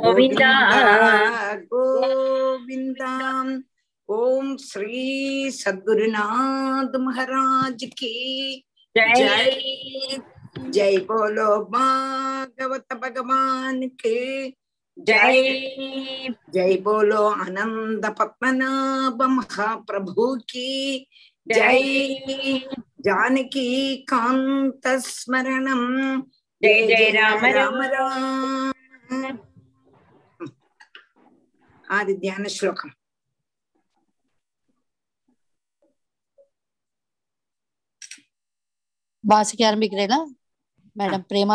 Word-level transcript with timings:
गोविन्द 0.00 0.42
गोविन्दाम् 1.72 3.62
ओम 4.08 4.56
श्री 4.56 5.50
सद्गुरुनाथ 5.50 6.96
महाराज 7.00 7.84
की 7.84 8.14
जय। 8.96 10.30
जय। 10.58 10.96
बोलो 10.98 11.64
भागवत 11.64 12.92
भगवान 12.92 13.82
के 13.82 14.50
जय। 14.98 16.38
जय। 16.54 16.76
बोलो 16.76 17.22
आनंद 17.28 18.06
पद्मनाभ 18.20 19.22
महाप्रभु 19.22 20.36
की 20.36 21.08
जय। 21.48 22.58
जानकी 23.00 23.96
कांत 23.96 24.86
स्मरणम 24.86 26.22
जय 26.62 26.86
जय 26.86 27.10
राम 27.10 27.44
राम। 27.46 27.82
राम। 27.82 29.38
आदि 31.88 32.14
ध्यान 32.16 32.48
श्लोक 32.48 32.80
ವಾಸಿಕೆ 39.24 39.64
ಆರಂಭಿಕ್ರೇನ 39.64 40.16
ಮೇಡಮ್ 40.96 41.24
ಪ್ರೇಮ 41.24 41.50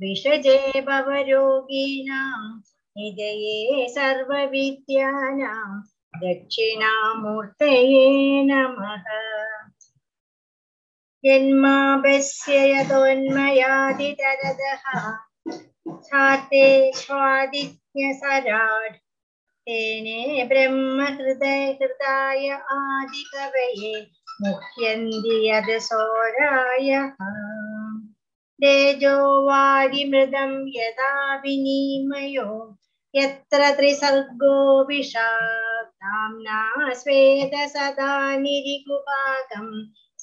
विषजे 0.01 0.81
भवरोगिणां 0.81 2.59
निधये 2.97 3.87
सर्वविद्यानां 3.89 5.81
नमः। 8.47 9.03
छाते 16.03 16.91
स्वादिज्ञसराट् 16.95 19.04
तेने 19.66 20.44
ब्रह्महृदय 20.48 21.64
हृदाय 21.80 22.48
आदिकवये 22.76 23.94
मुह्यन्ति 24.42 25.36
यदसोरायः 25.48 27.08
तेजो 28.62 29.16
वारिमृदं 29.46 30.52
यदा 30.76 31.12
विनिमयो 31.44 32.48
यत्र 33.14 33.70
त्रिसर्गो 33.76 34.56
विषाक्ताम्ना 34.88 36.58
स्वेद 37.00 37.54
सदा 37.70 38.12
निरिकुपाकम् 38.40 39.72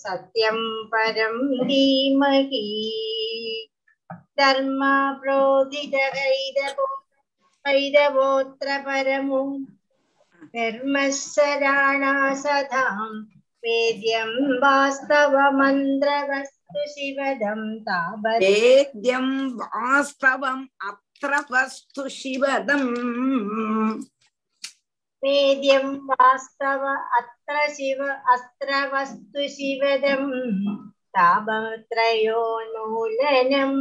सत्यं 0.03 0.59
परं 0.93 1.37
धीमहि 1.67 2.63
धर्मा 4.39 4.95
प्रोदितहैदवो 5.21 6.87
हैदवोऽत्र 7.66 8.78
परमो 8.78 9.66
धर्मस्सराणा 10.44 12.34
सदां 12.34 13.24
वेद्यं 13.64 14.58
वास्तवमन्त्रवस्तु 14.58 16.90
शिवदं 16.90 17.80
तावत्। 17.80 18.42
वेद्यं 18.42 19.56
वास्तवम् 19.56 20.88
अत्र 20.88 21.44
वस्तु 21.52 22.08
शिवदम्। 22.08 24.02
वेद्यं 25.24 25.96
वास्तव 25.96 27.08
अत्र 27.18 27.68
शिव 27.68 28.06
अत्र 28.06 28.90
वस्तु 28.94 29.48
शिवदं 29.48 30.22
तापत्रयोन्मूलनम् 31.16 33.80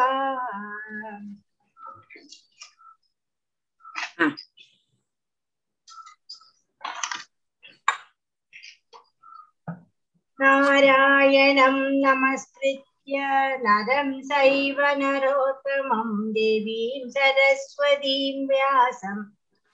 നാരായണം 10.38 11.76
നമസ്കൃത്യ 12.02 12.89
नरं 13.12 14.10
सैव 14.30 14.80
नरोत्तमं 14.98 16.10
देवीं 16.32 17.08
सरस्वतीं 17.16 18.46
व्यासं 18.48 19.22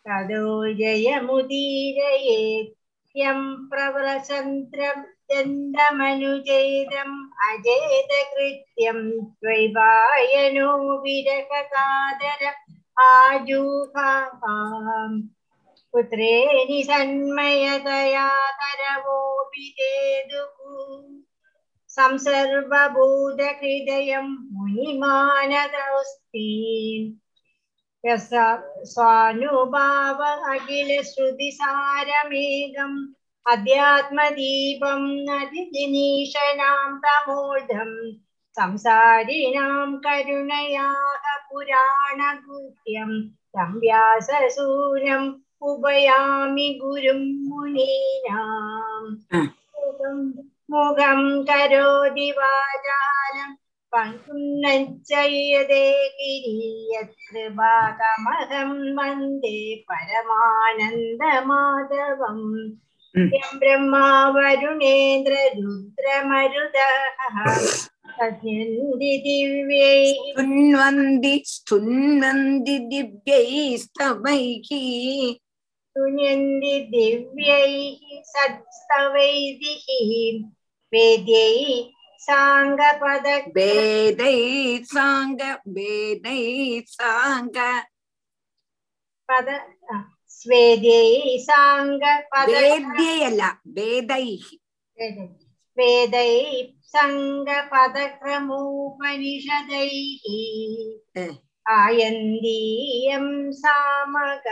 ततो 0.09 0.47
जयमुदीरयेत् 0.81 2.75
यं 3.19 3.41
प्रवरसन्त्रं 3.71 5.03
चन्दमनुजेदम् 5.33 7.17
अजेतकृत्यं 7.49 8.99
द्वैपायनो 9.45 10.71
विरहकादर 11.05 12.45
आजूहाम् 13.07 15.21
पुत्रेणि 15.93 16.83
सन्मयतया 16.91 18.29
करवोऽपि 18.63 19.69
तेदुः 19.79 20.57
संसर्वभूतहृदयं 21.96 24.28
मुनिमानदोऽस्ति 24.58 26.46
स्वानुभाव 28.92 30.22
अखिलश्रुतिसारमेघम् 30.54 32.98
अध्यात्मदीपं 33.52 35.02
नदिनिशनां 35.28 36.90
तमोढम् 37.04 37.94
संसारिणां 38.60 39.90
करुणयाः 40.06 41.26
पुराणगुह्यं 41.52 43.12
तं 43.56 43.72
व्याससूरम् 43.84 45.30
उपयामि 45.72 46.68
गुरुं 46.82 47.22
मुनीनाम् 47.50 49.10
मुखं 50.72 51.22
करोति 51.50 52.30
वाचालं 52.38 53.50
पङ्कुं 53.94 54.42
नञ्चयते 54.64 55.84
गिरीयत्कृपाकमहं 56.20 57.42
वन्दे 58.98 59.58
परमानन्दमाधवम् 59.90 61.02
यं 63.16 63.50
ब्रह्मा 63.60 64.06
वरुणेन्द्र 64.36 65.34
रुद्रमरुदः 65.58 67.38
तस्यन्ति 68.20 69.12
दिव्यैः 69.26 70.22
स्तुन्वन्ति 70.32 71.34
स्तुन्वन्ति 71.54 72.78
दिव्यैस्तवैः 72.92 74.70
सुनन्ति 75.98 76.76
दिव्यैः 76.92 77.76
सत्स्तवैदिः 78.34 79.88
वेदै 80.93 81.57
साङ्गपद 82.23 83.27
वेदै 83.57 84.39
साङ्ग 84.93 85.41
वेदै 85.77 86.45
साङ्ग 86.95 87.59
पद 89.29 89.49
स्वेदै 90.37 91.11
साङ्ग 91.49 92.05
पद 92.31 92.49
वेद्यै 92.57 93.17
ಅಲ್ಲ 93.29 93.43
ವೇದೈ 93.77 94.29
ವೇದೈ 95.79 96.35
ಸಂಗ 96.93 97.49
ಪದಕ್ರಮೋಪನಿಷದೈ 97.71 99.01
ಆಯಂದೀಯಂ 101.77 103.27
ಸಾಮಗ 103.63 104.47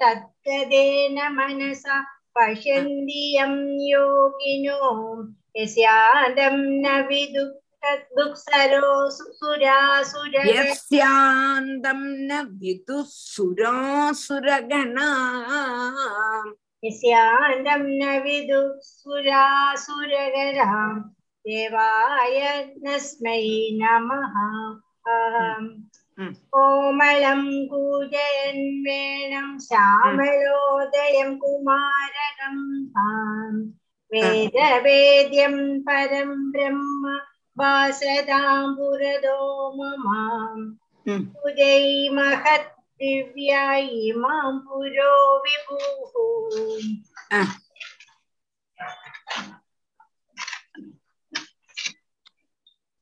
ತತ್ಕದೇನ 0.00 1.18
ಮನಸಾ 1.28 1.96
पश्यन्ति 2.38 3.22
यं 3.36 3.54
योगिनो 3.88 4.80
यस्यादं 5.56 6.56
न 6.82 7.00
विदुः 7.08 7.50
यस्यान्दं 10.46 12.00
न 12.28 12.40
विदुः 12.42 13.04
सुरासुरगणा। 13.06 15.08
यस्यान्दं 16.84 17.82
न 18.00 18.18
विदुः 18.24 18.68
सुरासुरगणां 18.82 20.98
देवाय 21.46 22.38
तस्मै 22.86 23.42
नमः। 23.72 24.34
കോമളം 26.53 27.41
കൂജയൻ 27.67 28.57
വേണം 28.83 29.47
ശ്യാമലോദയം 29.59 31.29
കുമാരകം 31.37 32.57
താം 32.89 33.53
വേദവേദ്യം 34.11 35.55
പരം 35.87 36.51
ബ്രഹ്മ 36.51 37.05
വാസതാം 37.57 38.75
പുരതോ 38.75 39.39
മമാം 39.71 40.59
ഉം. 41.05 41.21
പൂജൈ 41.33 41.81
മഹത് 42.09 42.69
ദിവ്യായി 42.99 44.11
മാം 44.17 44.53
പുരോ 44.67 45.13
വിഭൂഃ 45.37 46.13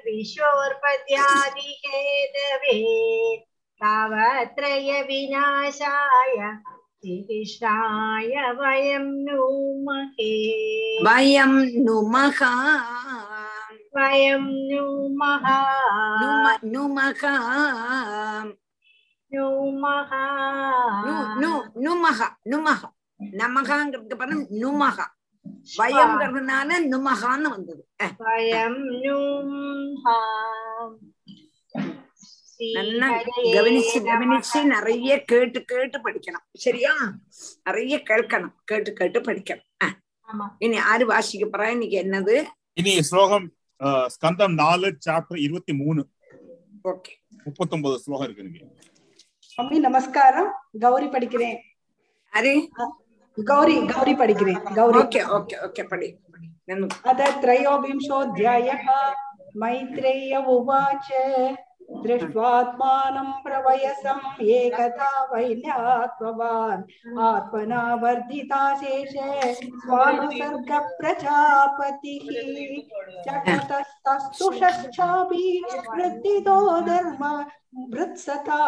विश्वोर्पद्यादिहेतवे 0.06 2.79
तावत्रय 3.82 4.91
विनाशाय 5.08 6.38
श्रीकृष्णाय 7.00 8.32
वयं 8.52 9.06
नुमहे 9.25 10.32
वयं 11.02 11.55
नुमः 11.85 12.41
वयं 13.91 14.44
नुमः 14.69 15.47
नुमः 16.20 16.58
नुमः 19.29 20.11
नुमः 21.75 22.20
नुमः 22.44 22.82
நமகாங்கிறதுக்கு 23.32 24.17
பதம் 24.17 24.46
நுமகா. 24.50 25.06
வயம்ங்கிறதுனால 25.79 26.70
நுமகான்னு 26.85 27.49
வந்தது. 27.49 27.88
வயம் 28.19 28.81
நும் 28.85 29.58
நல்லா 32.74 33.07
கவனிச்சு 33.54 33.98
கவனிச்சு 34.06 34.60
நிறைய 34.69 35.10
கேட்டு 35.25 35.60
கேட்டு 35.66 35.98
படிக்கணும் 36.06 36.46
சரியா 36.63 36.92
நிறைய 37.66 37.96
கேட்கணும் 38.07 38.54
கேட்டு 38.66 38.92
கேட்டு 38.94 39.19
படிக்கணும் 39.22 39.66
அஹ், 39.84 39.96
ஆமா 40.28 40.46
இனி 40.60 40.78
ஆறு 40.90 41.06
வாசிக்க 41.07 41.46
போறா 41.48 41.68
இன்னைக்கு 41.74 41.98
என்னது 42.04 42.36
இனி 42.78 42.94
ஸ்லோகம் 43.10 43.48
அஹ், 43.81 44.07
ஸ்கந்தம் 44.13 44.56
நாலு 44.60 44.90
சாப்டர் 45.06 45.42
இருபத்தி 45.42 45.75
மூணு 45.75 46.04
ஓகே 46.86 47.13
முப்பத்தொன்பது 47.46 47.98
ஸ்லோகம் 48.00 48.25
இருக்கு 48.28 48.46
இங்க 48.46 48.62
மம்மி 49.57 49.78
நமஸ்காரம் 49.81 50.50
கௌரி 50.81 51.07
படிக்கிறேன் 51.10 51.60
ஆறு 52.34 52.54
கௌரி 53.38 53.75
கௌரி 53.92 54.13
படிக்கிறேன் 54.16 54.60
கௌரி 54.75 55.00
ஓகே 55.02 55.22
ஓகே 55.38 55.56
ஓகே 55.66 55.84
படி 55.86 56.07
படி. 56.25 56.48
நன்னு. 56.69 56.88
अथ 57.04 57.19
त्रयोविंशोऽध्यायः 57.42 58.86
मैत्रेय 59.56 60.34
उवाच 60.48 61.07
दृष्ट्वात्मानं 62.05 63.31
प्रवयसम् 63.45 64.21
एकदा 64.43 65.09
वैल्यात्मवान् 65.33 66.85
आत्मना 67.25 67.83
वर्धिता 68.03 68.61
शेषे 68.81 69.31
स्वानुसर्गप्रजापतिः 69.55 72.25
चटतस्तस्तुषश्चापि 73.27 75.45
वृद्धितो 75.89 76.57
धर्म 76.87 77.23
भृत्सता 77.75 78.62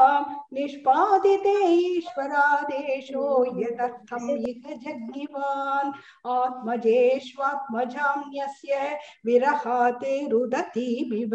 निष्पादितेश्वरादेशो 0.53 3.45
इह 3.45 3.79
जज्ञिवान्। 4.85 5.93
आत्मजेष्वात्मजान्यस्य 6.33 8.75
विरहाते 9.27 10.15
रुदति 10.29 10.89
बिव 11.11 11.35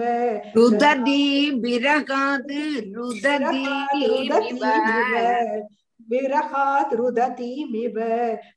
रुदति 0.55 1.25
विरहात् 1.63 2.51
रुदति 2.95 3.65
विरहात् 6.09 6.93
रुदतीमिव 6.93 7.95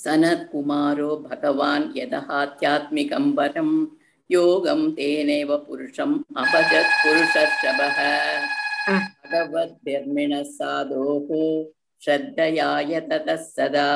सनत्कुमारो 0.05 1.11
भगवान् 1.29 1.87
यदहात्यात्मिकं 1.99 3.25
वरं 3.39 3.71
योगं 4.31 4.81
तेनैव 4.97 5.57
पुरुषम् 5.67 6.15
अपजत् 6.43 6.97
पुरुषर्षभः 7.03 7.99
भगवद्भिर्मिणः 9.25 10.43
साधोः 10.57 11.29
श्रद्धयाय 12.03 13.01
ततः 13.11 13.37
सदा 13.47 13.89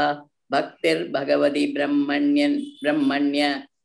भक्तिर्भगवति 0.50 1.66
ब्रह्मण्यन् 1.76 2.56
ब्रह्मण्य 2.82 3.42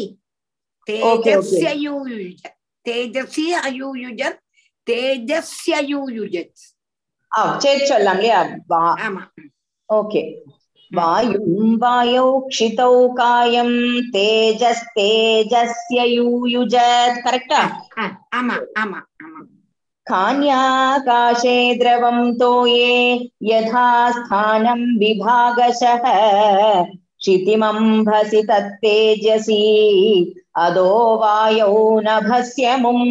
तेजस्ययुयुज 0.88 2.42
तेजसि 2.86 3.46
अयुयुजत् 3.64 4.40
तेजस्ययुयुजत् 4.88 6.58
चेत् 7.64 7.88
चल्लं 7.90 8.18
ओके 9.90 10.22
वायुं 10.98 11.76
वायोक्षितौ 11.82 12.92
कायं 13.18 13.70
तेजस्तेजस्य 14.14 16.06
यूयुज 16.08 16.76
करेक्ट 17.26 17.52
आमा 18.40 18.56
भसी 18.78 19.00
तेजसी 19.02 19.02
कान्याकाशे 20.08 21.58
द्रवं 21.80 22.32
तोये 22.40 22.96
यथा 23.50 23.86
स्थानं 24.12 24.82
विभागशः 25.00 26.04
क्षितिमम्भसि 27.22 28.42
अदो 30.66 30.92
वायौ 31.22 31.76
नभस्यमुम् 32.08 33.06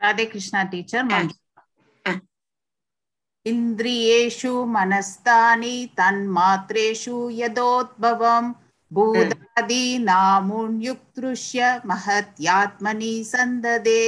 राधे 0.00 0.24
कृष्ण 0.24 0.64
टीचर 0.70 1.02
इन्द्रियेषु 3.49 4.53
मनस्तानि 4.75 5.75
तन्मात्रेषु 5.97 7.17
यदोद्भवम् 7.39 8.55
भूतादीनामुन्युक्तृष्य 8.95 11.59
महत्यात्मनि 11.91 13.13
सन्ददे 13.31 14.05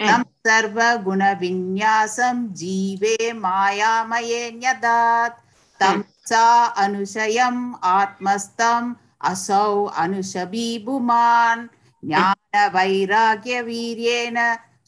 तं 0.00 0.22
सर्वगुणविन्यासं 0.46 2.36
जीवे 2.60 3.16
मायामये 3.44 4.42
न्यदात् 4.58 5.40
तं 5.80 5.96
सा 6.30 6.46
अनुशयम् 6.84 7.62
आत्मस्थम् 7.96 8.96
असौ 9.30 9.72
अनुशबीभुमान् 10.04 11.68
ज्ञानवैराग्यवीर्येण 12.08 14.36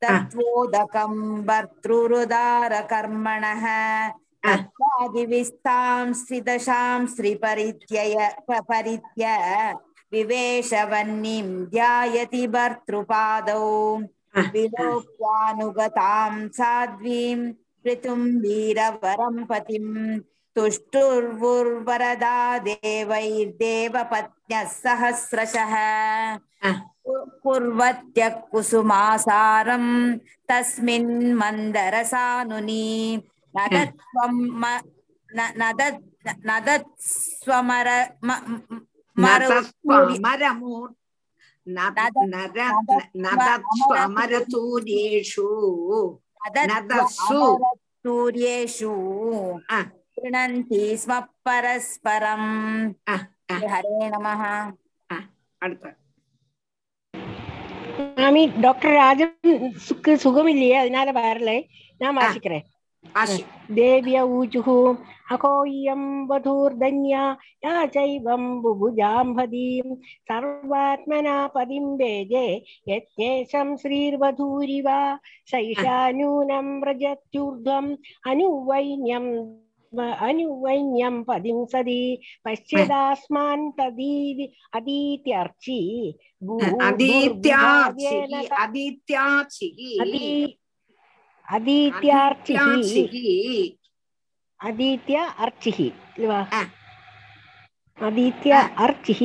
तत्त्वोदकं 0.01 1.13
भर्तृरुदारकर्मणः 1.49 3.65
तत्त्वादिविस्तां 4.45 6.13
स्त्रिदशां 6.19 6.99
श्रीपरित्यय 7.15 8.15
प- 8.47 8.61
परित्य 8.69 9.25
विवेशवह्निं 10.13 11.45
ध्यायति 11.73 12.45
भर्तृपादौ 12.55 13.67
विलोक्यानुगतां 14.53 16.31
साध्वीं 16.57 17.37
ऋतुं 17.87 18.19
वीरवरं 18.41 19.35
पतिं 19.51 19.85
तुष्टुर्वुर्वरदा 20.56 22.36
देवैर्देवपत्न्यः 22.68 24.64
सहस्रशः 24.82 25.74
कुर्वत्य 27.44 28.28
कुसुमासारम् 28.52 29.90
तस्मिन् 30.50 31.12
मन्दरसानुनि 31.40 32.86
नदत्वं 33.58 34.34
नदत्स्वमर 36.48 37.88
नदत्स्वमरतूर्येषु 43.24 45.48
नदत्सु 46.70 47.40
सूर्येषु 48.02 48.92
ഗൃണന്തി 50.16 50.82
സ്വ 51.02 51.12
പരസ്പരം 51.46 52.42
ഹരേ 53.72 53.96
നമ 54.14 54.26
അടുത്ത. 55.62 55.84
മാമി 58.18 58.42
ഡോക്ടർ 58.64 58.90
രാജൻക്ക് 59.02 60.12
സുഖമില്ലേ? 60.24 60.70
അതിനാലെ 60.82 61.12
വരലേ. 61.18 61.58
ഞാൻ 62.00 62.12
വാശിക്കറേ 62.18 62.60
ദേവ്യ 63.78 64.18
ഊജുഹു 64.36 64.76
ശ്രീർവധൂരിവ 73.82 74.88
സൈഷാ 75.52 75.96
നൂനം 76.18 76.68
അനുവൈന്യം 78.32 79.26
अनुवैन्यं 79.94 81.22
पदिं 81.28 81.64
सदि 81.72 82.00
पश्यदास्मान् 82.44 83.70
तदीति 83.78 84.46
अदीत्यर्चि 84.76 85.80
अदीत्य 91.48 92.08
अर्चिः 92.20 92.68
अदीत्य 98.06 98.52
अर्चिः 98.84 99.20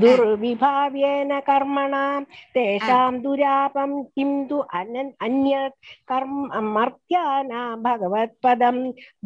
दुर्विभाव्येन 0.00 1.38
कर्मणां 1.46 2.22
तेषां 2.54 3.20
दुरापं 3.22 3.92
किं 4.14 4.32
तु 4.48 4.58
अनन् 4.80 5.10
अन्यत् 5.26 5.76
कर्म 6.10 6.34
मर्त्यानां 6.74 7.68
भगवत्पदं 7.82 8.78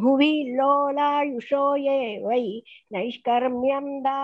भुवि 0.02 0.32
लोलायुषो 0.58 1.64
ये 1.86 1.98
वै 2.26 2.40
नैष्कर्म्यं 2.96 3.88
दा 4.06 4.18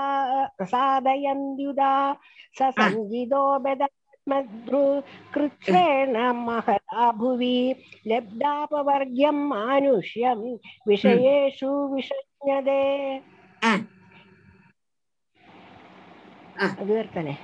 साधयन्त्युदा 0.72 1.92
स 2.58 2.70
सञ्जितो 2.78 3.42
कृच्छ्रेण 5.34 6.16
महता 6.46 7.10
भुवि 7.20 7.56
लब्धापवर्ग्यं 8.12 9.38
मानुष्यं 9.48 10.42
विषयेषु 10.88 11.72
विषज्ञते 11.94 12.82
அதுதான் 16.71 17.01
இருக்கானே 17.03 17.35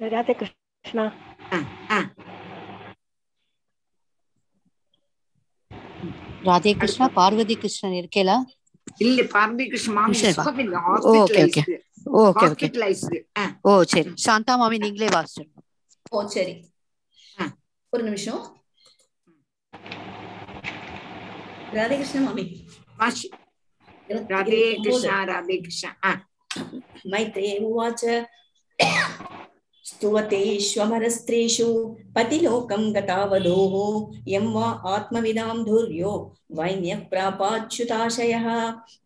ராதே 0.00 0.34
கிருஷ்ணா 0.34 1.04
ராதே 6.46 6.72
கிருஷ்ணா 6.80 7.06
பார்வதி 7.16 7.54
கிருஷ்ணன் 7.56 7.98
இருக்கேலா 8.00 8.36
இல்ல 9.04 9.20
Parvathi 9.32 9.64
Krishnan 9.66 9.96
okay 11.14 11.42
okay 11.44 11.62
okay 12.24 12.46
okay 12.48 12.68
ஓ 13.64 13.72
சரி 13.92 14.10
சாந்தா 14.26 14.54
மாமி 14.60 14.78
நீங்களே 14.84 15.08
வாசிச்சிருங்க 15.14 15.62
ஓ 16.12 16.22
சரி 16.34 16.54
ஒரு 17.92 18.04
நிமிஷம் 18.08 18.42
ராதே 21.76 21.96
கிருஷ்ண 21.96 22.20
மாமி 22.26 22.44
வாசி 22.98 23.28
ராதே 24.32 24.62
கிருஷ்ணா 24.78 25.16
ராதே 25.30 25.56
கிருஷ்ணா 25.64 26.12
மைத்ரே 27.12 27.50
உவாச்ச 27.66 28.02
उवाच 28.79 29.17
स्तुवतेष्वमरस्त्रेषु 29.89 31.67
पतिलोकं 32.16 32.94
गतावधूः 32.94 34.16
यं 34.28 34.52
वा 34.52 34.64
आत्मविदां 34.64 35.64
धुर्यो 35.64 36.32
वैन्यः 36.52 36.98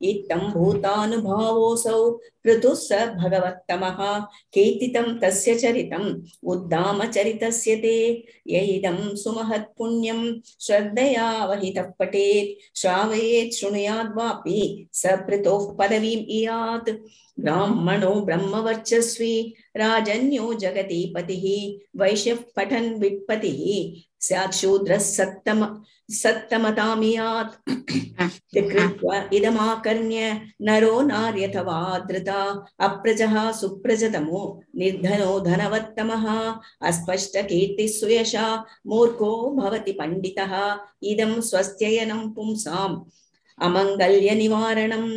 इत्थं 0.03 0.53
भूतानुभावोऽसौ 0.53 2.11
पृथुः 2.44 2.75
स 2.75 2.92
भगवत्तमः। 2.92 4.20
कीर्तितं 4.53 5.18
तस्य 5.18 5.55
चरितम्, 5.55 6.20
उद्दामचरितस्य 6.44 7.77
ते। 7.77 8.25
य 8.49 8.59
इदं 8.59 9.16
सुमहत्पुण्यं 9.16 10.40
श्रद्धया 10.61 11.44
वहितः 11.44 11.83
पठेत्, 11.83 12.79
श्रावयेत् 12.79 13.55
शृणुयाद्वापि 13.55 14.88
स 14.92 15.03
पृतोः 15.07 15.77
पदवीम् 15.77 16.31
इयात्। 16.31 16.90
ब्राह्मणो 17.40 18.11
ब्रह्मवर्चस्वी, 18.11 19.55
राजन्यो 19.77 20.55
जगति 20.55 21.12
पतिः 21.16 21.79
वैश्यः 22.01 22.38
पठन् 22.57 23.00
वित्पतिः 23.01 23.63
स्यात् 24.27 24.55
शूद्रः 24.55 24.99
सत्तम 24.99 25.65
सत्तमतामियात् 26.13 27.53
कृत्वा 28.55 29.17
इदमाकर्ण्य 29.33 30.31
नरो 30.69 31.01
नार्यथवा 31.03 31.79
धृता 32.09 32.41
अप्रजः 32.87 33.37
सुप्रजतमो 33.61 34.43
निर्धनो 34.79 35.39
धनवत्तमः 35.41 36.27
अस्पष्टकीर्तिः 36.89 37.93
सुयशा 37.99 38.47
मूर्खो 38.87 39.33
भवति 39.57 39.93
पण्डितः 40.01 40.55
इदं 41.13 41.41
स्वस्त्ययनं 41.51 42.29
पुंसाम् 42.35 43.01
அமங்கல்ய 43.61 44.31
நிவாரணம் 44.35 45.11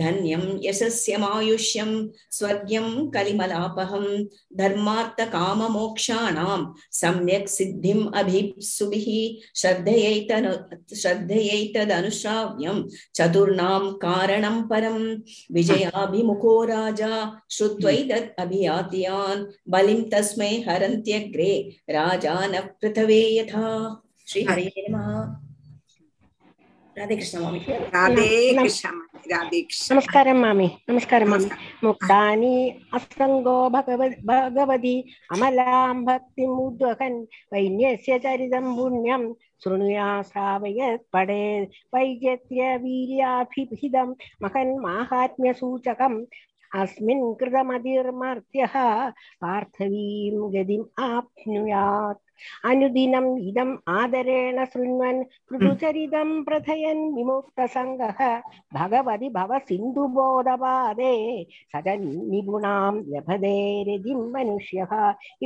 தன்யம் 0.00 0.48
யசஸ்யமாயுஷ்யம் 0.64 1.94
ஸ்வர்கியம் 2.36 2.92
கலிமலாபகம் 3.16 4.10
தர்மார்த்த 4.58 5.26
காம 5.28 5.68
மோக்ஷாணாம் 5.74 6.64
சம்யக் 7.00 7.50
சித்திம் 7.56 8.04
அபிப்சுபிஹி 8.12 9.22
ஸ்ரத்தையைத்தனு 9.62 10.52
ஸ்ரத்தையைத்ததனுஷ்ராவ்யம் 11.02 12.80
சதுர்ணாம் 13.18 13.88
காரணம் 13.98 14.62
பரம் 14.70 15.04
விஜயாபிமுகோ 15.54 16.54
ராஜா 16.72 17.12
ஸ்ருத்வைதத் 17.58 18.32
அபியாத்தியான் 18.44 19.42
பலிம் 19.70 20.06
தஸ்மை 20.08 20.52
ஹரந்தியக்ரே 20.68 21.52
ராஜான 21.98 22.52
பிருத்தவே 22.80 23.22
யதா. 23.38 23.68
ஸ்ரீ 24.24 24.42
ஹரே 24.44 24.66
நமः. 24.88 25.39
नमस्कार 29.90 30.32
मामी 30.34 30.66
नमस्कार 30.88 31.24
मामी। 31.24 31.46
असंगो 32.94 33.68
भगवती 33.68 34.94
अमलां 35.32 36.04
भक्ति 36.04 36.46
मुद्वहन 36.46 37.14
वैन्यस्य 37.52 38.18
चरितं 38.18 38.66
पुण्यं 38.76 39.22
श्रृणुया 39.62 40.10
श्रावय 40.22 40.80
पडे 41.12 41.46
वैजत्य 41.94 42.76
वीर्याभिहितं 42.82 44.08
महन् 44.42 44.78
माहात्म्य 44.82 45.52
सूचकम् 45.52 46.24
अस्मिन् 46.80 47.34
कृतमधिर्मर्त्यः 47.40 48.74
पार्थवीं 49.42 50.34
गतिम् 50.54 50.90
आप्नुयात्। 51.04 52.22
अनुदिनम् 52.70 53.30
इदम् 53.48 53.76
आदरेण 53.98 54.64
शृण्वन् 54.72 55.22
कृदुचरितम् 55.50 56.32
प्रथयन् 56.44 57.02
विमुक्तसङ्गः 57.16 58.20
भगवति 58.78 59.28
भव 59.36 59.58
सिन्धुबोधपादे 59.68 61.14
स 61.74 61.82
च 61.86 61.96
निपुणाम् 62.00 63.02
लभते 63.14 63.56
रजिम् 63.88 64.30
मनुष्यः 64.34 64.92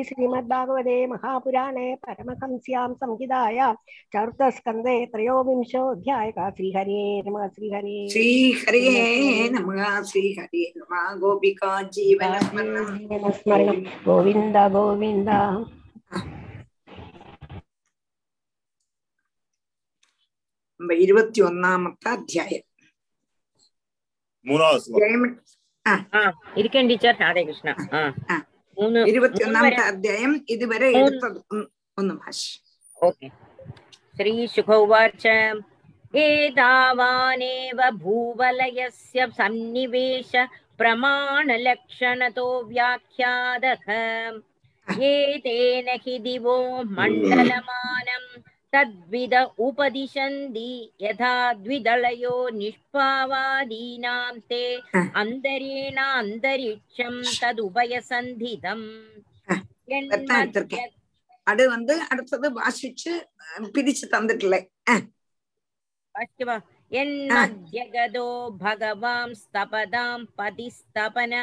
श्रीमद्भागवते 0.08 0.96
महापुराणे 1.12 1.94
परमहंस्यां 2.06 2.88
संहितायां 3.02 3.72
चतुर्थस्कन्दे 4.14 4.96
त्रयोविंशोऽध्यायः 5.12 6.48
श्रीहरे 6.56 7.02
नमः 7.26 7.46
श्रीहरे 7.54 7.96
श्रीहरे 8.12 9.48
नमः 9.58 10.02
श्रीहरे 10.10 10.64
नमः 10.76 11.14
गोपिका 11.20 11.80
जीवनस्मरणं 11.96 13.82
गोविन्द 14.06 14.56
गोविन्द 14.76 15.30
மூணாவது 24.45 24.79
ஸ்லோகம் 24.79 25.01
ജയമ 25.05 25.25
ആ 26.15 26.21
ഇരിക്കൻ 26.57 26.85
ടീച്ചർ 26.89 27.13
രാധേ 27.21 27.41
കൃഷ്ണ 27.47 27.69
ആ 27.93 28.01
ആ. 28.29 28.37
മൂന്ന് 28.77 28.99
ഇരുപത്തി 29.09 29.37
മൂന്ന് 29.37 29.47
ഒന്നാമത്തെ 29.49 29.75
വരെ 29.75 29.87
അധ്യായം 29.91 30.33
ഇതുവരെ 30.53 30.89
മൂന്ന് 30.91 31.07
എടുത്തത് 31.07 31.39
ഒന്ന് 31.47 31.65
ഒന്ന് 31.97 32.13
ഭാഷ 32.21 32.41
ഓക്കെ 33.01 33.27
ശ്രീ 34.17 34.33
ശുഖ 34.55 34.69
ഉവാച 34.85 35.25
एतावानेव 36.19 37.79
भूवलयस्य 37.97 39.25
सन्निवेश 39.33 40.31
प्रमाणलक्षणतो 40.79 42.45
व्याख्यातः 42.69 43.85
एतेन 45.07 45.89
हि 46.03 46.15
दिवो 46.19 46.55
मण्डलमानं 46.95 48.23
तद्विद 48.73 49.33
उपदिशन्ति 49.59 50.69
यथा 51.01 51.31
द्विदलयो 51.61 52.35
निष्पावादीनां 52.59 54.19
ते 54.51 54.63
अन्तरेण 55.15 55.97
अन्तरिक्षं 56.13 57.15
तदुभयसन्धितम् 57.41 58.87
அதான் 59.49 60.41
எடுத்திருக்கேன் 60.41 60.91
அது 61.47 61.63
வந்து 61.69 61.93
அடுத்தது 62.11 62.47
வாசிச்சு 62.55 63.11
அஹ், 63.47 63.69
பிரிச்சு 63.75 64.05
தந்துட்டல 64.13 64.55
अस्तु 66.15 66.45
वा 66.45 66.55
यन्मध्यगदो 66.91 68.23
भगवां 68.59 69.27
स्तपदां 69.33 70.07
पतिस्तपन 70.37 71.33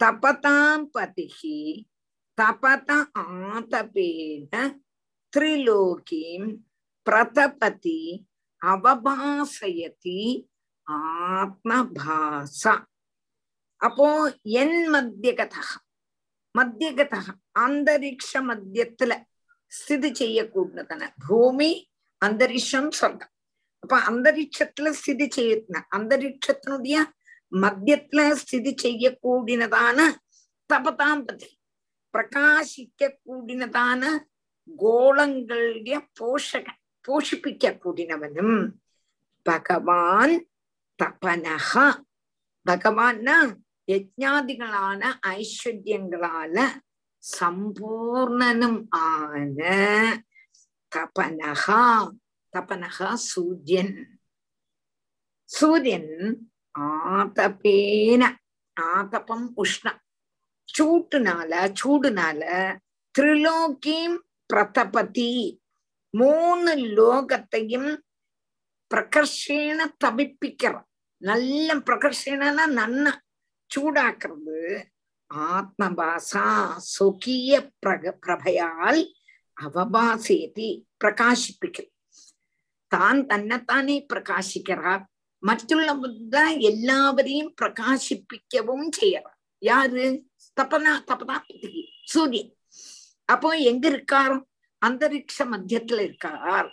தபதாம் 0.00 0.84
பதிஹி 0.94 1.60
தபத 2.38 2.90
ஆதபேன 3.22 4.52
திரிலோகீம் 5.32 6.50
பிரதபதி 7.02 8.26
அவபாசயதி 8.62 10.20
ஆத்மபாசா. 10.86 12.74
அப்போ 13.80 14.08
என் 14.42 14.78
மத்தியகதா 14.94 15.64
மத்தியகதா 16.54 17.20
அந்தரிக்ஷ 17.66 18.30
மத்தியத்துல 18.50 19.12
ஸ்திதி 19.72 20.10
செய்யக்கூடியதான 20.20 21.02
பூமி 21.28 21.90
அந்தரிஷம் 22.18 22.90
சொல்றேன். 22.90 23.32
அப்ப 23.82 23.98
அந்தரிக்ஷத்துல 24.10 24.88
ஸ்திதி 24.92 25.26
செய்ய 25.28 25.54
அந்தரிக்ஷத்தினுடைய 25.98 26.96
மத்தியத்துல 27.52 28.20
ஸ்திதி 28.40 28.72
செய்யக்கூடியதான 28.82 30.00
தபதாம்பதி 30.70 31.48
பிரகாசிக்க 32.14 33.08
கூடினதான 33.24 34.02
கோளங்களுடைய 34.68 35.96
போஷகன் 36.18 36.78
போஷிப்பிக்க 37.04 37.72
கூடினவனும் 37.82 38.56
பகவான் 39.46 40.34
தபனகா 40.98 41.86
பகவான்னா 42.66 43.36
யஜ்ஞாதிகளான 43.88 45.02
ஐஸ்வர்யங்களால 45.34 46.56
சம்பூர்ணனும் 47.22 48.80
ஆன 49.02 49.58
தபனகா 50.92 51.82
தபனகா 52.56 53.08
சூரியன். 53.30 53.96
சூரியன் 55.50 56.12
ஆதபேன 56.78 58.22
ஆதபம் 58.76 59.48
உஷ்ணம் 59.56 60.00
சூட்டுனால 60.68 61.52
சூடுனால 61.80 62.42
திரிலோகியும் 63.14 64.18
பிரதபதி. 64.46 65.62
மூணு 66.10 66.72
லோகத்தையும் 66.98 67.90
பிரகர்ஷேன 68.90 69.80
தபிப்பிக்கிறான் 70.04 70.88
நல்ல 71.22 71.74
பிரகர்ஷேனா 71.74 72.66
நன்ன 72.78 73.06
சூடாக்குறது. 73.70 74.60
ஆத்மபாசா 75.30 76.46
சுகிய 76.94 77.52
பிரக 77.86 78.12
பிரபையால் 78.26 79.02
அவபாசேதி 79.56 80.68
பிரகாசிப்பிக்கிறது 81.00 81.98
தான் 82.90 83.26
தன்னைத்தானே 83.26 83.96
பிரகாசிக்கிறார். 84.12 85.02
மற்றுள்ளவர்தான் 85.42 86.54
எல்லாவரையும் 86.70 87.52
பிரகாசிப்பிக்கவும் 87.62 88.88
செய்யறார் 89.00 89.38
யாரு? 89.58 90.06
தபனா 90.60 90.92
தபனா 91.10 91.36
சூரியன். 92.04 92.52
அப்போ 93.24 93.48
எங்க 93.70 93.84
இருக்கார்? 93.88 94.36
அந்தரிக்ஷ 94.86 95.38
மத்தியத்துல 95.44 96.00
இருக்கார். 96.00 96.70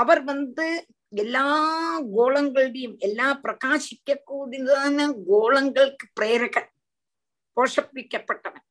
அவர் 0.00 0.22
வந்து 0.24 0.66
எல்லா 1.14 1.48
கோலங்களையும் 2.16 2.96
எல்லா 2.98 3.28
பிரகாசிக்க 3.42 4.16
கூடியதான 4.30 5.06
கோலங்களுக்கு 5.30 6.06
பிரேரகன் 6.20 6.70
போஷப்பிக்கப்பட்டவன். 7.56 8.64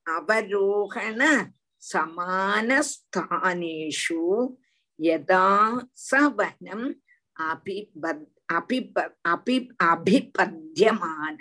அவரோகண 0.06 1.20
சமானஸ்தானேஷு 2.76 4.22
யதா 4.98 5.46
சவனம் 6.08 6.86
அபிபத் 7.36 8.24
அபிப 8.56 8.96
அபி 9.32 9.56
அபிபத்தியமான 9.90 11.36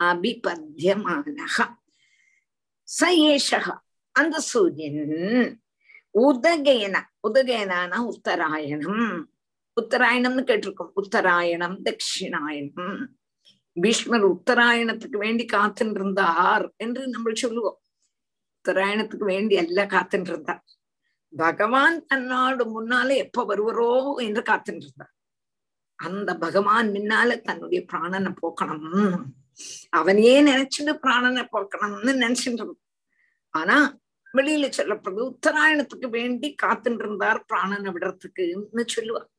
அபிபத்தியமானக 0.00 1.56
ச 2.88 3.10
ஏஷக 3.28 3.66
அந்த 4.16 4.36
சூரியன் 4.50 4.98
உதகேன 6.14 6.96
உதகேனான 7.28 7.92
உத்தராயணம் 8.10 9.00
உத்தராயணம்னு 9.76 10.42
கேட்டிருக்கோம் 10.42 10.92
உத்தராயணம் 10.94 11.78
தட்சிணாயணம் 11.86 13.00
பீஷ்மர் 13.76 14.26
உத்தராயணத்துக்கு 14.26 15.18
வேண்டி 15.18 15.44
காத்துட்டு 15.46 15.98
இருந்தார் 15.98 16.64
என்று 16.76 17.02
நம்ம 17.06 17.32
சொல்லுவோம் 17.36 17.78
உத்தராயணத்துக்கு 18.64 19.26
வேண்டி 19.26 19.54
எல்லாம் 19.54 19.92
காத்துட்டு 19.94 20.30
இருந்தார் 20.30 20.62
பகவான் 21.32 21.96
தன்னோடு 22.06 22.64
முன்னாலே 22.66 23.14
எப்ப 23.16 23.44
வருவரோ 23.44 23.90
என்று 24.18 24.42
காத்துட்டு 24.42 24.86
இருந்தார் 24.86 25.12
அந்த 25.98 26.30
பகவான் 26.36 26.88
முன்னால 26.90 27.36
தன்னுடைய 27.40 27.80
பிராணனை 27.90 28.30
போக்கணும் 28.40 29.18
அவனையே 29.92 30.36
நினைச்சுட்டு 30.42 30.92
பிராணனை 31.02 31.42
போக்கணும்னு 31.50 32.14
நினைச்சுட்டு 32.16 32.74
ஆனா 33.54 33.76
வெளியில 34.34 34.68
சொல்லப்படுது 34.76 35.30
உத்தராயணத்துக்கு 35.30 36.08
வேண்டி 36.08 36.54
காத்துட்டு 36.62 37.02
இருந்தார் 37.02 37.44
பிராணனை 37.52 37.90
விடுறதுக்குன்னு 37.92 38.84
சொல்லுவார் 38.86 39.30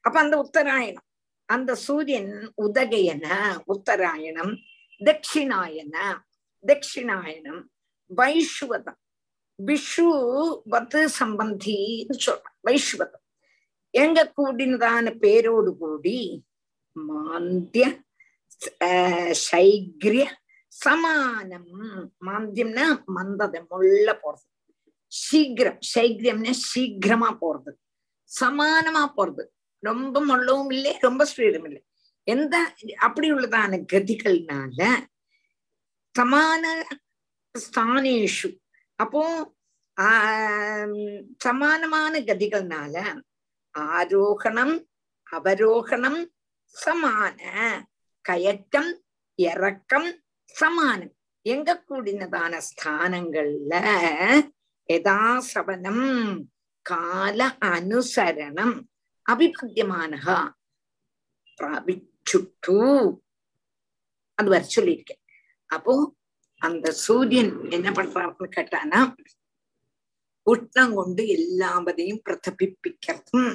அப்ப 0.00 0.20
அந்த 0.20 0.36
உத்தராயணம் 0.38 1.06
அந்த 1.48 1.74
சூரியன் 1.74 2.52
உதகையன 2.62 3.26
உத்தராயணம் 3.64 4.58
தட்சிணாயன 5.00 5.96
தட்சிணாயனம் 6.64 7.62
வைஷ்வதம் 8.10 8.98
விஷு 9.66 10.04
வத்து 10.70 11.08
சம்பந்தின்னு 11.20 12.16
சொல்றான் 12.26 12.56
வைஷ்வதம். 12.62 13.22
எங்க 13.94 14.32
கூடினதான 14.36 15.18
பேரோடு 15.18 15.76
கூடி 15.76 16.44
மாந்திய 16.92 17.86
சைக்ரிய 19.50 20.24
சமானம் 20.72 21.70
மாந்தியம்னா 22.26 22.86
மந்ததை 23.16 23.60
முள்ள 23.70 24.08
போறது. 24.22 24.46
சீக்கிரம் 25.12 25.80
சைக்கிரம்னா 25.94 26.52
சீக்கிரமா 26.70 27.30
போறது. 27.42 27.72
சமானமா 28.30 29.04
போறது. 29.16 29.44
ரொம்ப 29.82 30.16
முள்ளவும் 30.30 30.72
இல்லை 30.76 30.92
ரொம்ப 31.06 31.22
ஸ்பீடும் 31.30 31.66
இல்லை. 31.68 31.82
எந்த 32.26 32.56
அப்படி 33.06 33.28
உள்ளதான 33.32 33.80
கதிகள்னால 33.92 34.80
சமான 36.14 36.64
ஸ்தானேஷு. 37.54 38.50
அப்போ 39.02 39.22
சமானமான 41.44 42.14
கதிகள்னால 42.28 42.94
ஆரோகணம் 43.74 44.74
அவரோகணம் 45.30 46.20
சமான 46.74 47.40
கயற்றம் 48.24 48.92
இறக்கம் 49.38 50.10
சமானம். 50.54 51.14
எங்க 51.46 51.84
கூடினதான 51.88 52.60
ஸ்தானங்கள்ல 52.68 53.74
யதாசவனம் 54.88 56.06
கால 56.86 57.56
அனுசரணம் 57.60 58.76
அபிபத்தியமானகா 59.26 60.38
பிராபிச்சுட்டு. 61.58 62.78
அது 64.34 64.48
வர 64.48 64.64
சொல்லியிருக்கேன். 64.76 65.22
அப்போ 65.66 66.14
அந்த 66.58 66.90
சூரியன் 66.90 67.70
என்ன 67.70 67.90
பண்றாருன்னு 67.90 68.46
கேட்டானா 68.56 69.00
உஷ்ணம் 70.46 70.94
கொண்டு 70.94 71.22
எல்லாவதையும் 71.38 72.22
பிரதபிப்பிக்கிறதும் 72.28 73.50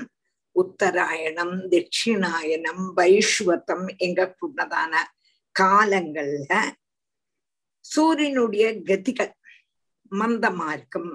உத்தராயணம் 0.55 1.55
தட்சிணாயணம் 1.71 2.84
வைஷ்வத்தம் 2.95 3.97
எங்க 3.97 4.36
கூடதான 4.39 4.93
காலங்கள்ல 5.60 6.53
சூரியனுடைய 7.93 8.65
கதிகள் 8.89 9.33
மந்தமா 10.11 10.67
இருக்கும் 10.73 11.13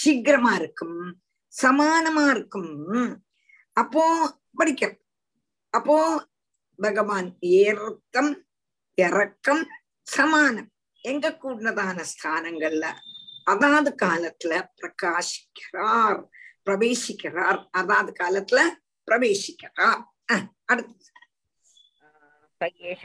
சீக்கிரமா 0.00 0.52
இருக்கும் 0.60 0.98
சமானமா 1.52 2.24
இருக்கும். 2.34 2.72
அப்போ 3.76 4.04
படிக்கும் 4.54 4.96
அப்போ 5.74 5.96
பகவான் 6.78 7.28
ஏற்கம் 7.40 8.32
இறக்கம் 8.98 9.62
சமானம். 10.06 10.70
எங்க 11.04 11.26
கூடதான 11.42 11.98
ஸ்தானங்கள்ல? 12.12 12.86
அதாவது 13.44 13.90
காலத்துல 14.04 14.52
பிரகாசிக்கிறார் 14.78 16.20
பிரவேசிக்கிறார். 16.66 17.60
அதாவது 17.70 18.10
காலத்துல 18.22 18.60
பிரவேசிக்கிறார். 19.06 20.02
அடுத்து. 20.64 20.98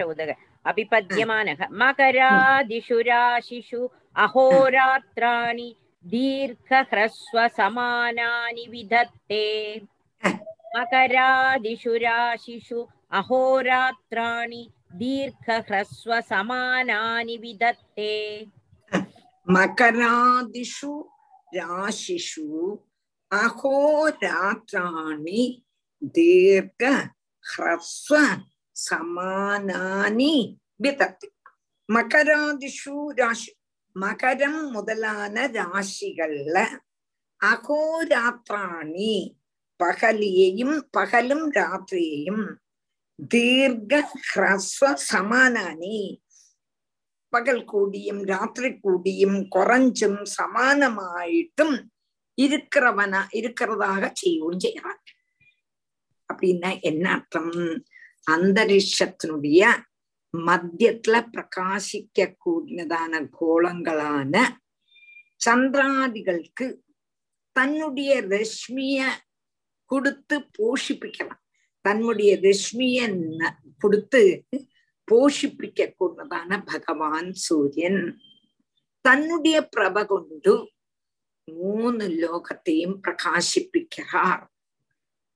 உதக 0.06 0.32
उदग 0.66 0.70
अभिपद्यमानः 0.70 1.68
मकरादिषु 1.72 3.00
राशिषु 3.00 3.90
अहोरात्राणि 4.16 5.76
दीर्घह्रस्वसमानानि 6.06 8.68
विधत्ते। 8.72 9.80
मकरादिषु 10.78 11.96
राशिषु 11.96 12.88
अहोरात्राणि 13.12 14.70
दीर्घह्रस्वसमानानि 14.96 17.38
विधत्ते। 17.38 18.48
मकरादिषु 19.50 21.10
राशिषु 21.56 22.78
अहोरात्राणि 23.32 25.64
दीर्घ 26.04 26.84
சமானானி. 28.90 30.36
விதத்து 30.84 31.28
மகராதிஷு 31.94 32.96
ராசி 33.16 33.58
மகரம் 34.00 34.70
முதலான 34.70 35.48
ராசிகள்ல 35.48 36.58
அகோராத்திராணி 37.42 39.36
பகலியையும் 39.84 40.78
பகலும் 40.92 41.52
ராத்திரியையும் 41.52 42.46
தீர்க்க 43.28 44.10
ஹ்ரஸ்வ 44.36 44.94
சமானானி. 45.12 46.22
பகல் 47.30 47.64
கூடியும் 47.64 48.24
ராத்திரி 48.24 48.80
கூடியும் 48.80 49.48
குறைஞ்சும் 49.56 50.22
சமானமாயிட்டும் 50.38 51.76
இருக்கிறவனா 52.42 53.22
இருக்கிறதாக 53.34 54.10
செய்யவும் 54.14 54.60
செய்யறான் 54.60 55.02
அப்படின்னா 56.34 56.82
என்ன 56.82 57.12
அர்த்தம்? 57.12 57.52
அந்தரிஷத்தினுடைய 58.32 59.84
மத்தியத்துல 60.38 61.16
பிரகாசிக்க 61.34 62.36
கூடியதான 62.46 63.30
கோலங்களான 63.40 64.48
சந்திராதிகளுக்கு 65.46 66.76
தன்னுடைய 67.52 68.22
ரஷ்மிய 68.22 69.04
கொடுத்து 69.86 70.48
போஷிப்பிக்கலாம். 70.58 71.42
தன்னுடைய 71.82 72.40
ரஷ்மிய 72.42 72.98
கொடுத்து 73.78 74.48
போஷிப்பிக்க 75.12 75.94
கூடதான 76.00 76.62
பகவான் 76.66 77.34
சூரியன். 77.34 78.20
தன்னுடைய 79.02 79.68
பிரப 79.68 80.06
கொண்டு 80.06 80.72
மூணு 81.44 82.06
லோகத்தையும் 82.08 83.00
பிரகாசிப்பிக்கிறார். 83.04 84.46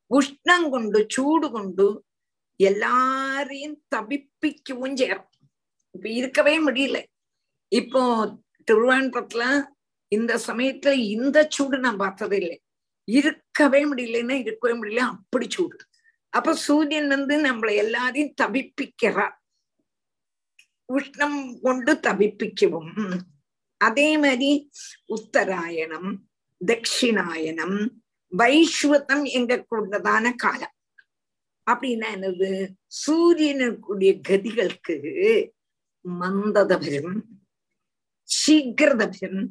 உஷ்ணம் 0.10 0.70
கொண்டு 0.70 1.06
சூடு 1.10 1.52
கொண்டு 1.52 2.06
எல்லாரையும் 2.60 3.78
தவிப்பிக்கவும் 3.96 4.98
செய்யறோம் 5.00 5.28
இப்ப 5.92 6.10
இருக்கவே 6.10 6.68
முடியல. 6.68 7.04
இப்போ 7.68 8.02
திருவாண்டத்துல 8.72 9.44
இந்த 10.08 10.34
சமயத்துல 10.48 10.92
இந்த 10.92 11.48
சூடு 11.50 11.78
நான் 11.80 11.98
பார்த்தது 11.98 12.38
இல்லை. 12.38 12.58
இருக்கவே 13.08 13.82
முடியலன்னா 13.92 14.36
இருக்கவே 14.40 14.74
முடியல 14.80 15.04
அப்படி 15.14 15.48
சூடு. 15.50 15.78
அப்ப 16.30 16.54
சூரியன் 16.54 17.08
வந்து 17.08 17.36
நம்மளை 17.42 17.76
எல்லாரையும் 17.76 18.36
தவிப்பிக்கிறார். 18.42 19.36
உஷ்ணம் 20.94 21.60
கொண்டு 21.62 21.94
தவிப்பிக்கவும். 21.94 23.20
அதே 23.78 24.18
மாதிரி 24.18 24.70
உத்தராயணம் 25.08 26.10
தட்சிணாயனம் 26.62 27.78
வைஸ்வதம் 28.38 29.24
எங்க 29.24 29.66
கொண்டதான 29.72 30.36
காலம். 30.36 30.76
அப்படின்னா 31.72 32.08
என்னது? 32.16 32.50
சூரியனுக்குரிய 33.02 34.12
கதிகளுக்கு 34.28 34.96
மந்ததபரம் 36.06 37.22
சீக்கிரதபரம் 38.30 39.48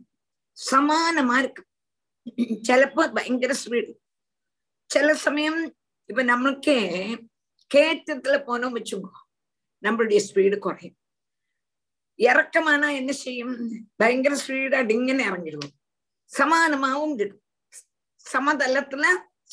சமானமா 0.59 1.37
இருக்கு. 1.43 1.63
ചിലപ്പോ 2.63 3.03
ഭയങ്കര 3.17 3.53
സ്പീഡ് 3.63 3.91
ചില 4.91 5.09
സമയം 5.27 5.57
இப்ப 6.11 6.23
நமக்கு 6.23 6.75
கேட்டத்துல 7.71 8.37
போனோம் 8.49 8.77
வச்சுக்கோ 8.77 9.11
நம்மளுடைய 9.83 10.21
ஸ்பீடு 10.29 10.57
குறையும். 10.59 10.97
இறக்கமானா 12.19 12.89
என்ன 13.01 13.13
செய்யும்? 13.25 13.55
பயங்கர 13.97 14.35
ஸ்பீடா 14.45 14.79
டிங்கன்னு 14.91 15.27
இறங்கிடுவோம். 15.29 15.75
சமானமாவும் 16.31 17.15
இருக்கும். 17.21 17.45
சமதளத்துல 18.33 19.05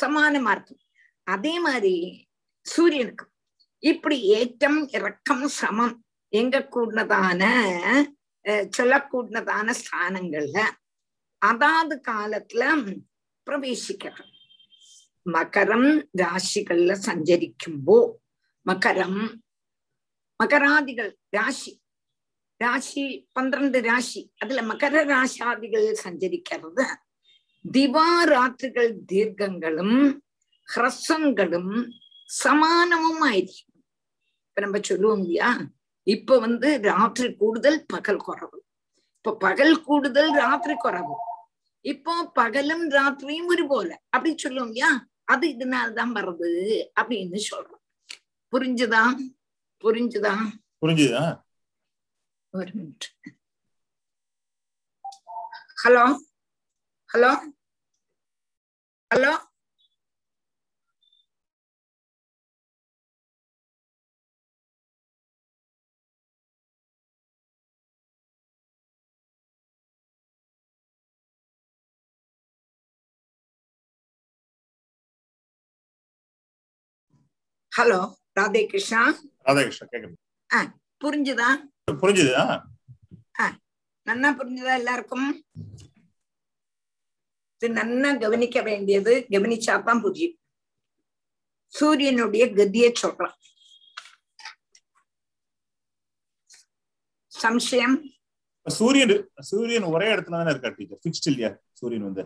சமானமா 0.02 0.52
இருக்கும். 0.56 0.82
அதே 1.28 1.54
மாதிரி 1.60 1.94
சூரியனுக்கு. 2.66 3.26
இப்படி 3.84 4.18
ஏற்றம் 4.38 4.80
இறக்கம் 4.98 5.48
சமம். 5.60 5.96
எங்க 6.34 6.58
கூடதான 6.74 7.42
சொல்லக்கூடதான 8.78 9.68
ஸ்தானங்கள்ல 9.82 10.60
அதாவது 11.42 11.96
காலத்துல 12.08 12.64
பிரவேசிக்கிறது 13.48 14.26
மகரம் 15.26 15.90
ராசிகள்ல 16.22 16.94
சஞ்சரிக்கும்போ 17.08 17.98
மகரம் 18.66 19.20
மகராதிகள் 20.40 21.12
ராசி 21.30 21.72
ராசி 22.62 23.04
பன்னிரண்டு 23.32 23.80
ராசி 23.82 24.22
அதுல 24.38 24.62
மகர 24.72 25.02
ராசாதிகள் 25.14 25.88
சஞ்சரிக்கிறது. 26.04 26.86
திவாராத்திரிகள் 27.66 28.92
தீர்க்கங்களும் 29.12 29.98
ஹ்ரஸ்வங்களும் 30.68 31.74
சமானமும் 32.30 33.24
ஆயிருக்கும் 33.24 33.72
இப்ப 34.48 34.62
நம்ம 34.62 34.80
சொல்லுவோம் 34.82 35.20
இல்லையா? 35.20 35.50
இப்ப 36.08 36.40
வந்து 36.40 36.80
ராத்திரி 36.82 37.36
கூடுதல் 37.36 37.86
பகல் 37.86 38.22
குறவு. 38.28 38.58
இப்ப 39.18 39.36
பகல் 39.36 39.82
கூடுதல் 39.82 40.32
ராத்திரி 40.34 40.76
குறவு. 40.84 41.16
இப்போ 41.86 42.14
பகலும் 42.34 42.90
ராத்திரியும் 42.90 43.46
ஒரு 43.46 43.68
போல 43.68 43.90
அப்படி 44.10 44.38
சொல்லுவோம் 44.38 44.72
இல்லையா? 44.72 44.92
அது 45.24 45.50
இதனால்தான் 45.50 46.16
வர்றது 46.16 46.52
அப்படின்னு 47.02 47.40
சொல்றோம். 47.50 47.82
புரிஞ்சுதா? 48.54 49.04
புரிஞ்சுதா? 49.84 50.34
புரிஞ்சுதா? 50.82 51.24
ஒரு 52.54 52.72
minute 52.72 53.08
hello 55.84 56.04
hello 57.10 57.32
hello 59.12 59.34
hello 77.78 78.02
Radhe 78.40 78.60
Krishna 78.72 79.00
Radhakrishnan 79.46 79.90
கேக்குது. 79.94 80.16
ஆ 80.56 80.60
புரிஞ்சுதா? 81.04 81.48
புரிஞ்சுதா 82.02 82.44
நன்னா 84.08 84.30
புரிஞ்சுதா 84.40 84.74
எல்லாருக்கும்? 84.82 85.28
இது 87.58 87.68
நன்னா 87.80 88.10
கவனிக்க 88.24 88.62
வேண்டியது 88.70 89.14
கவனிச்சாதான் 89.34 90.02
புரியும். 90.06 90.36
சூரியனுடைய 91.78 92.46
கதியை 92.60 92.92
சொல்றான். 93.04 93.36
சம்சயம். 97.44 97.98
சூரியன் 98.66 99.16
சூரியன் 99.50 99.92
ஒரே 99.96 100.08
இடத்துல 100.16 100.38
தானே 100.40 100.54
இருக்கா 100.54 100.76
டீச்சர் 100.78 101.02
ஃபிக்ஸ்ட் 101.04 101.32
இல்லையா? 101.32 101.52
சூரியன் 101.80 102.08
வந்து? 102.10 102.24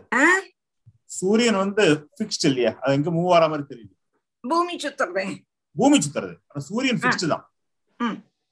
சூரியன் 1.20 1.62
வந்து 1.64 1.86
ஃபிக்ஸ்ட் 2.16 2.46
இல்லையா? 2.50 2.72
அது 2.82 2.94
எங்க 3.00 3.10
மூவ் 3.16 3.34
ஆற 3.38 3.48
மாதிரி 3.54 3.66
தெரியுது. 3.72 3.94
பூமி 4.44 4.74
சுத்துறேன் 4.84 5.36
பூமி 5.76 5.96
சுத்துறது. 6.04 6.34
சூரியன் 6.68 7.00
ஃபிக்ஸ்ட் 7.02 7.26
தான். 7.32 7.44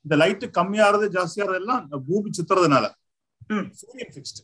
இந்த 0.05 0.15
லைட் 0.23 0.45
கம்மியாறது 0.59 1.07
ஜாஸ்தியாறது 1.17 1.59
எல்லாம் 1.63 1.81
இந்த 1.85 1.97
பூமி 2.09 2.29
சுத்துறதுனால. 2.39 2.87
சூரியன் 3.81 4.13
ஃபிக்ஸ்ட் 4.15 4.41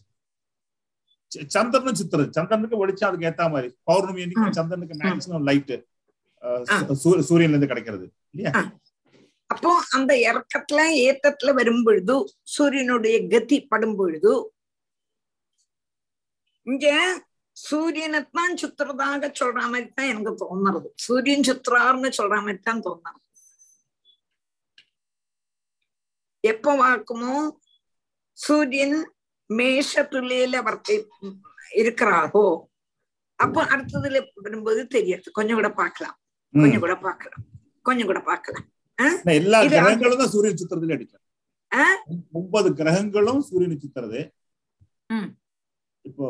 சந்திரனும் 1.54 1.98
சுத்துறது. 2.00 2.28
சந்திரனுக்கு 2.36 2.80
வெளிச்சம் 2.80 3.08
அதுக்கு 3.08 3.28
ஏத்த 3.30 3.48
மாதிரி. 3.54 3.68
பௌர்ணமி 3.88 4.22
அன்னைக்கு 4.24 4.58
சந்திரனுக்கு 4.58 4.98
மேக்சிமம் 5.02 5.46
லைட் 5.50 5.74
சூரியன்ல 7.04 7.54
இருந்து 7.54 7.70
கிடைக்கிறது. 7.70 8.06
இல்லையா? 8.32 8.52
அப்போ 9.50 9.70
அந்த 9.96 10.12
இறக்கத்துல 10.28 10.80
ஏத்தத்துல 11.06 11.52
வரும் 11.58 11.84
பொழுது 11.86 12.16
சூரியனுடைய 12.54 13.16
கதி 13.32 13.58
படும் 13.72 13.96
பொழுது 14.00 14.32
இங்க 16.66 16.86
சூரியனைத்தான் 17.56 18.54
சுத்துறதாக 18.60 19.28
சொல்ற 19.40 19.60
மாதிரி 19.72 19.88
தான் 19.98 20.10
எனக்கு 20.12 20.32
தோணுறது. 20.42 20.88
சூரியன் 21.04 21.46
சுத்துறாருன்னு 21.48 22.10
சொல்ற 22.18 22.36
மாதிரி 22.46 22.60
தான் 22.68 22.84
தோணுறது 22.86 23.20
எப்ப 26.44 26.72
வாக்குமோ? 26.80 27.34
சூரியன் 28.38 28.96
மேஷ 29.50 30.02
துளியில 30.12 30.56
வர்த்தி 30.66 30.96
இருக்கிறாரோ? 31.82 32.44
அப்போ 33.38 33.60
அடுத்ததுல 33.72 34.18
வரும்போது 34.44 34.80
தெரியாது. 34.94 35.26
கொஞ்சம் 35.38 35.58
கூட 35.60 35.70
பார்க்கலாம். 35.80 36.16
கொஞ்சம் 36.54 36.82
கூட 36.84 36.94
பார்க்கலாம். 37.06 37.44
கொஞ்சம் 37.86 38.08
கூட 38.10 38.20
பார்க்கலாம். 38.30 38.66
ஆனா 38.98 39.32
எல்லா 39.40 39.58
கிரகங்களும் 39.70 40.20
தான் 40.22 40.32
சூரியன் 40.34 40.60
சுத்துறதுல 40.60 40.96
அடிக்கும் 40.96 41.22
ஆ? 41.72 41.84
ஒன்பது 42.38 42.68
கிரகங்களும் 42.80 43.40
சூரியனை 43.48 43.76
சுத்துறது. 43.84 44.20
இப்போ 46.04 46.24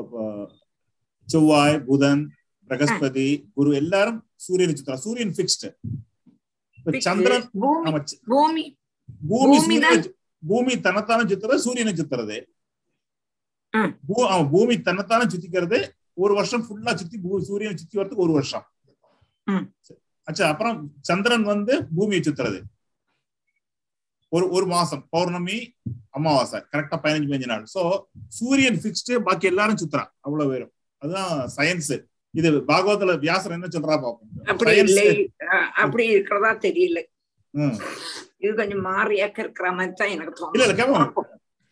செவ்வாய் 1.33 1.77
புதன் 1.89 2.23
பிரகஸ்பதி 2.71 3.29
குரு 3.57 3.71
எல்லாரும் 3.83 4.19
சூரியனை 4.47 4.75
சுத்துறாங்க 4.77 5.05
சூரியன் 5.07 5.35
ஃபிக்ஸ்டு 5.37 5.71
Fixed. 6.87 7.05
சந்திரன் 7.07 7.45
பூமி 8.31 8.65
பூமி. 10.43 10.73
தன்னைத்தானே 10.87 11.25
சுத்துறது 11.31 11.63
சூரியனை 11.67 11.93
சுத்துறது. 12.01 12.37
பூமி 14.53 14.75
தன்னைத்தானே 14.89 15.27
சுத்திக்கிறது 15.33 15.79
ஒரு 16.23 16.33
வருஷம் 16.39 16.65
ஃபுல்லா 16.67 16.93
சுத்தி 17.01 17.17
சூரியனை 17.49 17.77
சுத்தி 17.81 17.99
வரதுக்கு 18.01 18.25
ஒரு 18.27 18.35
வருஷம். 18.39 18.67
அச்சா 20.29 20.45
அப்புறம் 20.53 20.77
சந்திரன் 21.09 21.47
வந்து 21.53 21.75
பூமியை 21.97 22.21
சுத்துறது. 22.27 22.61
ஒரு 24.33 24.47
ஒரு 24.57 24.67
மாசம் 24.75 25.03
பௌர்ணமி 25.15 25.59
அமாவாசை 26.19 26.61
கரெக்டா 26.73 26.97
பதினஞ்சு 27.05 27.29
பதினஞ்சு 27.31 27.53
நாள். 27.55 27.67
சோ 27.75 27.83
சூரியன் 28.39 28.81
பிக்ஸ்டு 28.85 29.23
பாக்கி 29.29 29.47
எல்லாரும் 29.53 29.81
சுத்துறான். 29.83 30.13
அவ்வளவு 30.27 30.53
பேரும். 30.53 30.74
அதுதான் 31.05 31.33
சயின்ஸ் 31.57 31.95
இது 32.35 32.49
பாகவதத்துல 32.69 33.13
வியாசர் 33.25 33.55
என்ன 33.57 33.67
சொல்றா 33.75 33.97
பாப்போம். 34.05 34.31
அப்படி 34.53 34.73
இல்லை. 34.85 35.05
அப்படி 35.83 36.05
இருக்கிறதா 36.15 36.51
தெரியல. 36.67 36.99
இது 38.43 38.53
கொஞ்சம் 38.61 38.85
மாறியாக்க 38.91 39.39
இருக்கிற 39.45 39.67
மாதிரி 39.79 39.93
தான் 40.01 40.13
எனக்கு 40.15 40.33
தோணும் 40.39 40.57
இல்ல 40.57 40.75
கேட்போம் 40.81 41.29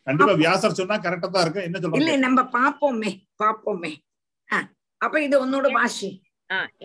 கண்டிப்பா 0.07 0.35
வியாசர் 0.43 0.79
சொன்னா 0.81 0.97
கரெக்டா 1.07 1.29
தான் 1.29 1.45
இருக்கு. 1.45 1.67
என்ன 1.69 1.77
சொல்றோம் 1.79 2.01
இல்ல 2.01 2.13
நம்ம 2.27 2.41
பாப்போமே 2.59 3.11
பாப்போமே. 3.43 3.93
அப்ப 5.01 5.15
இது 5.27 5.37
உன்னோட 5.45 5.67
வாசி 5.79 6.11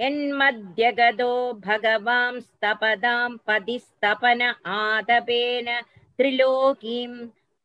என்மத்யகதோ 0.08 1.34
பகவாம் 1.68 2.40
ஸ்தபதாம் 2.50 3.36
பதிஸ்தபன 3.48 4.42
ஆதபேன 4.80 5.68
திரிலோகீம் 6.20 7.18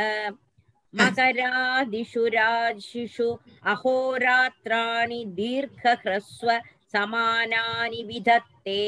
मकरादिषु 0.93 2.23
राशिषु 2.35 3.27
अहोरात्राणि 3.73 5.21
दीर्घह्रस्व 5.39 6.49
समानानि 6.93 8.01
विधत्ते 8.09 8.81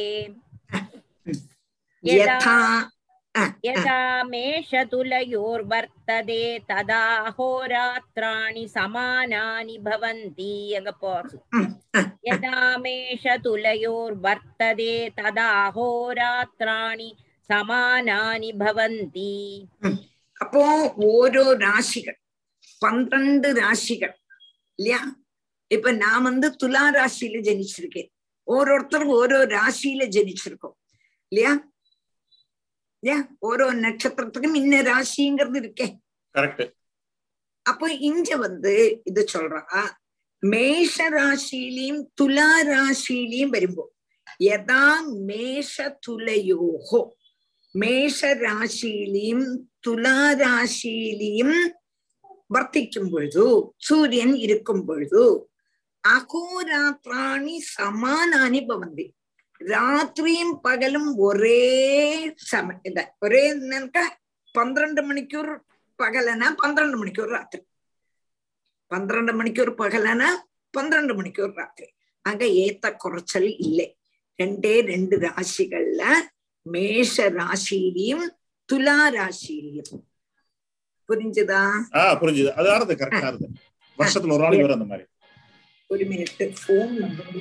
यथा 2.04 2.56
यदा 3.64 3.98
मेषतुलयोर्वर्तते 4.32 5.28
तदा 6.70 7.04
होरात्राणि 7.38 8.64
समानानि 8.68 9.76
भवन्ति 9.86 10.54
अगपोर् 10.78 11.28
यदा 12.28 12.56
मेषतुलयोर्वर्तते 12.84 14.24
तदा 15.18 15.50
होरात्राणि 15.76 17.10
சமானானி 17.50 18.50
பவந்தி 18.60 19.32
அப்போ 20.40 20.62
ஓரோ 21.08 21.42
ராசிகள் 21.64 22.18
பன்னிரண்டு 22.82 23.48
ராசிகள் 23.58 24.14
இல்லையா 24.78 25.00
இப்ப 25.70 25.92
நான் 26.02 26.24
வந்து 26.28 26.48
துலா 26.62 26.84
ராசியில 26.96 27.42
ஜனிச்சிருக்கேன் 27.48 28.08
ஓரோருத்தருக்கும் 28.48 29.18
ஓரோ 29.20 29.40
ராசியில 29.56 30.06
ஜனிச்சிருக்கோம் 30.16 30.76
இல்லையா 31.32 31.52
ஏன் 33.02 33.24
ஓரோ 33.40 33.66
நட்சத்திரத்துக்கும் 33.84 34.54
இன்ன 34.54 34.82
ராசிங்கிறது 34.82 35.58
இருக்கே. 35.62 35.86
அப்போ 37.66 37.86
இங்க 38.00 38.36
வந்து 38.36 38.74
இது 39.04 39.22
சொல்றா 39.32 39.80
மேஷ 40.42 41.08
ராசிலையும் 41.10 42.00
துலா 42.20 42.50
ராசிலையும் 42.70 43.52
வரும்போ 43.56 43.84
யதா 44.40 44.84
மேஷ 45.28 45.74
துலையோகோ 46.06 47.00
மேஷ 47.74 48.32
ராசிலையும் 48.40 49.46
துலா 49.86 50.18
ராசிலையும் 50.40 51.56
வர்த்திக்கும் 52.50 53.10
பொழுது 53.10 53.44
சூரியன் 53.76 54.34
இருக்கும் 54.36 54.84
பொழுது 54.84 55.22
அகோராத்திராணி 56.04 57.56
சமானானி 57.74 58.60
பவந்தி. 58.68 59.06
ராத்திரியும் 59.70 60.54
பகலும் 60.60 61.10
ஒரே 61.18 61.60
சம 62.48 62.74
இத 62.82 63.00
ஒரே 63.20 63.42
என்னக்கா 63.48 64.04
பன்னிரண்டு 64.54 65.02
மணிக்கூர் 65.02 65.52
பகலனா 65.98 66.48
பன்னிரண்டு 66.62 66.98
மணிக்கூர் 66.98 67.32
ராத்திரி 67.32 67.62
பன்னிரண்டு 68.90 69.32
மணிக்கூர் 69.32 69.72
பகலனா 69.74 70.28
பன்னிரண்டு 70.74 71.14
மணிக்கூர் 71.14 71.56
ராத்திரி 71.56 71.90
ஆக 72.24 72.44
ஏத்த 72.64 72.94
குறைச்சல் 72.96 73.50
இல்லை 73.60 73.88
ரெண்டே 74.38 74.74
ரெண்டு 74.86 75.16
ராசிகள்ல 75.24 76.02
மேஷ 76.66 77.24
ராசியிலையும் 77.30 78.26
துலா 78.68 78.98
ராசியிலையும் 79.10 80.02
புரிஞ்சுதா 81.08 81.62
புரிஞ்சுது 82.20 82.52
அது 82.52 82.68
வருஷத்துல 83.98 84.34
ஒரு 84.36 84.44
நாளைக்கு 84.44 84.76
அந்த 84.78 84.88
மாதிரி 84.92 85.06
ஒரு 85.90 86.04
மினிட் 86.04 86.38
போன் 86.66 86.94
நம்பர் 86.98 87.40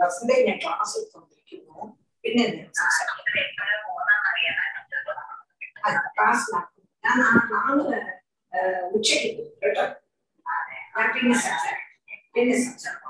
വസന്ത 0.00 0.30
ഞാൻ 0.46 0.58
ക്ലാസ് 0.58 0.94
എടുത്തോണ്ടിരിക്കുന്നു 0.98 1.78
പിന്നെ 2.24 2.44
ക്ലാസ് 6.14 6.50
ഞാൻ 7.04 7.18
നാളെ 7.52 8.00
ഉച്ചയ്ക്ക് 8.92 9.30
കേട്ടോ 9.62 9.84
ഞാൻ 10.94 11.08
പിന്നെ 11.14 11.34
സംസാരിക്കാം 11.38 11.88
പിന്നെ 12.34 12.56
സംസാരിക്കാം 12.58 13.05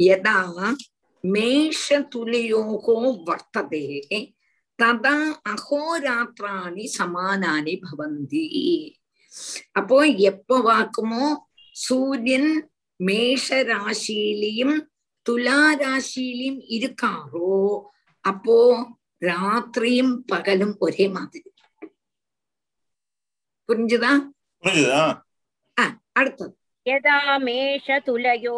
यदा 0.00 0.38
मेषतुलयोः 1.24 2.86
वर्तते 3.28 3.84
ததா 4.78 5.14
அகோராத்திராணி 5.52 6.84
சமானானி 6.96 7.72
பவந்தி 7.84 8.42
அப்போ 9.76 9.98
எப்ப 10.28 10.58
வாக்குமோ 10.66 11.24
சூரியன் 11.76 12.52
மேஷ 13.00 13.58
ராசியிலையும் 13.64 14.76
துலா 15.26 15.58
ராசியிலையும் 15.82 16.60
இருக்காரோ 16.76 17.56
அப்போ 18.24 18.58
ராத்திரியும் 19.22 20.14
பகலும் 20.30 20.76
ஒரே 20.80 21.06
மாதிரி 21.08 21.44
புரிஞ்சுதா 23.68 24.12
புரிஞ்சுதா 24.62 25.02
அடுத்தது 26.16 26.54
यदा 26.88 27.38
मेषतुलयोर्वर्तते 27.38 28.48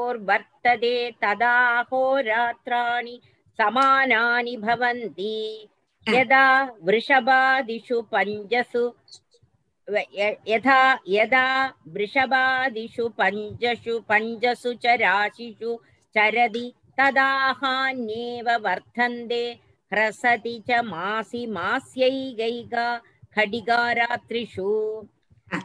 तदा 1.22 1.54
होरात्राणि 1.92 3.16
समानानि 3.58 4.54
भवन्ति 4.66 5.36
यदा 6.08 6.44
वृषभादिषु 6.88 7.98
पञ्चसु 8.12 8.84
य- 9.96 10.36
यथा 10.48 10.80
यदा 11.08 11.46
वृषभादिषु 11.94 13.08
पञ्चसु 13.20 13.94
पञ्चसु 14.10 14.72
च 14.84 14.96
राशिषु 15.02 15.70
चरति 16.16 16.66
तदाहान्येव 17.00 18.48
वर्धन्ते 18.66 19.42
ह्रसति 19.92 20.54
च 20.68 20.80
मासि 20.92 21.42
मास्यैकैका 21.56 22.86
खडिगारात्रिषु 23.36 24.68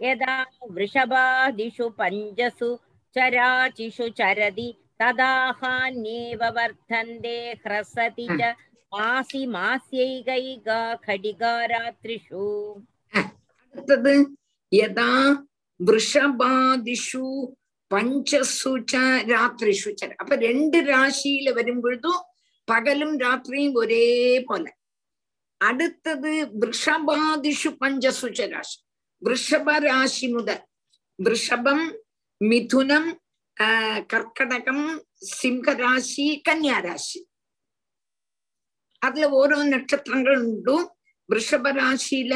यदा 0.03 0.35
वृषभादिषु 0.71 1.87
पञ्जसु 1.99 2.71
चराचिषु 3.17 4.09
चरति 4.19 4.69
तदाहान्येव 5.01 6.43
वर्धन्ते 6.57 7.39
ह्रसति 7.63 8.29
च 8.33 8.57
மாசி 8.93 9.41
மாசியை 9.47 10.13
கைகா 10.27 10.79
கடிகாராத்ரிஷு 11.05 12.47
அடுத்தது 13.75 14.15
யதா 14.73 15.13
விருஷபாதிஷு 15.81 17.27
பஞ்சசு 17.91 18.73
ராத்திரிஷு 19.31 19.91
அப்ப 20.17 20.37
ரெண்டு 20.47 20.79
ராசியில 20.89 21.55
வரும் 21.55 21.81
பொழுதும் 21.81 22.21
பகலும் 22.69 23.15
ராத்திரியும் 23.23 23.79
ஒரே 23.83 24.05
போல 24.49 24.65
அடுத்தது 25.61 26.33
விருஷபாதிஷு 26.61 27.73
பஞ்சசுச்ச 27.81 28.49
ராசி 28.53 28.79
ரிஷப 29.23 29.71
ராசி 29.85 30.27
முதல் 30.35 30.63
ரிஷபம் 31.19 31.85
மிதுனம் 32.41 33.11
கர்க்கடகம் 34.13 34.85
சிம்ம 35.33 35.73
ராசி 35.81 36.27
கன்னியா 36.47 36.79
ராசி 36.87 37.21
அதுல 39.03 39.29
ஓரோ 39.41 39.59
நட்சத்திரங்கள் 39.73 40.41
உண்டு 40.47 40.77
ரிஷப 41.29 41.67
ராசியில 41.79 42.35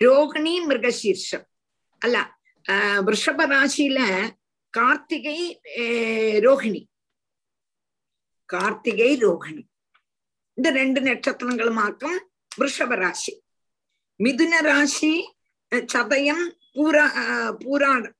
ரோகிணி 0.00 0.54
மிருகசீர்ஷம் 0.68 1.46
அல்ல 2.02 2.18
ரிஷப 3.08 3.40
ராசியில 3.52 3.98
கார்த்திகை 4.74 5.38
ரோஹிணி 6.46 6.82
ரோகிணி 8.52 8.62
கார்த்திகை 8.62 9.10
ரோகிணி 9.22 9.62
இந்த 10.58 10.70
ரெண்டு 10.76 11.00
நட்சத்திரங்களுமாக்கும் 11.04 12.18
விருஷப 12.52 12.94
ராசி 12.98 13.32
மிதுன 14.20 14.54
ராசி 14.66 15.12
அஹ், 15.72 15.86
சதயம் 15.92 16.44
பூரா 16.74 17.04
ஆஹ், 17.22 17.52
பூராடம் 17.60 18.16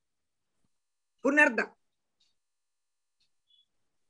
புனர்தம் 1.24 1.72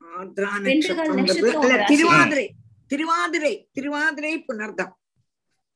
ஆர்திரா 0.03 0.51
நட்சத்திரம் 0.59 1.21
அல்ல. 1.63 1.85
திருவாதிரை 1.91 2.47
திருவாதிரை 2.91 3.55
திருவாதிரை 3.75 4.33
புனர்தம் 4.47 4.93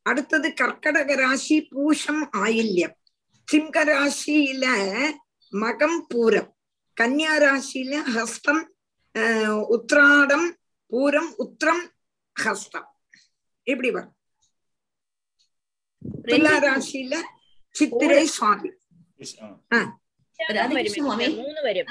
அடுத்தது 0.06 0.48
கர்க்கடக 0.54 1.14
ராசி 1.20 1.56
பூஷம் 1.70 2.24
ஆயில்யம் 2.40 2.96
சிங்க 3.48 3.76
ராசியில 3.88 4.64
மகம் 5.52 6.00
பூரம் 6.10 6.50
கன்னியா 6.96 7.34
ராசியில 7.42 7.94
ஹஸ்தம் 8.14 8.62
உத்ராடம் 9.74 10.48
பூரம் 10.92 11.30
உத்திரம் 11.36 11.82
ஹஸ்தம். 12.36 12.88
இப்படி 13.62 13.90
வரும்? 13.90 14.14
துலா 16.24 16.52
ராசியில 16.64 17.14
சித்திரை 17.74 18.18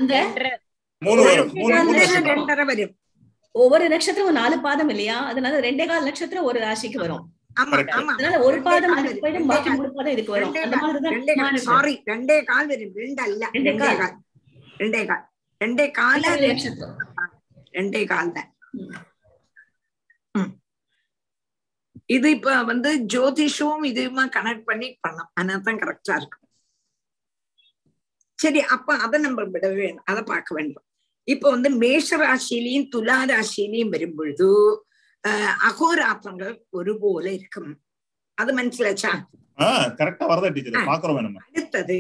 அந்த 0.02 0.14
ரெண்டரை. 0.18 0.52
மூணு 1.02 1.22
வரும் 1.24 1.50
ஒவ்வொரு 3.52 3.88
நட்சத்திரம் 3.90 4.32
நாலு 4.32 4.60
பாதம் 4.60 4.90
இல்லையா? 4.90 5.18
அதனால 5.26 5.60
ரெண்டே 5.60 5.88
கால் 5.88 6.04
நட்சத்திரம் 6.04 6.44
ஒரு 6.44 6.60
ராசிக்கு 6.60 6.98
வரும். 6.98 7.26
அதனால 8.14 8.40
ஒரு 8.40 8.62
பாதம் 8.62 8.94
பாக்கி 8.96 9.22
கால். 9.64 9.76
மூணு 9.76 9.92
பாதம் 9.92 10.12
இதுக்கு 10.12 10.32
வரும். 10.32 10.54
சாரி 11.58 12.04
ரெண்டே 12.06 12.44
கால். 12.44 12.68
வரும். 12.68 12.96
ரெண்டல்ல. 12.96 13.44
ரெண்டே 13.54 13.72
ரெண்டே 13.72 13.98
கால். 13.98 14.16
ரெண்டே 14.80 15.06
கால். 15.06 15.24
ரெண்டே 15.62 15.92
கால. 15.92 16.24
நட்சத்திரம். 16.48 16.98
ரெண்டே 17.78 18.02
கால் 18.08 18.32
தான். 18.32 18.50
இது 22.06 22.28
இப்ப 22.32 22.64
வந்து 22.64 22.90
ஜோதிஷமும் 23.14 23.86
இதுமா 23.92 24.24
கனெக்ட் 24.38 24.68
பண்ணி 24.70 24.88
பண்ணலாம். 25.02 25.32
அதனால்தான் 25.34 25.80
கரெக்டா 25.84 26.16
இருக்கும். 26.16 26.44
சரி 28.40 28.62
அப்ப 28.76 28.98
அதை 28.98 29.22
நம்ம 29.22 29.44
விட 29.44 29.68
வேணும். 29.70 30.04
அதை 30.06 30.24
பார்க்க 30.24 30.56
வேண்டும். 30.56 30.86
இப்ப 31.28 31.50
வந்து 31.50 31.70
மேஷ 31.70 32.18
ராசியிலையும் 32.18 32.90
துலா 32.96 33.18
ராசியிலையும் 33.32 33.90
வரும் 33.90 34.16
பொழுது 34.16 34.50
ஆஹ் 35.24 35.56
அகோராத்திரங்கள் 35.70 36.56
ஒருபோல 36.70 37.26
இருக்கும் 37.32 37.72
அது 38.38 38.52
மனசிலாச்சா 38.58 39.12
அடுத்தது 41.48 41.98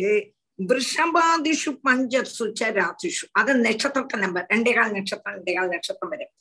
விருஷபாதிஷு 0.59 1.71
பஞ்சசு 1.85 2.45
ச 2.59 2.69
ராசிஷு 2.75 3.25
அது 3.33 3.53
நட்சத்திரத்தை 3.59 4.17
நம்பர் 4.19 4.45
ரெண்டே 4.51 4.71
கால் 4.73 4.93
நட்சத்திரம் 4.93 5.35
ரெண்டே 5.35 5.53
கால் 5.53 5.73
நட்சத்திரம் 5.73 6.11
வரும் 6.13 6.33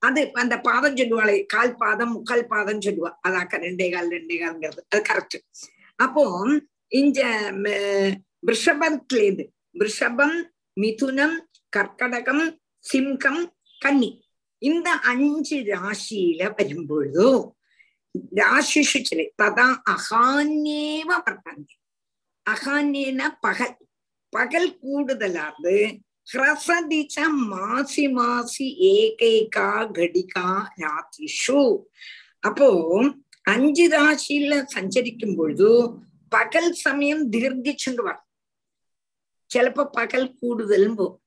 அது 0.00 0.22
அந்த 0.34 0.54
பாதம் 0.60 0.96
சொல்லுவாளே 0.96 1.36
கால் 1.46 1.74
பாதம் 1.76 2.12
முக்கால் 2.12 2.44
பாதம் 2.46 2.82
சொல்லுவா 2.86 3.10
அதாக்க 3.26 3.60
ரெண்டே 3.66 3.88
கால் 3.94 4.08
ரெண்டே 4.10 4.38
கால்ங்கிறது 4.38 4.82
அது 4.86 5.02
கரெக்ட் 5.10 5.38
அப்போ 5.98 6.24
இந்த 6.92 7.20
விஷபத்திலேருந்து 8.48 9.46
விஷபம் 9.76 10.36
மிதுனம் 10.76 11.36
கர்க்கடகம் 11.72 12.44
சிம்கம் 12.84 13.42
கன்னி 13.80 14.10
இந்த 14.62 14.88
அஞ்சு 15.10 15.58
ராசியில 15.70 16.42
வரும்பொழுது 16.58 17.26
ராசிஷு 18.38 19.00
சிலை 19.08 19.26
ததா 19.40 19.66
அகான்யேவ 19.92 21.10
வர்த்தந்தி 21.26 21.74
அகான்யேன 22.47 23.21
பகல் 23.39 23.75
பகல் 24.33 24.71
கூடுதலாது 24.81 25.75
ஹ்ரசதிச்ச 26.27 27.15
மாசி 27.49 28.05
மாசி 28.07 28.67
ஏகைகா 28.91 29.69
கடிகா 29.95 30.47
ராத்திஷு 30.81 31.63
அப்போ 32.39 32.69
அஞ்சு 33.45 33.85
ராசியில 33.87 34.53
சஞ்சரிக்கும் 34.65 35.35
பொழுது 35.35 35.69
பகல் 36.31 36.71
சமயம் 36.75 37.23
தீர்கிச்சுண்டு 37.29 38.03
வரும் 38.03 38.29
ചിലപ്പോ 39.51 39.83
പകൽ 39.97 40.23
കൂടുതലും 40.39 40.93
പോകും 40.95 41.19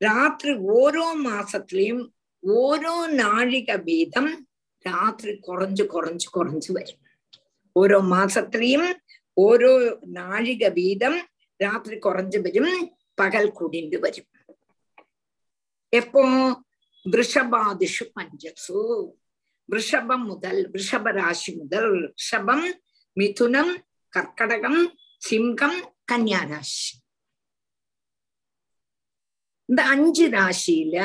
രാത്രി 0.00 0.52
ഓരോ 0.74 1.04
മാസത്തിലെയും 1.22 2.00
ഓരോ 2.42 2.94
നാഴിക 3.14 3.72
വീതം 3.84 4.26
രാത്രി 4.84 5.32
കുറഞ്ഞു 5.38 5.84
കുറഞ്ഞു 5.84 6.28
കുറഞ്ഞു 6.30 6.72
വരും 6.72 6.98
ഓരോ 7.76 7.98
മാസത്തിലെയും 8.08 8.82
ഓരോ 9.38 9.72
നാഴിക 10.12 10.64
വീതം 10.76 11.14
രാത്രി 11.60 11.96
കുറഞ്ഞു 11.98 12.38
വരും 12.38 12.68
പകൽ 13.18 13.44
കൂടിണ്ട് 13.50 13.96
വരും 13.96 14.26
എപ്പോ 15.92 16.22
വൃഷഭാദിഷു 17.06 18.04
പഞ്ചസു 18.14 18.80
വൃഷഭം 19.68 20.20
മുതൽ 20.28 20.56
വൃഷഭരാശി 20.72 21.52
മുതൽ 21.56 21.84
വൃഷഭം 21.94 22.60
മിഥുനം 23.16 23.68
കർക്കടകം 24.12 24.76
സിംഹം 25.22 25.74
കന്യാരാശി 26.10 26.92
இந்த 29.68 29.82
அஞ்சு 29.92 30.26
ராசியில 30.28 30.96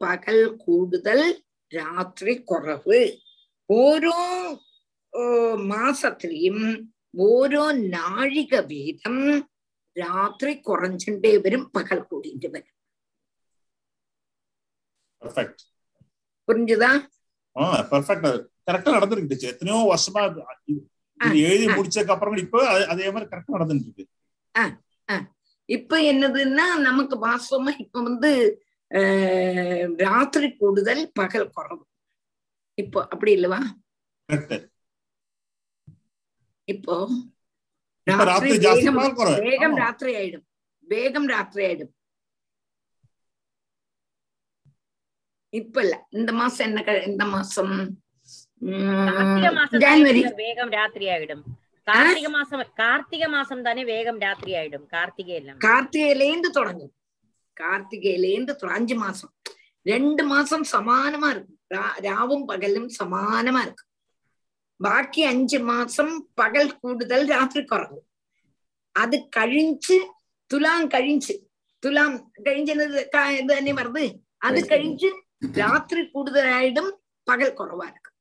பகல் 0.00 0.46
கூடுதல் 0.56 1.26
ராத்திரி 1.72 2.34
குறைவு 2.42 3.00
ഓരോ 3.70 4.16
മാസത്തിലെയും 5.70 6.58
ഓരോ 7.24 7.62
നാഴിക 7.92 8.54
വീതം 8.70 9.16
രാത്രി 9.96 10.52
കുറഞ്ഞിട്ടേ 10.64 11.32
വരും 11.44 11.62
പകൽ 11.74 11.98
കൂടിയിട്ട് 12.04 12.48
വരും 12.54 12.72
பெர்ஃபெக்ட் 15.22 15.62
புரிஞ்சுதா 16.48 16.90
ஆஹ் 17.56 17.82
பெர்ஃபெக்ட் 17.90 18.26
கரெக்டா 18.68 18.96
நடந்துருக்கு 18.96 19.30
டீச்சர் 19.30 19.52
எத்தனையோ 19.52 19.78
வருஷமா 19.90 20.22
இது 20.26 20.42
இது 21.20 21.38
எழுதி 21.46 21.66
முடிச்சதுக்கு 21.70 22.14
அப்புறம் 22.14 22.38
இப்ப 22.42 22.62
அது- 22.70 22.88
அதே 22.92 23.06
மாதிரி 23.10 23.28
கரெக்டா 23.30 23.54
நடந்துட்டு 23.56 23.86
இருக்கு 23.90 24.04
ஆஹ் 24.54 24.74
ஆஹ் 25.08 25.24
இப்ப 25.68 26.00
என்னதுன்னா 26.10 26.66
நமக்கு 26.82 27.16
வாஸ்தவமா 27.22 27.72
இப்ப 27.84 28.02
வந்து 28.02 28.30
ஆஹ் 28.90 29.86
ராத்திரி 30.02 30.48
கூடுதல் 30.56 31.02
பகல் 31.14 31.50
குறவு 31.50 31.84
இப்போ 32.78 33.00
அப்படி 33.06 33.32
இல்லவா 33.32 33.60
கரெக்ட் 34.28 34.54
இப்போ 36.71 36.95
வேகம். 39.47 39.75
ராத்திரி 39.81 40.13
ஆயிடும் 40.17 40.45
வேகம் 40.87 41.27
ராத்திரி 41.31 41.63
ஆயிடும் 41.65 41.91
இப்ப 45.53 45.81
இல்ல 45.83 45.95
இந்த 46.11 46.31
மாசம் 46.33 46.65
என்ன 46.67 46.81
இந்த 47.09 47.23
மாசம் 47.33 47.73
ஜனவரி 49.83 50.21
வேகம் 50.39 50.71
ராத்திரி 50.75 51.07
ஆயிடும் 51.13 51.43
கார்த்திகை 51.87 52.31
மாசம் 52.31 52.63
கார்த்திகை 52.79 53.27
மாசம் 53.29 53.63
தானே 53.63 53.83
வேகம் 53.85 54.19
ராத்திரி 54.23 54.51
ஆயிடும் 54.59 54.85
கார்த்திகை 54.93 55.35
எல்லாம் 55.35 55.61
கார்த்திகையிலேந்து 55.63 56.49
தொடங்கும் 56.57 56.93
கார்த்திகையிலேந்து 57.57 58.53
அஞ்சு 58.71 58.95
மாசம் 58.97 59.31
ரெண்டு 59.85 60.23
மாசம் 60.25 60.65
சமானமா 60.71 61.29
இருக்கும் 61.33 61.57
ராவும் 62.05 62.45
பகலும் 62.45 62.89
சமானமா 62.99 63.61
இருக்கும் 63.61 63.89
ബാക്കി 64.80 65.22
അഞ്ച് 65.26 65.58
മാസം 65.68 66.08
പകൽ 66.38 66.66
കൂടുതൽ 66.80 67.20
രാത്രി 67.30 67.62
കുറവ് 67.66 67.98
അത് 68.94 69.16
കഴിഞ്ച് 69.36 69.96
തുലാം 70.50 70.82
കഴിഞ്ച് 70.88 71.34
തുലാം 71.82 72.12
കഴിഞ്ചത് 72.46 72.84
ക- 73.14 73.30
ഇത് 73.34 73.52
തന്നെ 73.52 73.72
പറഞ്ഞത് 73.74 74.04
അത് 74.42 74.58
കഴിഞ്ച് 74.68 75.08
രാത്രി 75.58 76.00
കൂടുതലായിട്ടും 76.08 76.86
പകൽ 77.26 77.48
കുറവാ 77.54 77.86
இருக்கும் 77.86 78.12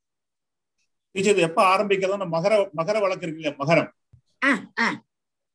டீச்சர் 1.15 1.33
இது 1.33 1.43
எப்ப 1.47 1.61
ஆரம்பிக்கிறதா 1.71 2.27
மகர 2.31 2.53
மகர 2.73 2.95
வழக்கு 3.03 3.25
இருக்கு 3.25 3.41
இல்லையா 3.41 3.55
மகரம் 3.59 3.89
ஆ, 4.41 4.49
ஆ. 4.79 4.87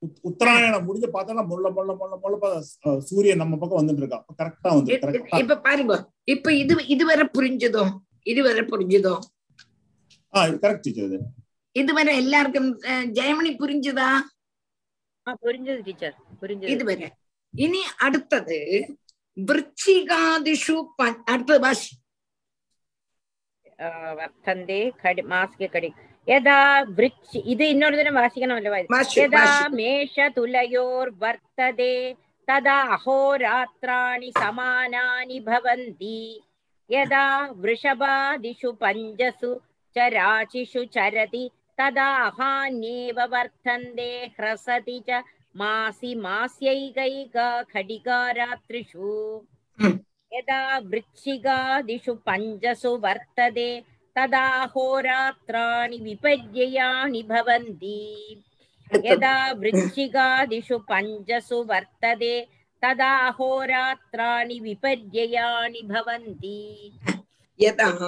உத்- 0.02 0.20
உத்தராயணம் 0.28 0.86
முடிஞ்சு 0.86 1.08
பார்த்தா 1.08 1.42
முள்ள 1.48 1.66
முள்ள 1.70 1.90
முள்ள 1.94 2.14
முள்ள 2.16 2.36
ப- 2.36 2.52
அஹ் 2.84 3.00
சூரியன் 3.08 3.40
நம்ம 3.40 3.58
பக்கம் 3.58 3.80
வந்துட்டு 3.80 4.02
இருக்கா 4.02 4.18
கரெக்டா 4.38 4.70
வந்து 4.74 4.96
கரெக்டா 5.02 5.40
இப்ப 5.42 5.58
பாருங்க 5.60 5.96
இப்ப 6.28 6.54
இது 6.54 6.76
இதுவரை 6.88 7.26
புரிஞ்சதோ 7.34 7.84
இதுவரை 8.26 8.62
புரிஞ்சதோ 8.66 9.14
കറക്റ്റ് 10.35 10.89
ചെയ്തത് 10.89 11.17
ഇതുവരെ 11.75 12.13
എല്ലാവർക്കും 12.13 12.65
ജയമണി 13.11 13.51
പുരിഞ്ചതാ 13.55 14.09
പുരിഞ്ചത് 15.43 15.81
ടീച്ചർ 15.85 16.13
ഇതുവരെ 16.67 17.07
ഇനി 17.53 17.81
അടുത്തത് 18.01 18.57
വൃശ്ചികാദിഷു 19.37 20.77
അടുത്തത് 21.29 21.61
ഭാഷ 21.61 21.83
വർദ്ധന്തി 24.19 24.81
മാസിക 25.27 25.67
കടി 25.67 25.89
യഥാ 26.27 26.59
വൃക്ഷി 26.97 27.39
ഇത് 27.45 27.63
ഇന്നൊരു 27.63 27.97
ദിനം 27.97 28.15
വാസിക്കണമല്ലോ 28.15 28.71
യഥാ 29.17 29.43
മേഷ 29.73 30.15
തുലയോർ 30.37 31.07
വർത്തതേ 31.21 31.95
തഥാ 32.47 32.77
അഹോരാത്രാണി 32.95 34.29
സമാനാനി 34.39 35.37
ഭവന്തി 35.47 36.19
യഥാ 36.89 37.25
വൃഷഭാദിഷു 37.61 38.71
പഞ്ചസു 38.81 39.51
चराचिषु 39.97 40.83
चरति 40.93 41.49
तदा 41.79 42.11
वर्धन्ते 43.19 44.11
ह्रसति 44.39 45.01
च 45.09 45.23
मासि 45.57 46.13
मास्यैकैका 46.15 47.49
खडिका 47.73 48.19
रात्रिषु 48.37 49.09
हम्म। 49.81 49.99
यदा 50.33 50.77
वृक्षिकादिषु 50.91 52.13
पञ्चसु 52.27 52.89
वर्तते 53.03 53.69
तदा 54.15 54.47
होरात्राणि 54.75 55.97
विपर्ययाणि 55.97 57.21
भवन्ति। 57.29 57.99
यदा 59.05 59.35
वृक्षिकादिषु 59.61 60.77
पञ्चसु 60.91 61.61
वर्तते 61.69 62.33
तदा 62.83 63.13
होरात्राणि 63.39 64.59
विपर्ययाणि 64.59 65.81
भवन्ति। 65.91 66.59
यतः 67.59 67.99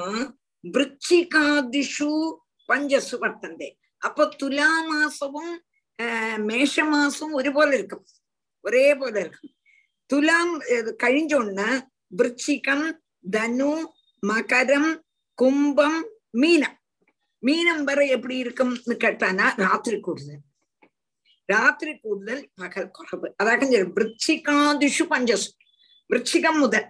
വൃശ്ചികാദിഷു 0.64 2.10
പഞ്ചസു 2.68 3.16
വർത്തന്തേ 3.22 3.68
അപ്പൊ 4.02 4.22
തുലാമാസവും 4.40 5.48
ஆஹ், 5.98 6.38
மேஷமாசம் 6.46 7.32
ஒருபோல 7.38 7.70
இருக்கும் 7.74 8.04
ஒரே 8.64 8.86
போல 8.94 9.14
இருக்கும் 9.20 9.52
துலாம் 10.10 10.52
இது 10.72 10.90
கழிஞ்ச 11.02 11.32
உடனே 11.38 11.68
விருச்சிகம் 12.12 12.86
தனு 13.32 13.72
மகரம் 14.22 14.90
கும்பம் 15.38 16.00
மீனம் 16.34 16.76
மீனம் 17.42 17.82
வரை 17.84 18.06
எப்படி 18.16 18.34
இருக்கும்னு 18.42 18.96
கேட்டானா 19.00 19.46
ராத்திரி 19.62 19.98
கூடுதல் 20.00 20.42
ராத்திரி 21.48 21.92
கூடுதல் 21.98 22.42
பகல் 22.58 22.90
குறைவு 22.90 23.28
அதாட்டம் 23.40 23.72
சரி 23.72 23.88
விருச்சிகாதிஷு 23.96 25.04
பஞ்சசு 25.10 25.48
விருச்சிகம் 26.10 26.60
முதல் 26.60 26.88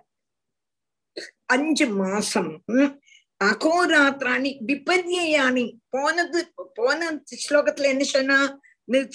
அஞ்சு 1.48 1.86
மாசம் 1.98 2.50
ம், 2.74 2.92
அகோராத்திராணி 3.41 4.51
விபர்யாணி 4.61 5.65
போனது 5.89 6.39
போன 6.73 7.09
ஸ்லோகத்துல 7.43 7.89
என்ன 7.89 8.03
சொன்னா 8.03 8.37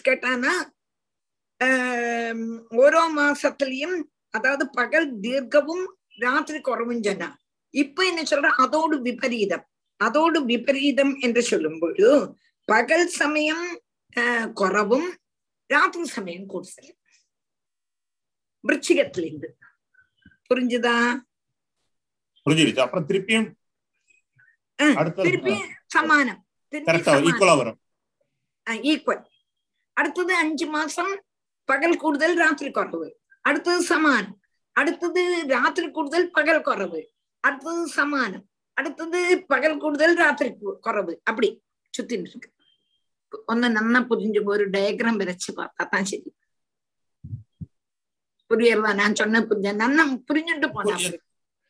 கேட்டானா 0.01 0.53
ஆஹ் 1.61 2.41
ஓரோ 2.77 3.03
மாசத்துலயும் 3.17 3.97
அதாவது 4.31 4.65
பகல் 4.71 5.09
தீர்க்கவும் 5.21 5.85
ராத்திரி 6.19 6.61
குறவும் 6.61 7.03
சொன்னா 7.03 7.29
இப்ப 7.75 8.05
என்ன 8.05 8.23
சொல்ற 8.23 8.49
அதோடு 8.57 8.97
விபரீதம் 9.01 9.65
அதோடு 10.01 10.39
விபரீதம் 10.45 11.13
என்று 11.21 11.43
சொல்லும்போது 11.43 12.07
பகல் 12.69 13.09
சமயம் 13.13 13.67
குறவும் 14.55 15.09
ராத்திரி 15.71 16.05
சமயம் 16.09 16.47
கூடுதல் 16.47 16.91
விருச்சிகத்திலிருந்து 18.65 19.49
புரிஞ்சுதா 20.51 20.97
புரிஞ்சிருச்சு 22.47 22.81
அப்புறம் 22.81 23.07
திருப்பியும் 23.07 23.49
திருப்பி 25.27 25.55
சமானம். 25.87 26.41
ஈக்குவல் 27.31 27.51
ஈக்குவல் 28.91 29.23
அடுத்தது 29.97 30.33
அஞ்சு 30.35 30.67
மாசம் 30.67 31.13
பகல் 31.69 31.97
கூடுதல் 31.97 32.37
ராத்திரி 32.37 32.71
குறவு. 32.71 33.09
அடுத்தது 33.45 33.83
சமானம். 33.83 34.37
அடுத்தது 34.77 35.23
ராத்திரி 35.47 35.91
கூடுதல் 35.91 36.31
பகல் 36.31 36.65
குறவு. 36.69 37.01
அடுத்தது 37.45 37.89
சமானம். 37.89 38.45
அடுத்தது 38.77 39.19
பகல் 39.47 39.79
கூடுதல் 39.79 40.17
ராத்திரி 40.17 40.51
குறவு. 40.87 41.15
அப்படி 41.25 41.49
சுத்தின்னு 41.95 42.31
இருக்கு. 42.31 42.51
ஒன்னு 43.47 43.69
நல்லா 43.71 44.01
புரிஞ்சு 44.11 44.41
ஒரு 44.45 44.71
டயக்ராம் 44.71 45.21
வரைச்சு 45.23 45.51
பார்த்தா 45.59 45.89
தான் 45.89 46.09
சரி. 46.11 46.31
புரியறதா? 48.51 48.91
நான் 48.95 49.15
சொன்ன 49.15 49.41
புரிஞ்ச 49.51 49.69
நல்லா 49.75 50.03
புரிஞ்சுட்டு 50.29 50.69
போனா 50.75 50.97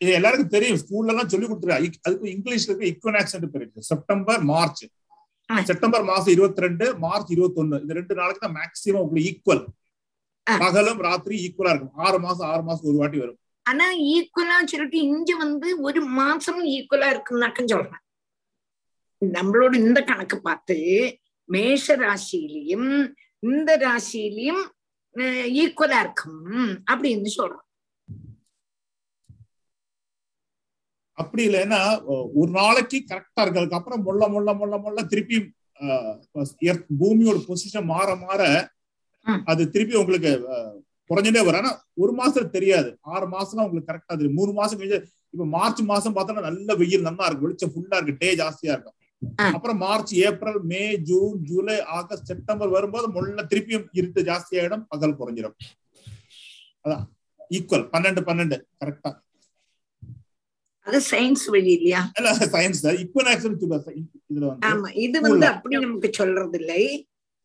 இது 0.02 0.10
எல்லாருக்கும் 0.18 0.54
தெரியும். 0.54 0.80
ஸ்கூல்ல 0.82 1.12
எல்லாம் 1.12 1.30
சொல்லி 1.32 1.46
கொடுத்துருக்காங்க 1.48 2.00
அதுக்கு 2.06 2.32
இங்கிலீஷ்ல 2.34 2.70
இருக்கு 2.70 2.90
இக்குவனாக்ஸ் 2.92 3.36
இருக்கு. 3.38 3.86
செப்டம்பர் 3.90 4.42
மார்ச் 4.52 4.84
செப்டம்பர் 5.68 6.04
மாசம் 6.10 6.32
இருபத்தி 6.34 6.62
ரெண்டு 6.64 6.84
மார்ச் 7.04 7.30
இருபத்தி 7.34 7.60
ஒண்ணு 7.62 7.80
இந்த 7.84 7.94
ரெண்டு 7.98 8.14
நாளைக்கு 8.18 8.42
தான் 8.44 8.56
மேக்சிமம் 8.58 9.02
உங்களுக்கு 9.04 9.30
ஈக்குவல் 9.30 9.62
பகலும் 10.62 11.00
ராத்திரி 11.06 11.36
ஈக்குவலா 11.46 11.72
இருக்கும். 11.72 11.96
ஆறு 12.04 12.18
மாசம் 12.26 12.46
ஆறு 12.52 12.62
மாசம் 12.68 12.88
ஒரு 12.90 12.98
வாட்டி 13.00 13.18
வரும். 13.22 13.38
ஆனா 13.66 13.86
ஈக்குவலா 14.14 14.56
சொல்லிட்டு 14.72 14.98
இங்க 15.10 15.32
வந்து 15.42 15.68
ஒரு 15.88 16.00
மாசம் 16.20 16.60
ஈக்குவலா 16.76 17.08
இருக்குன்னாக்கும் 17.14 17.72
சொல்றேன். 17.74 18.02
நம்மளோட 19.22 19.72
இந்த 19.86 20.00
கணக்கு 20.10 20.38
பார்த்து 20.48 20.76
மேஷ 21.48 21.96
ராசியிலையும் 22.04 22.90
இந்த 23.50 23.70
ராசியிலையும் 23.84 24.62
ஈக்குவலா 25.62 26.00
இருக்கும் 26.04 26.42
அப்படின்னு 26.92 27.32
சொல்றோம். 27.38 27.66
அப்படி 31.18 31.42
இல்லைன்னா 31.48 31.80
ஒரு 32.40 32.50
நாளைக்கு 32.58 32.98
கரெக்டா 33.10 33.42
இருக்கிறதுக்கு 33.44 33.78
அப்புறம் 33.78 34.04
முள்ள 34.06 34.28
முள்ள 34.34 34.50
முள்ள 34.60 34.76
முள்ள 34.84 35.00
திருப்பி 35.12 35.38
பூமியோட 37.00 37.38
பொசிஷன் 37.48 37.90
மாற 37.94 38.08
மாற 38.24 38.40
அது 39.50 39.62
திருப்பி 39.74 39.94
உங்களுக்கு 40.02 40.30
குறைஞ்சுட்டே 41.10 41.42
வரும். 41.46 41.60
ஆனா 41.60 41.70
ஒரு 42.02 42.12
மாசம் 42.18 42.52
தெரியாது. 42.56 42.90
ஆறு 43.14 43.26
மாசம் 43.34 43.62
உங்களுக்கு 43.64 43.90
கரெக்டா 43.90 44.12
தெரியும். 44.18 44.36
மூணு 44.40 44.52
மாசம் 44.58 44.78
கழிச்சு 44.80 44.98
இப்ப 45.34 45.44
மார்ச் 45.54 45.80
மாசம் 45.90 46.14
பார்த்தோம்னா 46.16 46.44
நல்ல 46.48 46.74
வெயில் 46.82 47.06
நல்லா 47.08 47.24
இருக்கு 47.28 47.46
வெளிச்சம் 47.46 47.72
ஃபுல்லா 47.74 47.98
இருக்கு 47.98 48.20
டே 48.22 48.28
ஜாஸ்தியா 48.42 48.72
இருக்கும். 48.76 48.96
அப்புறம் 49.56 49.78
March 49.84 50.12
April 50.28 50.60
May 50.70 50.82
June 51.08 51.36
July 51.48 51.76
August 51.98 52.30
September 52.30 52.74
வரும்போது 52.76 53.08
முள்ள 53.16 53.42
திருப்பியும் 53.50 53.86
இருட்டு 54.00 54.22
ஜாஸ்தி 54.30 54.54
ஆயிடும் 54.62 54.86
பகல் 54.92 55.18
குறைஞ்சிடும் 55.20 55.56
அதான். 56.84 57.04
ஈக்குவல் 57.56 57.86
பன்னெண்டு 57.94 58.22
பன்னெண்டு. 58.28 58.58
கரெக்டா 58.82 59.10
அது 60.86 60.98
சயின்ஸ் 61.10 61.44
வழி 61.48 61.72
இல்லையா 61.72 62.00
இல்ல 62.18 62.30
சயின்ஸ் 62.54 62.80
ஈக்குவனாக்சன் 62.94 63.56
இதுல 64.30 64.46
வந்து 64.46 64.66
ஆமா 64.70 64.88
இது 65.04 65.16
வந்து 65.26 65.46
அப்படி 65.52 65.76
நமக்கு 65.78 66.10
சொல்றது 66.12 66.58
இல்லை 66.60 66.82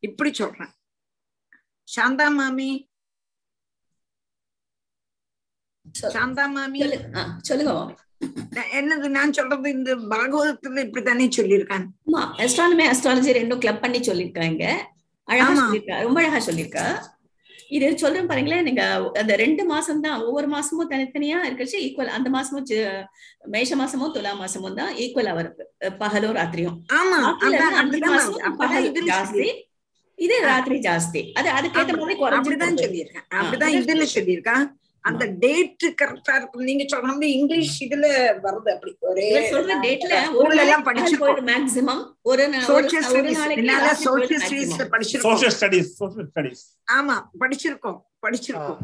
இப்படி 0.04 0.30
சொல்றேன். 0.34 0.72
சாந்தா 1.88 2.28
மாமி. 2.30 2.70
சாந்தா 6.14 6.46
மாமி. 6.48 6.80
சொல்லுங்க. 7.44 7.74
என்னது 8.78 9.08
நான் 9.10 9.34
சொல்றது 9.34 9.70
இந்த 9.70 9.92
பாகவதத்துல 10.12 10.84
இப்படித்தானே 10.86 11.28
சொல்லியிருக்கான்? 11.38 11.86
ஆமா 12.08 12.22
அஸ்ட்ரானமி 12.44 12.86
அஸ்ட்ராலஜி 12.94 13.38
ரெண்டும் 13.40 13.62
கிளப் 13.64 13.84
பண்ணி 13.84 14.00
சொல்லியிருக்காங்க. 14.02 14.64
அழகா 15.28 15.54
சொல்லியிருக்கா 15.60 15.98
ரொம்ப 16.02 16.20
அழகா 16.22 16.40
சொல்லியிருக்கா. 16.48 16.86
இது 17.72 17.88
சொல்றேன் 17.98 18.28
பாருங்களேன் 18.30 18.66
நீங்க 18.66 18.84
அந்த 19.22 19.34
ரெண்டு 19.42 19.64
மாசம் 19.66 20.04
தான் 20.04 20.22
ஒவ்வொரு 20.24 20.48
மாசமும் 20.48 20.92
தனித்தனியா 20.92 21.38
இருக்கச்சு 21.48 21.78
ஈக்குவல் 21.86 22.16
அந்த 22.18 22.30
மாசமும் 22.30 22.66
மேஷ 23.56 23.72
மாசமும் 23.76 24.14
துலா 24.16 24.34
மாசமும் 24.42 24.78
தான் 24.80 24.92
ஈக்குவலா 25.04 25.34
வருது 25.40 25.66
பகலும் 26.00 26.36
ராத்திரியும் 26.38 26.78
மாசம் 28.08 28.38
பகல் 28.62 28.90
ஜாஸ்தி 29.12 29.48
இது 30.18 30.36
ராத்திரி 30.46 30.78
ஜாஸ்தி. 30.86 31.22
அது 31.40 31.50
அதுக்கேற்ற 31.56 31.96
மாதிரி 31.98 32.16
அப்படிதான் 32.38 32.78
சொல்லியிருக்கேன். 32.80 33.26
அப்படிதான் 33.40 33.76
இதுல 33.80 34.06
சொல்லியிருக்கா 34.14 34.56
அந்த 35.08 35.24
டேட் 35.44 35.84
கரெக்டா 36.02 36.34
இருக்கும். 36.38 36.66
நீங்க 36.70 36.84
சொல்றது 36.94 37.28
இங்கிலீஷ் 37.38 37.76
இதுல 37.86 38.06
வருது 38.46 38.70
அப்படி. 38.74 38.92
ஒரே 39.10 39.28
சொல்ற 39.52 39.76
டேட்ல 39.86 40.14
ஊர்ல 40.40 40.60
எல்லாம் 40.66 40.86
படிச்சிருக்கோம் 40.88 41.44
மேக்ஸிமம் 41.50 42.02
ஒரு 42.30 42.46
சோசியல் 42.70 43.06
ஸ்டடீஸ்ல 43.08 43.44
படிச்சிருக்கோம் 44.94 45.28
சோஷியல் 45.28 45.56
ஸ்டடீஸ் 45.58 45.92
சோஷியல் 46.00 46.30
ஸ்டடீஸ் 46.32 46.64
ஆமா 46.98 47.16
படிச்சிருக்கோம் 47.44 48.00
படிச்சிருக்கோம். 48.26 48.82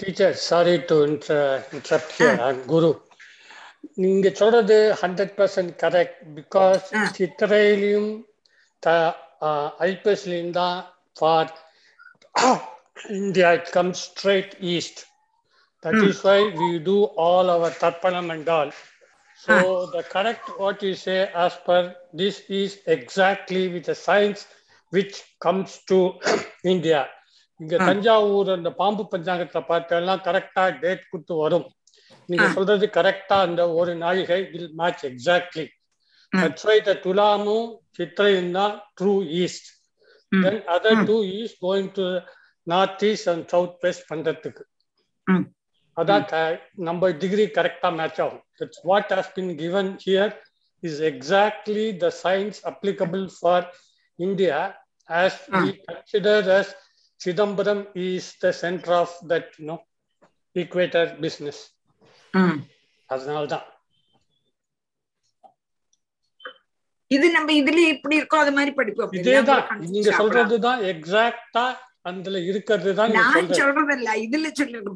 Teacher 0.00 0.36
sorry 0.46 0.76
to 0.88 0.96
interrupt 1.06 2.14
here 2.16 2.58
guru 2.72 2.90
நீங்க 4.02 4.28
சொல்றது 4.40 4.76
ஹண்ட்ரட் 5.02 5.34
பர்சன்ட் 5.38 5.72
கரெக்ட் 5.82 6.20
பிகாஸ் 6.36 6.84
சித்திரையிலையும் 7.16 8.10
ஐபிஎஸ்லையும் 9.86 10.54
தான் 10.58 10.78
for 11.16 11.50
India 13.18 13.48
it 13.58 13.70
comes 13.70 14.02
straight 14.08 14.54
east 14.74 15.00
That 15.84 15.94
mm. 15.94 16.08
is 16.08 16.24
why 16.24 16.40
we 16.60 16.78
do 16.80 17.04
all 17.24 17.50
our 17.50 17.70
tarpanam 17.70 18.32
and 18.32 18.48
all. 18.48 18.70
So 19.40 19.54
ah. 19.54 19.90
the 19.94 20.02
correct 20.04 20.46
what 20.58 20.82
you 20.82 20.94
say 20.94 21.30
as 21.34 21.54
per 21.66 21.94
this 22.14 22.36
is 22.48 22.78
exactly 22.86 23.68
with 23.68 23.84
the 23.84 23.94
science 23.94 24.46
which 24.92 25.22
comes 25.40 25.80
to 25.90 25.98
India. 26.74 27.02
இங்க 27.60 27.76
தஞ்சாவூர் 27.88 28.48
அந்த 28.54 28.70
பாம்பு 28.78 29.02
பஞ்சாங்கத்தை 29.12 29.60
பார்த்து 29.68 29.92
எல்லாம் 29.98 30.22
கரெக்டா 30.24 30.62
date 30.80 31.04
கொடுத்து 31.10 31.34
வரும். 31.42 31.66
நீங்க 32.30 32.46
சொல்றது 32.56 32.86
கரெக்டா 32.96 33.36
அந்த 33.48 33.62
ஒரு 33.80 33.92
நாழிகை 34.02 34.38
will 34.52 34.72
match 34.80 35.04
exactly 35.10 35.66
that's 36.32 36.66
why 36.68 36.76
the 36.88 36.94
துலாமும் 37.04 37.68
சித்திரையும் 37.98 38.52
தான் 38.58 38.74
true 39.00 39.14
east 39.42 39.68
then 40.32 40.60
other 40.76 41.02
two 41.10 41.18
east 41.38 41.60
going 41.66 41.90
to 41.98 42.06
north 42.66 43.04
east 43.10 43.30
and 43.34 43.46
south 43.54 43.78
west 43.86 44.06
பண்றதுக்கு. 44.12 44.64
அதான் 45.96 46.24
நம்ம 46.80 47.10
டிகிரி 47.18 47.44
கரெக்டா 47.56 47.88
மேட்ச் 47.96 48.20
ஆகும். 48.20 48.42
It's 48.60 48.82
what 48.84 49.12
has 49.12 49.32
been 49.34 49.52
given 49.58 49.90
here 50.04 50.32
is 50.82 51.00
exactly 51.10 51.86
the 51.98 52.08
science 52.22 52.60
applicable 52.70 53.26
for 53.36 53.66
India 54.18 54.58
as 55.08 55.38
we 55.56 55.70
consider 55.86 56.48
as 56.56 56.72
Chidambaram 57.20 57.84
is 58.06 58.30
the 58.38 58.52
centre 58.60 58.94
of 58.94 59.14
that 59.28 59.52
no 59.64 59.76
equator 60.56 61.12
business 61.20 61.62
அதனால்தான் 63.08 63.66
இது 67.10 67.26
நம்ம 67.30 67.52
இதுல 67.52 67.80
இப்படி 67.92 68.14
இருக்கோ 68.20 68.36
அது 68.38 68.52
மாதிரி 68.52 68.72
படிப்போம் 68.74 69.12
இதேதான். 69.18 69.64
நீங்க 69.86 70.10
சொல்றதுதான் 70.20 70.80
எக்ஸாக்டா 70.92 71.64
அதுல 72.04 72.38
இருக்கிறது 72.48 72.90
தான் 72.94 73.12
நான் 73.16 73.34
சொல்றது. 73.58 73.94
இல்ல 73.96 74.10
இதுல 74.24 74.48
சொல்லிருக்கு 74.58 74.92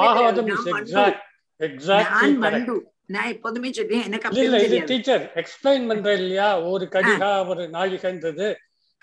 பாகவதம் 0.00 0.50
எக்ஸாக்ட் 0.74 1.22
எக்ஸாக்ட்லி 1.60 2.30
கரெக்ட் 2.44 2.72
நான் 3.14 3.30
எப்போதுமே 3.34 3.68
சொல்லி 3.76 3.98
எனக்கு 4.06 4.40
இல்ல 4.42 4.58
இது 4.64 4.78
டீச்சர் 4.90 5.22
எக்ஸ்பிளைன் 5.40 5.86
பண்ற 5.90 6.08
இல்லையா? 6.18 6.48
ஒரு 6.70 6.84
கடிகா 6.94 7.30
ஒரு 7.52 7.64
நாழிகைன்றது 7.76 8.48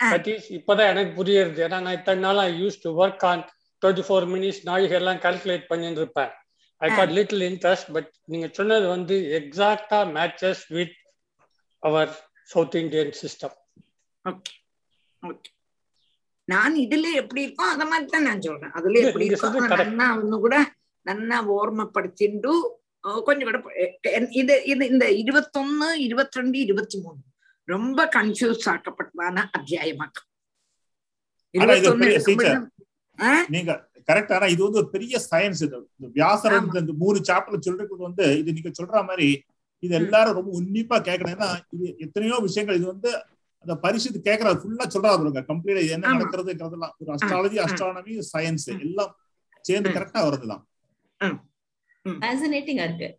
தட் 0.00 0.28
இஸ் 0.32 0.48
இப்பதான் 0.56 0.90
எனக்கு 0.92 1.12
புரியுது. 1.18 1.60
ஏன்னா 1.64 1.78
நான் 1.84 1.96
இத்தனை 1.98 2.20
நாள் 2.26 2.40
I 2.42 2.50
used 2.60 2.78
to 2.82 2.90
work 3.00 3.24
on 3.30 3.42
twenty 3.82 4.04
four 4.06 4.26
minutes 4.34 4.60
நாழிகை 4.68 4.96
எல்லாம் 5.00 5.20
கால்குலேட் 5.24 5.66
பண்ணிட்டு 5.70 6.02
இருப்பேன் 6.02 6.32
I 6.80 6.90
got 6.92 7.14
little 7.18 7.44
interest 7.48 7.90
but 7.94 8.10
நீங்க 8.32 8.48
சொன்னது 8.58 8.86
வந்து 8.90 9.16
எக்ஸாக்டா 9.40 10.00
matches 10.14 10.62
with 10.76 10.96
our 11.82 12.12
South 12.50 12.78
Indian 12.82 13.12
system 13.20 13.56
okay 14.24 14.54
okay 15.22 15.50
நான் 16.52 16.74
இதுல 16.84 17.06
எப்படி 17.20 17.40
இருக்கோ 17.46 17.64
அத 17.74 17.84
மாதிரி 17.90 18.06
தான் 18.14 18.26
நான் 18.28 18.44
சொல்றேன். 18.46 18.74
அதுல 18.78 19.00
எப்படி 19.06 19.28
இருக்கோ 19.28 19.48
நன்னா 19.82 20.08
ஒண்ணு 20.18 20.36
கூட 20.44 20.56
நன்னா 21.06 21.38
ஓர்மப்படுத்திண்டு 21.56 22.52
கொஞ்சம் 23.26 23.48
கூட 23.48 23.58
இது 24.40 24.54
இது 24.72 24.84
இந்த 24.92 25.06
இருபத்தொன்னு 25.22 25.88
இருபத்தி 26.06 26.38
ரெண்டு 26.40 26.58
இருபத்தி 26.66 26.96
மூணு 27.02 27.20
ரொம்ப 27.68 28.00
கன்ஃபியூஸ் 28.16 28.64
ஆக்கப்பட்டதான 28.72 29.44
அத்தியாயமாக்கம். 29.58 30.28
நீங்க 33.54 33.72
கரெக்ட் 34.08 34.32
ஆனா 34.36 34.46
இது 34.54 34.62
வந்து 34.66 34.80
ஒரு 34.82 34.90
பெரிய 34.96 35.20
சயின்ஸ் 35.30 35.62
இது. 35.66 35.78
வியாசர் 36.18 36.56
இந்த 36.82 36.94
மூணு 37.04 37.18
சாப்டர் 37.28 37.64
சொல்றது 37.68 38.02
வந்து 38.08 38.26
இது 38.40 38.56
நீங்க 38.56 38.70
சொல்ற 38.80 39.02
மாதிரி 39.10 39.28
இது 39.82 39.94
எல்லாரும் 40.02 40.36
ரொம்ப 40.38 40.50
உன்னிப்பா 40.58 40.98
கேட்கணும். 41.08 41.34
ஏன்னா 41.36 41.48
இது 41.74 41.86
எத்தனையோ 42.04 42.36
விஷயங்கள் 42.48 42.78
இது 42.80 42.86
வந்து 42.92 43.10
அந்த 43.66 43.88
பரிசுத்து 43.88 44.26
கேட்கறது 44.28 44.60
ஃபுல்லா 44.62 44.84
சொல்றாரு 44.94 45.44
கம்ப்ளீட்டா 45.50 45.90
என்ன 45.90 46.12
நடக்கிறதுங்கிறதெல்லாம். 46.12 46.92
ஒரு 46.98 47.14
அஸ்ட்ராலஜி 47.14 47.58
அஸ்ட்ரானமி 47.64 48.22
சயின்ஸ் 48.36 48.80
எல்லாம் 48.80 49.16
சேர்ந்து 49.60 49.90
கரெக்டா 49.90 50.20
வருதுதான் 50.26 50.64
ஃபேசினேட்டிங்கா 52.20 52.84
இருக்கு. 52.88 53.18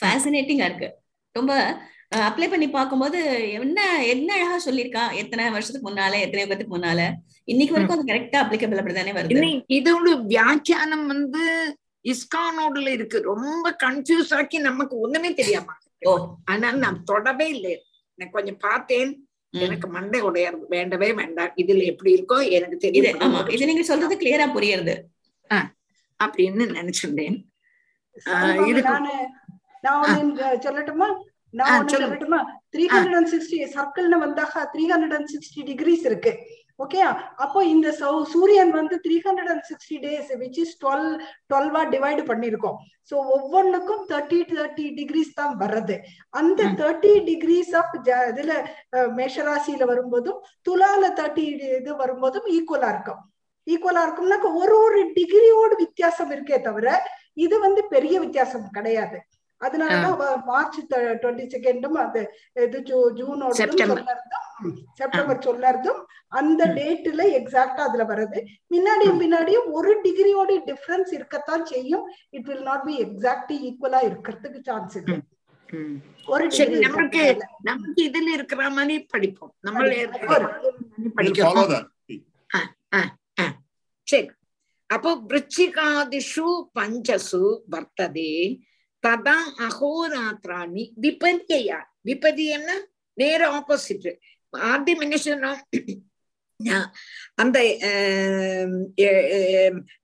ஃபேசினேட்டிங்கா 0.00 0.64
இருக்கு. 0.68 0.98
ரொம்ப 1.32 1.80
அப்ளை 2.14 2.50
பண்ணி 2.50 2.70
பார்க்கும்போது 2.70 3.50
என்ன 3.50 4.04
என்ன 4.04 4.34
அழகா 4.34 4.70
சொல்லியிருக்கா? 4.70 5.14
எத்தனை 5.14 5.50
வருஷத்துக்கு 5.50 5.90
முன்னால 5.90 6.20
எத்தனை 6.20 6.46
யுகத்துக்கு 6.46 6.74
முன்னால? 6.76 7.12
இன்னைக்கு 7.44 7.74
வரைக்கும் 7.74 7.98
அது 7.98 8.12
கரெக்டா 8.12 8.42
அப்ளிகபிள் 8.42 8.80
அப்படிதானே 8.80 9.12
வருது. 9.16 9.62
இதோட 9.68 10.26
வியாக்கியானம் 10.26 11.06
வந்து 11.06 11.76
இஸ்கானோடுல 12.04 12.88
இருக்கு. 12.88 13.22
ரொம்ப 13.22 13.76
கன்ஃபியூஸ் 13.84 14.34
ஆக்கி 14.34 14.58
நமக்கு 14.58 14.98
ஒண்ணுமே 14.98 15.34
தெரியாம. 15.34 15.72
ஓ. 16.00 16.34
அதனால 16.44 16.76
நான் 16.76 17.02
தொடவே 17.02 17.48
இல்லை. 17.48 17.84
நான் 18.14 18.30
கொஞ்சம் 18.30 18.56
பார்த்தேன். 18.56 19.25
எனக்கு 19.60 19.88
மண்டை 19.88 20.22
உடையாது 20.22 20.58
வேண்டவே 20.68 21.12
வேண்டாம். 21.12 21.52
இதுல 21.56 21.84
எப்படி 21.84 22.10
இருக்கோ 22.14 22.50
எனக்கு 22.50 22.76
தெரியும். 22.76 23.20
இது 23.48 23.66
நீங்க 23.66 23.82
சொல்றது 23.82 24.16
கிளியரா 24.16 24.46
புரியுது 24.56 24.94
அப்படின்னு 26.24 26.64
நினைச்சிருந்தேன் 26.78 27.38
நானு 29.80 30.34
சொல்லட்டுமா? 30.66 31.08
நான். 31.50 31.86
சொல்லட்டுமா? 31.86 32.38
த்ரீ 32.72 32.84
ஹண்ட்ரட் 32.92 33.16
அண்ட் 33.18 33.28
சிக்ஸ்டி 33.32 33.58
சர்க்கிள்னு 33.76 34.18
வந்தாக 34.22 34.64
three 34.72 34.84
hundred 34.92 35.16
and 35.18 35.30
sixty 35.34 35.60
degrees 35.70 36.06
இருக்கு. 36.10 36.32
ஓகே 36.78 36.98
அப்போ 37.36 37.64
இந்த 37.64 37.88
சௌ- 38.00 38.24
சூரியன் 38.24 38.70
வந்து 38.70 38.96
three 39.04 39.16
hundred 39.24 39.50
and 39.50 39.66
sixty 39.68 39.96
days 40.00 40.30
which 40.38 40.58
is 40.58 40.74
twelve 40.82 41.06
டுவெல்வா 41.50 41.82
divide 41.92 42.22
பண்ணிருக்கோம். 42.26 42.76
ஸோ 43.10 43.14
ஒவ்வொன்றுக்கும் 43.36 44.02
தேர்ட்டி 44.08 44.40
தேர்ட்டி 44.50 44.86
டிகிரிஸ் 44.98 45.32
தான் 45.34 45.54
வர்றது. 45.58 45.96
அந்த 46.30 46.62
தேர்ட்டி 46.80 47.12
டிகிரிஸ் 47.26 47.72
ஆஃப் 47.76 47.94
இதுல 48.30 48.52
மேஷராசியில 49.16 49.84
வரும்போதும் 49.84 50.38
துலால 50.68 51.12
தேர்ட்டி 51.18 51.44
இது 51.80 51.94
வரும்போதும் 51.96 52.46
ஈக்குவலா 52.50 52.90
இருக்கும். 52.90 53.22
ஈக்குவலா 53.66 54.02
இருக்கும்னாக்க 54.06 54.54
ஒரு 54.54 54.76
ஒரு 54.78 55.00
டிகிரியோட 55.16 55.72
வித்தியாசம் 55.76 56.30
இருக்கே 56.30 56.60
தவிர 56.60 56.88
இது 57.36 57.58
வந்து 57.58 57.84
பெரிய 57.86 58.20
வித்தியாசம் 58.20 58.70
கிடையாது. 58.70 59.16
அதனாலதான் 59.60 60.16
மார்ச் 60.44 60.78
டுவெண்ட்டி 61.20 61.44
செகண்டும் 61.52 61.96
அது 61.96 62.22
இது 62.56 62.80
ஜூ- 62.80 63.12
ஜூனோடதும் 63.14 63.50
செப்டம்பர். 63.52 64.00
சொல்லறதும் 64.00 64.74
செப்டம்பர் 64.94 65.38
சொல்லறதும் 65.38 66.00
அந்த 66.32 66.66
டேட்ல 66.68 67.22
எக்ஸாக்டா 67.38 67.82
அதுல 67.84 68.04
வருது 68.04 68.40
முன்னாடியும் 68.70 69.20
பின்னாடியும் 69.20 69.68
ஒரு 69.70 70.00
டிகிரியோட 70.04 70.50
டிஃபரன்ஸ் 70.66 71.12
இருக்கத்தான் 71.12 71.64
செய்யும். 71.64 72.04
It 72.30 72.46
will 72.46 72.62
not 72.62 72.84
be 72.84 73.04
exactly 73.04 73.58
ஈக்குவலா 73.66 74.00
இருக்கிறதுக்கு 74.02 74.60
சான்ஸ் 74.62 74.98
ம். 75.68 75.96
ஒரு 76.26 76.44
நமக்கு 76.80 77.22
நமக்கு 77.62 78.00
இதுல 78.04 78.28
இருக்கிற 78.32 78.70
மாதிரி 78.70 78.96
படிப்போம். 79.04 79.52
that. 81.68 81.86
சரி. 84.08 84.26
அப்போ 84.90 85.10
விருச்சிகாதிஷு 85.28 86.44
பஞ்சசு 86.74 87.40
வர்த்ததே 87.70 88.32
ததா 89.06 89.36
அகோராத்திராணி 89.66 90.84
விபரியா 91.00 91.78
விபரியம்னா 92.04 92.76
நேர 93.16 93.40
ஆப்போசிட் 93.50 94.08
ஆദ്യം 94.52 95.00
என்ன 95.02 95.16
சொன்னோம் 95.26 95.60
அந்த 97.36 97.58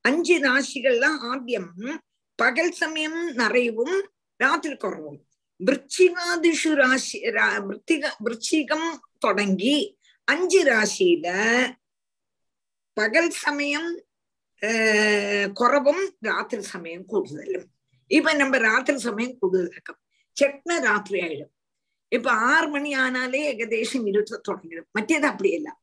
அஞ்சு 0.05 0.37
ராசிகள்லாம் 0.39 1.19
ஆத்தியம் 1.31 1.71
பகல் 2.39 2.73
சமயம் 2.73 3.21
நிறையவும் 3.35 3.97
ராத்திரி 4.41 4.77
குறவும் 4.77 5.21
விருச்சிகாதிஷு 5.61 6.71
ராசி 6.75 7.19
விருத்திக 7.67 8.05
விருச்சிகம் 8.21 8.89
தொடங்கி 9.19 9.77
அஞ்சு 10.29 10.63
ராசியில 10.63 11.27
பகல் 12.97 13.33
சமயம் 13.43 13.91
குறவும் 15.53 16.05
ராத்திரி 16.21 16.65
சமயம் 16.73 17.07
கூடுதலும் 17.07 17.69
இப்ப 18.13 18.33
நம்ம 18.33 18.59
ராத்திரி 18.59 18.99
சமயம் 18.99 19.39
கூடுதலாக்கம் 19.43 20.01
செட்ன 20.41 20.81
ராத்திரி 20.81 21.21
ஆயிடும். 21.21 21.53
இப்ப 22.09 22.31
ஆறு 22.31 22.69
மணி 22.69 22.97
ஆனாலே 22.97 23.55
ஏகதேசம் 23.55 24.07
இருட்ட 24.07 24.41
தொடங்கிடும். 24.49 24.91
மற்றது 24.93 25.27
அப்படி 25.27 25.51
இல்ல. 25.51 25.81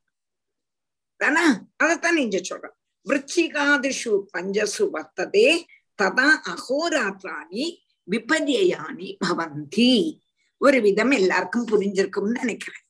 தானா? 1.15 1.65
அதைத்தான் 1.77 2.17
இங்க 2.17 2.37
சொல்றோம். 2.37 2.75
விருச்சிகாதிஷு 3.09 4.23
பஞ்சசு 4.37 4.89
வர்த்ததே 4.93 5.63
ததா 6.03 6.29
அகோராத்திராணி 6.49 7.77
விபர்யாணி 8.11 9.17
பவந்தி. 9.25 10.19
ஒரு 10.57 10.81
விதம் 10.81 11.11
எல்லாருக்கும் 11.11 11.67
புரிஞ்சிருக்கும்னு 11.67 12.43
நினைக்கிறேன். 12.43 12.83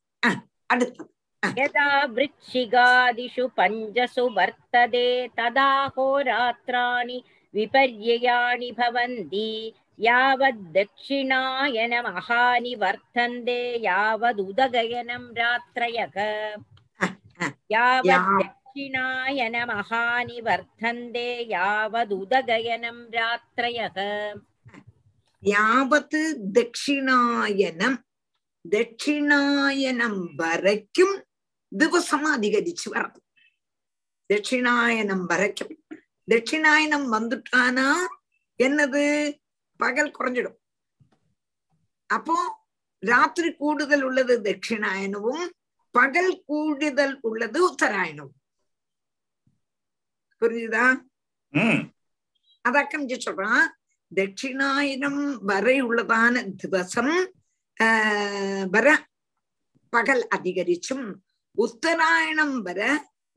அடுத்தது. 0.66 1.14
यदा 1.48 2.06
वृक्षिगादिषु 2.16 3.48
पञ्जसु 3.58 4.24
वर्तते 4.36 5.28
तदा 5.38 5.92
होरात्राणि 5.96 7.22
विपर्ययाणि 7.55 8.71
भवन्ति 8.79 9.51
यावद्दक्षिणायनमहानि 10.01 12.73
वर्तन्ते 12.83 13.59
यावदुदगयनं 13.85 15.25
रात्रयः 15.41 16.17
यावद्दक्षिणायनमहानि 17.75 20.39
वर्तन्ते 20.49 21.27
यावदुदगयनं 21.51 22.99
रात्रयः 23.19 23.99
யாவத்து 25.43 26.21
தட்சிணாயனம் 26.57 27.97
தட்சிணாயனம் 28.65 30.21
வரைக்கும் 30.41 31.15
ദിവസം 31.73 32.23
அதிகரிச்சு 32.35 32.87
வரும் 32.93 33.19
தட்சிணாயனம் 34.31 35.25
வரைக்கும் 35.31 35.75
தட்சிணாயனம் 36.30 37.08
வந்துட்டானா 37.08 37.88
என்னது 38.60 39.04
பகல் 39.80 40.16
குறைஞ்சிடும் 40.18 40.58
அப்போ 42.10 42.36
ராத்திரி 43.04 43.50
கூடுதல் 43.54 44.04
உள்ளது 44.04 44.36
தட்சிணாயனமும் 44.42 45.44
பகல் 45.96 46.34
கூடுதல் 46.46 47.16
உள்ளது 47.22 47.60
உத்தராயணம் 47.70 48.32
புரிஞ்சுதா 50.42 50.86
அதாக்கம் 52.66 53.10
சொல்றான் 53.18 53.68
தட்சிணாயனம் 54.12 55.24
வரை 55.42 55.76
உள்ளதான 55.82 56.44
திவசம் 56.56 57.16
வர 58.70 58.88
பகல் 59.94 60.24
அதிகரிச்சும் 60.28 61.06
உத்தராயணம் 61.58 62.58
வர 62.62 62.82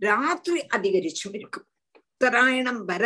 ராத்திரி 0.01 0.61
அதிகரிச்சும் 0.68 1.34
இருக்கும் 1.34 1.66
உத்தராயணம் 2.22 2.82
வர 2.88 3.04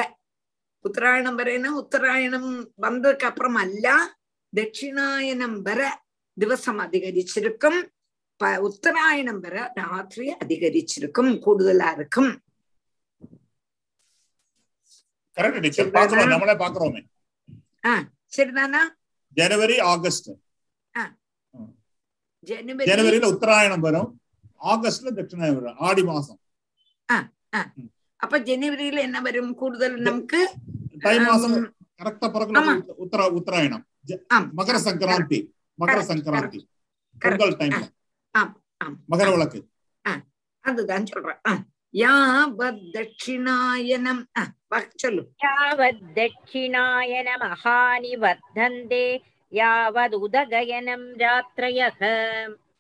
உத்தராயணம் 0.85 1.37
வரேன்னா 1.39 1.69
உத்தராயணம் 1.79 2.49
வந்ததுக்கு 2.79 3.27
அப்புறம் 3.29 3.55
அல்ல 3.61 3.87
தட்சிணாயனம் 4.53 5.57
வர 5.63 5.81
திவசம் 6.37 6.81
அதிகரிச்சிருக்கும் 6.85 7.79
ப- 8.41 8.61
உத்தராயணம் 8.67 9.41
வர 9.41 9.57
ராத்திரி 9.79 10.27
அதிகரிச்சிருக்கும் 10.37 11.31
கூடுதலா 11.45 11.89
இருக்கும் 11.95 12.31
கரெக்ட் 15.37 15.65
டீச்சர் 15.65 15.91
பாக்குறோம் 15.97 16.33
நம்மளே 16.35 16.57
பாக்குறோமே 16.61 17.03
ஆஹ் 17.85 18.05
சரிதானா 18.33 18.83
ஜனவரி 19.37 19.79
ஆகஸ்ட் 19.87 20.31
ஜனவரி 22.49 22.89
ஜனவரியில 22.91 23.27
അപ്പൊ 28.27 28.39
ജനുവരിയിൽ 28.39 28.99
എന്നെ 28.99 29.21
വരും 29.21 29.55
കൂടുതൽ 29.55 30.03
നമുക്ക് 30.03 30.41
ഉത്തരായണം 33.31 33.87
മകര 34.53 34.77
സംക്രാന്തി 34.77 35.39
மகர 35.81 36.01
சங்கராந்தி. 36.03 36.61
பொங்கல் 37.19 37.57
டைம்ல 37.57 37.91
மகர 39.13 39.31
விளக்கு. 39.31 39.69
அதுதான் 40.61 41.07
சொல்றேன். 41.07 41.41
யாவத் 41.95 42.89
தட்சிணாயனம். 42.93 44.25
சொல்லு. 44.95 45.31
யாவத் 45.45 46.03
தட்சிணாயன 46.15 47.29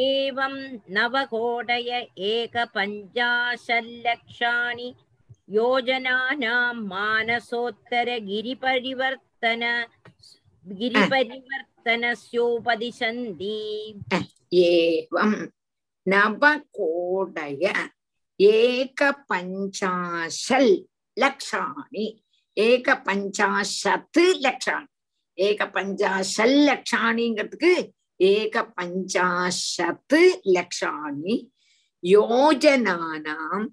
एवं 0.08 0.54
नवकोडय 0.96 1.90
एकपञ्चाशल्लक्षाणि 2.32 4.88
योजनानां 5.56 6.74
मानसोत्तरगिरिपरिवर्तन 6.92 9.64
गिरिपरिवर्तनस्योपदिशन्ति 10.80 13.56
एवम् 14.68 15.36
நவகோடய 16.10 17.74
ஏக 18.36 19.24
பஞ்சாசல் 19.28 20.84
லக்ஷாணி. 21.20 22.22
ஏக 22.52 22.94
பஞ்சாசத்து 22.94 24.20
லக்ஷாணி. 24.20 24.90
ஏக 25.34 25.64
பஞ்சாசல் 25.64 26.64
லக்ஷாணிங்கிறதுக்கு 26.68 27.90
ஏக 28.16 28.72
பஞ்சாசத்து 28.76 30.40
லக்ஷாணி. 30.44 31.50
யோஜனானாம் 32.02 33.68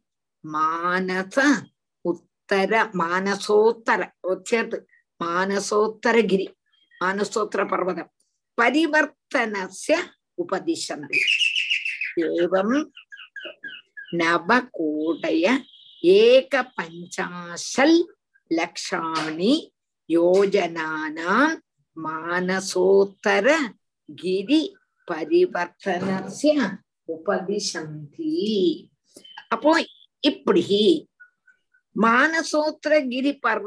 மானச 0.53 1.67
உத்தர 2.01 2.83
மானசோத்தர 2.93 4.11
சேர்த்து 4.43 4.87
மானசோத்தரகிரி 5.23 6.47
மானசோத்தர 6.99 7.67
பர்வதம். 7.67 8.11
பரிவர்த்தனசிய 8.61 9.97
உபதிஷனம் 10.47 11.17
தேவம் 12.19 12.75
நவகோடைய 14.19 15.45
ஏக 16.19 16.63
பஞ்சாசல் 16.77 17.97
லக்ஷாணி 18.51 19.53
யோஜனானாம் 20.09 21.55
மானசோத்தர 21.97 23.47
கிரி 24.09 24.61
பரிவர்த்தனஸ்ய 25.07 26.55
உபதிசந்தி 27.09 28.35
அப்போ 29.49 29.71
இப்படி 30.23 30.63
மானசோத்திர 31.95 32.93
கிரி 33.07 33.31
பர் 33.39 33.63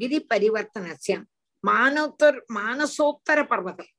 கிரி 0.00 0.18
பரிவர்த்தனஸ்ய 0.30 1.16
மானோத்தர் 1.64 2.38
மானசோத்தர 2.54 3.38
பர்வதம். 3.44 3.90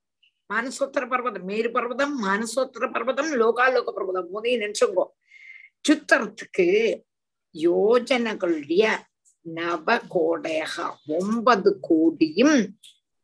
மானசோத்திர 0.52 1.08
பர்வதம் 1.08 1.42
மேரு 1.42 1.70
பர்வதம் 1.70 2.24
மானசோத்திர 2.24 2.90
பர்வதம் 2.90 3.32
லோகாலோக 3.32 3.92
பர்வதம் 3.96 4.28
மூணையும் 4.34 4.62
நினைச்சுங்கோ. 4.62 5.04
சுத்தறதுக்கு 5.88 6.66
யோஜனைகளுடைய 7.54 8.84
நவகோடையக 9.54 10.90
ஒன்பது 11.06 11.80
கோடியும் 11.88 12.68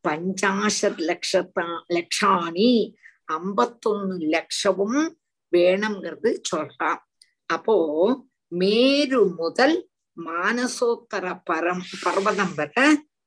பஞ்சாசத் 0.08 1.00
லட்சத்தா 1.08 1.66
லட்சாணி 1.88 2.92
ஐம்பத்தொன்னு 3.32 4.16
லட்சமும் 4.34 5.08
வேணுங்கிறது 5.52 6.40
சொல்றான் 6.50 6.98
அப்போ 7.46 7.76
மேரு 8.48 9.26
முதல் 9.26 9.76
மானசோத்தர 10.16 11.26
பரம் 11.50 11.84
பர்வதம் 12.02 12.54
வரை 12.54 12.86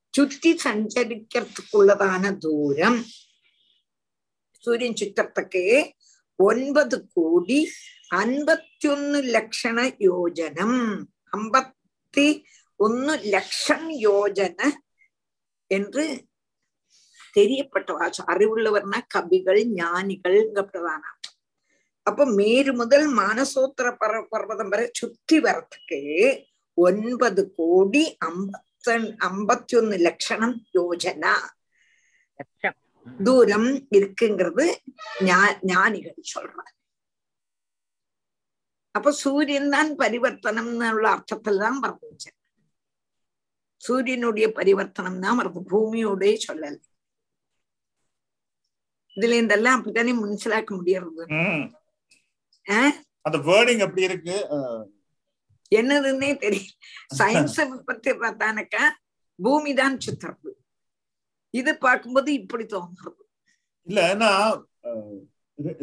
சுத்தி 0.09 0.59
சஞ்சரிக்கிறதுக்குள்ளதான 0.63 2.37
தூரம். 2.37 3.03
சூரியன் 4.64 4.98
சுத்தத்துக்கு 5.00 5.64
ஒன்பது 6.38 6.96
கோடி 7.14 7.58
അൻപത്തി 8.12 8.88
ഒന്ന് 8.88 9.20
ലക്ഷണ 9.34 9.78
യോജനം 10.06 10.72
അമ്പത്തി 11.32 12.26
ഒന്ന് 12.80 13.14
ലക്ഷം 13.26 13.84
യോജന 14.06 14.58
என்று 15.70 16.04
தெரியப்பட்ட 17.36 17.90
வாசம் 17.92 18.28
அறிவுள்ளவர்னா 18.28 18.98
கவிகள் 19.08 19.62
ஞானிகள் 19.74 20.38
அப்படிதானா 20.56 21.10
அப்ப 22.06 22.26
மேரு 22.32 22.72
முதல் 22.72 23.06
மானசோத்திர 23.14 23.88
பர 24.00 24.20
பர்வதம் 24.30 24.70
வரை 24.70 24.86
சுத்தி 24.92 25.36
வரத்துக்கு 25.38 26.00
ஒன்பது 26.78 27.42
கோடி 27.58 28.04
ஐம்பத்த 28.26 28.94
ஐம்பத்தி 29.28 29.76
ஒன்னு 29.76 29.96
லட்சணம் 29.98 30.56
யோஜனா 30.74 31.34
தூரம் 33.27 33.69
இருக்குங்கிறது 33.97 34.65
ஞானிகள் 35.71 36.29
சொல்றாங்க. 36.33 36.69
அப்ப 38.97 39.11
சூரியன் 39.23 39.73
தான் 39.75 39.89
பரிவர்த்தனம் 40.03 40.71
உள்ள 40.93 41.07
அர்த்தத்தில் 41.15 41.61
தான் 41.65 41.81
வந்துச்சு 41.85 42.31
சூரியனுடைய 43.83 44.47
பரிவர்த்தனம் 44.57 45.21
தான் 45.25 45.37
வருது 45.39 45.61
பூமியோடைய 45.71 46.33
சொல்லல. 46.47 46.75
இதுல 49.17 49.37
இருந்தெல்லாம் 49.37 49.77
அப்படித்தானே 49.77 50.11
மனசிலாக்க 50.23 50.71
முடியறது? 50.79 51.23
அந்த 53.27 53.37
வேர்டிங் 53.47 53.83
அப்படி 53.85 54.03
இருக்கு? 54.09 54.37
என்னதுன்னே 55.79 56.29
தெரியல. 56.43 56.71
சயின்ஸ் 57.19 57.57
பத்தி 57.89 58.11
பார்த்தானக்கா 58.23 58.83
பூமி 59.39 59.71
தான் 59.81 59.95
சுத்துறது 60.05 60.51
இது 61.53 61.71
பார்க்கும்போது 61.85 62.29
இப்படி 62.41 62.65
தோணுறது 62.73 63.21
இல்ல 63.87 63.99
ஏன்னா 64.13 64.29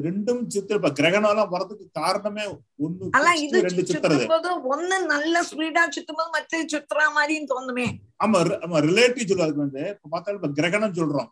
ரெண்டும் 0.07 0.41
சித்திர 0.53 0.77
இப்ப 0.79 0.91
கிரகணம் 0.99 1.31
எல்லாம் 1.33 1.51
வரதுக்கு 1.55 1.85
காரணமே 1.99 2.45
ஒண்ணு 2.85 3.05
fixed, 3.09 3.43
இது 3.47 3.57
ரெண்டு 3.67 3.83
சுத்துறது 3.89 4.17
சுத்தும் 4.21 4.33
போது 4.35 4.51
ஒண்ணு 4.73 4.97
நல்ல 5.13 5.43
ஸ்பீடா 5.51 5.83
சுத்தும் 5.97 6.19
போது 6.21 6.31
மற்ற 6.37 6.61
சுத்துறா 6.73 7.05
மாதிரியும் 7.17 7.51
தோணுமே. 7.53 7.87
ஆமா 8.25 8.39
ரிலேட்டிவ் 8.89 9.29
சொல்ல 9.31 9.47
அதுக்கு 9.47 9.65
வந்து 9.67 9.83
இப்ப 9.95 10.09
பார்த்தாலும் 10.15 10.41
இப்ப 10.41 10.51
கிரகணம் 10.59 10.97
சொல்றோம். 11.01 11.29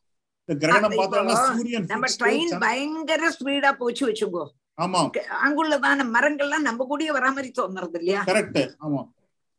இந்த 0.49 0.55
கிரகணம் 0.65 0.97
பார்த்தோம்னா 1.01 1.37
சூரியன் 1.49 1.89
நம்ம 1.93 2.11
ட்ரெயின் 2.21 2.55
பயங்கர 2.65 3.31
ஸ்பீடா 3.39 3.73
போச்சு 3.81 4.05
வச்சுக்கோ. 4.09 4.45
ஆமா. 4.79 5.03
அங்குள்ளதான 5.47 6.07
மரங்கள்லாம் 6.17 6.67
நம்ம 6.69 6.87
கூடயே 6.91 7.13
வரா 7.19 7.31
மாதிரி 7.37 7.51
தோணுறது 7.59 7.99
இல்லையா? 8.01 8.23
கரெக்ட் 8.31 8.61
ஆமா. 8.87 9.03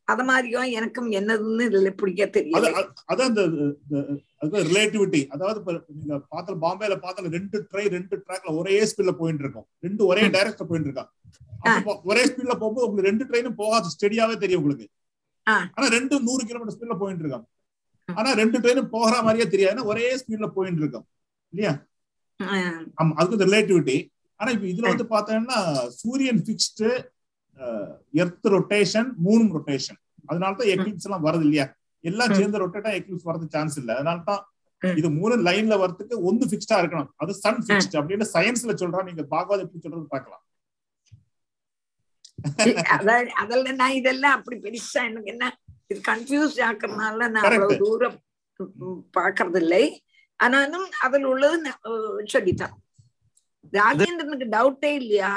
அத 0.07 0.23
மாதிரியும் 0.23 0.67
எனக்கும் 0.71 1.11
என்னதுன்னு 1.11 1.63
இதுல 1.67 1.89
பிடிக்க 1.91 2.25
தெரியல. 2.27 2.57
அது 2.57 2.67
அது- 2.73 2.91
அதான் 3.07 3.29
அந்த 3.29 3.41
ரிலேட்டிவிட்டி 4.63 5.21
அதாவது 5.27 5.59
நீங்க 5.95 6.19
பார்த்த 6.29 6.55
பாம்பேல 6.61 6.95
பார்த்தால 6.97 7.29
ரெண்டு 7.29 7.67
ட்ரெயின் 7.71 7.89
ரெண்டு 7.89 8.15
ட்ராக்ல 8.19 8.55
ஒரே 8.55 8.75
ஸ்பீட்ல 8.83 9.11
போயிட்டு 9.13 9.43
இருக்கும். 9.43 9.67
ரெண்டு 9.79 10.05
ஒரே 10.05 10.21
டைரக்ட்ல 10.27 10.63
போயிட்டு 10.63 10.89
இருக்கா 10.89 11.05
ஒரே 12.03 12.23
ஸ்பீட்ல 12.25 12.55
போகும்போது 12.55 12.87
உங்களுக்கு 12.87 13.09
ரெண்டு 13.09 13.25
ட்ரெயினும் 13.25 13.55
போகாது. 13.55 13.87
ஸ்டெடியாவே 13.93 14.37
தெரியும் 14.37 14.61
உங்களுக்கு. 14.61 14.87
ஆனா 15.73 15.87
ரெண்டு 15.87 16.21
நூறு 16.21 16.45
கிலோமீட்டர் 16.45 16.75
ஸ்பீட்ல 16.75 16.97
போயிட்டு 16.97 17.23
இருக்கான். 17.23 17.45
ஆனா 18.09 18.31
ரெண்டு 18.33 18.59
ட்ரெயினும் 18.59 18.89
போகிற 18.89 19.21
மாதிரியே 19.21 19.49
தெரியாது. 19.49 19.85
ஒரே 19.85 20.15
ஸ்பீட்ல 20.15 20.47
போயிட்டு 20.47 20.81
இருக்கோம். 20.81 21.07
இல்லையா? 21.53 21.73
ஆமா 22.97 23.13
அதுக்கு 23.15 23.45
ரிலேட்டிவிட்டி 23.45 23.97
ஆனா 24.39 24.51
இப்ப 24.51 24.67
இதுல 24.67 24.87
வந்து 24.87 25.05
பார்த்தோம்னா 25.05 25.59
சூரியன் 25.95 26.41
fixed 26.41 26.89
earth 28.17 28.47
rotation 28.53 29.09
moon 29.23 29.47
rotation 29.55 29.99
அதனாலதான் 30.29 30.69
எக்லிப்ஸ் 30.73 31.07
எல்லாம் 31.07 31.25
வருது 31.25 31.45
இல்லையா? 31.45 31.65
எல்லாம் 32.03 32.33
சேர்ந்து 32.35 32.61
ரொட்டேட்டா 32.61 32.91
எக்லிப்ஸ் 32.97 33.27
வரது 33.27 33.47
சான்ஸ் 33.53 33.77
இல்ல. 33.81 33.91
அதனாலதான் 33.95 34.43
இது 34.81 35.07
மூணு 35.15 35.35
லைன்ல 35.45 35.75
வரதுக்கு 35.81 36.15
ஒன்னு 36.27 36.45
பிக்ஸ்டா 36.51 36.77
இருக்கணும். 36.81 37.09
அது 37.17 37.31
சன் 37.37 37.61
பிக்ஸ்ட் 37.67 37.95
அப்படின்னு 37.99 38.25
சயின்ஸ்ல 38.33 38.73
சொல்றான் 38.81 39.07
நீங்க 39.07 39.23
பாகவத் 39.31 39.63
எப்படி 39.63 39.81
சொல்றது 39.85 40.07
பார்க்கலாம். 40.11 40.43
அதான் 42.95 43.29
அதெல்லாம் 43.41 43.79
நான் 43.79 43.95
இதெல்லாம் 43.95 44.35
அப்படி 44.37 44.57
பெருசா 44.63 45.01
எனக்கு 45.07 45.31
என்ன 45.31 45.45
இது 45.91 45.99
கன்ஃபியூஸ் 46.07 46.57
ஆக்குறதுனால 46.67 47.19
நான். 47.29 47.45
அவ்வளவு 47.45 47.77
தூரம் 47.83 48.17
ம், 48.79 49.01
பார்க்கறது 49.15 49.59
இல்லை 49.63 49.83
ஆனாலும் 50.39 50.87
அதுல 51.03 51.27
உள்ளது 51.27 51.71
சொல்லித்தான் 52.27 52.75
ராஜேந்திரனுக்கு 53.73 54.47
டவுட்டே 54.53 54.91
இல்லையா? 54.99 55.31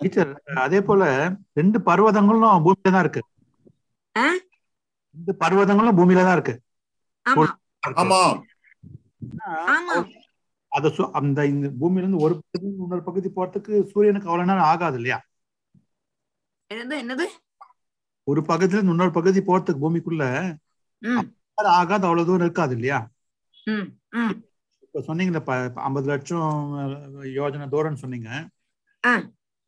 டீச்சர் 0.00 0.30
அதே 0.62 0.80
போல 0.82 1.02
ரெண்டு 1.52 1.78
பர்வதங்களும் 1.86 2.64
பூமியில 2.64 2.90
தான் 2.90 3.04
இருக்கு? 3.04 3.22
ரெண்டு 5.14 5.32
பர்வதங்களும் 5.40 5.98
பூமியில 5.98 6.24
தான் 6.24 6.36
இருக்கு. 6.38 6.54
ஆமா. 7.26 7.46
ஆமா. 8.02 8.20
ஆமா. 9.70 9.94
அத 10.72 10.88
சு- 10.88 11.10
அந்த 11.18 11.38
இந்த 11.46 11.66
பூமியில 11.80 12.02
இருந்து 12.02 12.24
ஒரு 12.24 12.34
பகுதி 12.44 12.66
இன்னொரு 12.76 13.02
பகுதி 13.04 13.28
போறதுக்கு 13.30 13.72
சூரியனுக்கு 13.90 14.30
அவ்வளவு 14.30 14.50
நேரம் 14.50 14.68
ஆகாது 14.70 14.96
இல்லையா? 14.96 15.18
என்னது 16.70 16.96
என்னது? 17.02 17.26
ஒரு 18.26 18.40
பகுதியில 18.44 18.76
இருந்து 18.76 18.94
இன்னொரு 18.94 19.12
பகுதி 19.12 19.40
போறதுக்கு 19.42 19.82
பூமிக்குள்ள 19.82 20.24
ஆகாது 21.76 22.06
அவ்வளவு 22.06 22.26
தூரம் 22.26 22.44
இருக்காது 22.44 22.74
இல்லையா? 22.74 22.98
இப்ப 24.84 25.00
சொன்னீங்கல்ல 25.06 25.40
ஐம்பது 25.82 26.06
லட்சம் 26.06 26.50
யோஜனை 27.36 27.66
தூரம்னு 27.68 28.02
சொன்னீங்க. 28.02 28.30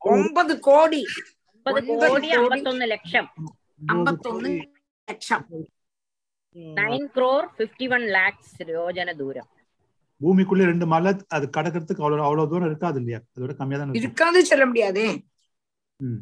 ஆ, 0.01 0.09
ஒன்பது 0.13 0.53
கோடி 0.65 1.01
ഒമ്പത് 1.55 1.77
ഒൻപത് 1.81 1.91
കോടി 2.03 2.09
കോടി 2.09 2.29
അമ്പത്തൊന്ന് 2.39 2.85
ലക്ഷം 2.91 3.25
അമ്പത്തൊന്ന് 3.89 4.51
ലക്ഷം 5.07 5.41
nine 6.75 7.03
crore 7.13 7.43
fifty 7.57 7.85
one 7.91 8.03
lakhs 8.15 8.49
Yojana 8.75 9.11
ദൂരം 9.19 9.47
பூமிக்குள்ள 10.21 10.65
ரெண்டு 10.69 10.85
மலை 10.91 11.11
அது 11.35 11.45
கடக்கிறதுக்கு 11.55 12.03
அவ்வளவு 12.03 12.25
அவ்வளவு 12.25 12.49
தூரம் 12.51 12.69
இருக்காது 12.69 12.99
இல்லையா 13.01 13.19
அதோட 13.31 13.53
கம்மியா 13.57 13.79
தான் 13.79 13.87
இருக்கும் 13.87 14.03
இருக்காது 14.03 14.49
சொல்ல 14.51 14.65
முடியாதே 14.69 15.07
ம். 15.99 16.21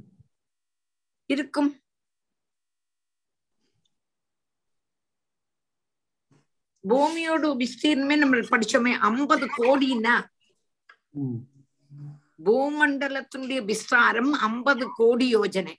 இருக்கும் 1.30 1.70
பூமியோட 6.84 7.48
விஸ்தீர்ணமே 7.60 8.16
நம்ம 8.20 8.42
படிச்சோமே 8.52 8.92
ஐம்பது 9.08 9.46
கோடின்னா 9.58 10.16
ம். 11.20 11.40
பூமண்டலத்தினுடைய 12.45 13.61
விஸ்தாரம் 13.71 14.33
ஐம்பது 14.47 14.85
கோடி 14.99 15.27
யோஜனை. 15.37 15.75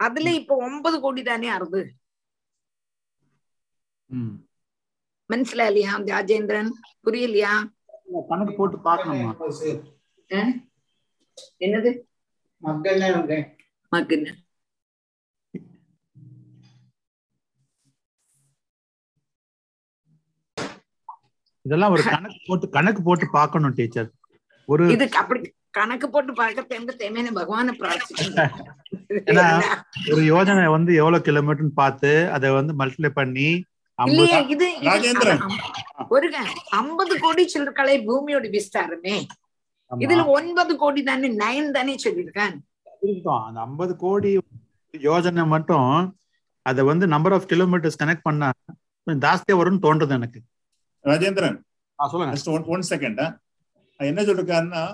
அதுல 0.00 0.32
இப்ப 0.40 0.56
ஒன்பது 0.66 0.96
கோடி 1.04 1.22
தானே 1.22 1.48
அறுது 1.56 1.82
மனசுல 5.30 5.66
இல்லையா 5.70 5.92
ராஜேந்திரன்? 6.12 6.70
புரியலையா? 7.06 7.54
கணக்கு 8.30 8.54
போட்டு 8.58 8.78
பாக்கணும் 8.86 9.34
என்னது? 11.66 11.90
மகன். 13.92 14.26
இதெல்லாம் 21.64 21.92
ஒரு 21.94 22.02
கணக்கு 22.12 22.40
போட்டு 22.46 22.66
கணக்கு 22.76 23.00
போட்டு 23.06 23.26
பார்க்கணும் 23.38 23.76
டீச்சர். 23.78 24.08
ஒரு 24.68 24.84
இது 24.90 25.04
அப்படி 25.16 25.40
கணக்கு 25.70 26.06
போட்டு 26.10 26.32
பார்க்க 26.34 27.32
பகவானை 27.32 27.74
பிரார்த்திக்கணும் 27.80 28.38
ஏன்னா 29.30 29.44
ஒரு 30.12 30.22
யோஜனை 30.24 30.64
வந்து 30.70 30.92
எவ்வளவு 30.94 31.24
கிலோமீட்டர்னு 31.24 31.74
பார்த்து 31.74 32.10
அதை 32.30 32.48
வந்து 32.50 32.72
மல்டிப்ளை 32.74 33.10
பண்ணி 33.10 33.48
இது 33.98 34.24
இது 34.48 34.66
ராஜேந்திரன். 34.82 35.40
ஒரு 36.08 36.26
ஐம்பது 36.70 37.14
கோடி 37.20 37.42
சில்லர்களை 37.44 37.96
பூமியோட 38.06 38.48
விஸ்தாரமே. 38.50 39.16
இதுல 39.90 40.22
ஒன்பது 40.28 40.72
கோடி 40.76 41.00
தானே 41.02 41.30
நயன் 41.36 41.74
தானே 41.74 41.94
சொல்லியிருக்கான். 42.04 42.56
அந்த 43.40 43.58
ஐம்பது 43.60 43.92
கோடி 43.96 44.30
யோஜனை 44.94 45.44
மட்டும் 45.46 45.90
அதை 46.66 46.82
வந்து 46.84 47.04
நம்பர் 47.06 47.32
ஆஃப் 47.32 47.48
கிலோமீட்டர்ஸ் 47.48 48.00
கனெக்ட் 48.02 48.26
பண்ணா 48.28 48.48
கொஞ்சம் 49.06 49.22
ஜாஸ்தியா 49.26 49.58
வரும்னு 49.60 49.84
தோன்றுது 49.86 50.14
எனக்கு 50.14 50.40
ராஜேந்திரன் 51.04 51.58
சொல்லுங்க 51.98 52.74
ஒன் 52.74 52.86
செகண்ட் 52.90 53.22
என்ன 54.08 54.20
சொல்லிருக்காருன்னா 54.22 54.84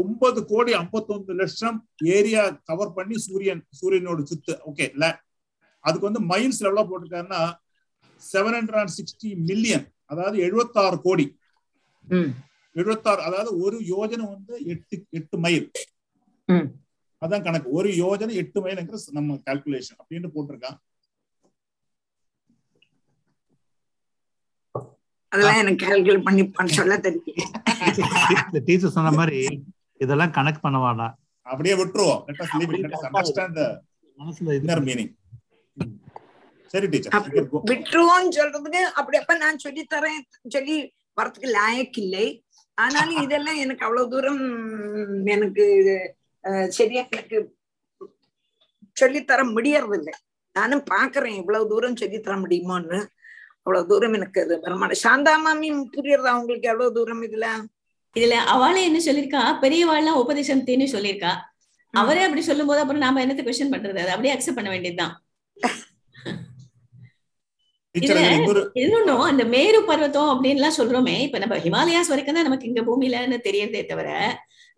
ஒன்பது 0.00 0.40
கோடி 0.52 0.72
ஐம்பத்தொன்பது 0.80 1.34
லட்சம் 1.40 1.76
ஏரியா 2.18 2.42
கவர் 2.68 2.94
பண்ணி 2.96 3.16
சூரியன் 3.26 3.62
சூரியனோட 3.80 4.20
சுத்து. 4.30 4.54
ஓகே 4.70 4.86
அதுக்கு 5.84 6.08
வந்து 6.08 6.22
மைல்ஸ் 6.32 6.60
எவ்வளவு 6.66 6.88
போட்டிருக்காருன்னா 6.90 7.42
seven 8.22 8.56
hundred 8.58 8.80
and 8.82 8.94
sixty 8.98 9.30
million 9.48 9.86
அதாவது 10.12 10.36
எழுபத்தாறு 10.46 10.96
கோடி. 11.06 11.26
எழுபத்தாறு 12.76 13.22
அதாவது 13.28 13.50
ஒரு 13.64 13.78
யோஜனை 13.94 14.24
வந்து 14.34 14.54
எட்டு 14.74 14.96
எட்டு 15.18 15.36
மைல். 15.44 15.66
அதான் 17.22 17.44
கணக்கு. 17.46 17.68
ஒரு 17.78 17.88
யோஜனை 18.02 18.34
எட்டு 18.42 18.60
மைல்ங்கிற 18.64 18.98
நம்ம 19.18 19.38
கால்குலேஷன் 19.46 19.98
அப்படின்னு 20.00 20.30
போட்டிருக்கான். 20.36 20.78
அதெல்லாம் 25.32 25.60
எனக்கு 25.62 25.82
கால்குலேட் 25.86 26.26
பண்ணி 26.26 26.42
பண்ண 26.56 26.70
சொல்ல 26.78 26.96
தெரியும். 27.06 27.50
டீச்சர் 28.68 28.96
சொன்ன 28.96 29.12
மாதிரி 29.18 29.40
இதெல்லாம் 30.00 30.34
கனெக்ட் 30.38 30.64
பண்ண 30.64 30.78
வேண்டாம் 30.84 31.14
அப்படியே 31.46 31.74
விட்டுருவோம். 31.80 32.20
சரி 36.74 36.86
டீச்சர் 36.92 37.14
விட்டுருவோம்னு 37.70 38.32
சொல்றதுக்கு 38.38 38.82
அப்படி 39.00 39.18
அப்ப 39.22 39.36
நான் 39.44 39.62
சொல்லி 39.64 39.82
தரேன் 39.94 40.22
சொல்லி 40.56 40.76
வரத்துக்கு 41.18 41.50
லாயக்கு 41.58 42.00
இல்லை. 42.06 42.26
ஆனாலும் 42.78 43.22
இதெல்லாம் 43.26 43.58
எனக்கு 43.64 43.84
அவ்வளவு 43.86 44.12
தூரம் 44.12 44.42
எனக்கு 45.34 45.64
சரியா 46.78 47.02
எனக்கு 47.12 47.38
சொல்லித்தர 48.96 49.40
முடியறது 49.56 49.96
இல்லை 49.98 50.14
நானும் 50.56 50.84
பாக்குறேன் 50.92 51.36
இவ்வளவு 51.40 51.70
தூரம் 51.72 52.00
சொல்லித்தர 52.00 52.34
முடியுமோன்னு. 52.44 52.98
அவ்வளவு 53.66 53.88
தூரம் 53.90 54.14
எனக்கு 54.14 54.40
அது 54.44 54.54
வரமாட்டேன் 54.64 55.02
சாந்தா 55.04 55.34
மாமி 55.44 55.68
புரியுறதா 55.96 56.30
உங்களுக்கு 56.40 56.70
எவ்வளவு 56.72 56.94
தூரம் 56.96 57.22
இதுல? 57.28 57.46
இதுல 58.16 58.34
அவளே 58.54 58.80
என்ன 58.84 58.98
சொல்லிருக்கா 58.98 59.42
பெரியவாள்லாம் 59.64 60.20
உபதேசம் 60.22 60.66
தேன்னு 60.68 60.86
சொல்லியிருக்கா. 60.94 61.32
அவரே 61.94 62.22
அப்படி 62.22 62.42
சொல்லும் 62.42 62.66
போது 62.66 62.80
அப்புறம் 62.82 63.04
நாம 63.04 63.20
என்னத்த 63.24 63.42
கொஸ்டின் 63.46 63.72
பண்றது? 63.74 63.98
அதை 64.04 64.12
அப்படியே 64.14 64.34
அக்செப்ட் 64.34 64.58
பண்ண 64.58 64.70
வேண்டியதுதான். 64.70 65.14
இன்னொன்னும் 68.82 69.20
அந்த 69.20 69.44
மேரு 69.44 69.84
பர்வதம் 69.84 70.30
அப்படின்லாம் 70.34 70.78
சொல்றோமே. 70.78 71.20
இப்ப 71.26 71.38
நம்ம 71.38 71.56
ஹிமாலயாஸ் 71.56 72.08
வரைக்கும் 72.08 72.34
தான் 72.34 72.42
நமக்கு 72.42 72.68
இங்க 72.70 72.82
பூமியிலன்னு 72.82 73.38
தெரியறதே 73.48 73.86
தவிர 73.86 74.08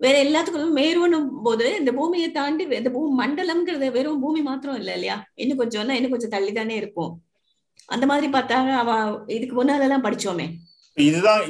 வேற 0.01 0.15
எல்லாத்துக்கும் 0.25 0.79
மேருன்னு 0.79 1.19
போது 1.45 1.79
இந்த 1.79 1.93
பூமியை 1.93 2.31
தாண்டி 2.31 2.65
இந்த 2.79 2.91
பூமி 2.91 3.11
மண்டலம்ங்கிறது 3.23 3.91
வெறும் 3.93 4.21
பூமி 4.21 4.41
மாத்திரம் 4.43 4.77
இல்ல 4.77 4.93
இல்லையா? 4.95 5.17
இன்னும் 5.35 5.57
கொஞ்சம் 5.57 5.89
இன்னும் 5.89 6.11
கொஞ்சம் 6.11 6.31
தள்ளி 6.31 6.53
தானே 6.53 6.75
இருக்கும். 6.75 7.13
அந்த 7.87 8.07
மாதிரி 8.07 8.29
பார்த்தாங்க. 8.33 8.71
அவ 8.75 9.21
இதுக்கு 9.27 9.65
முன்னாலெல்லாம் 9.65 10.05
படிச்சோமே. 10.07 10.47
இதுதான் 10.93 11.41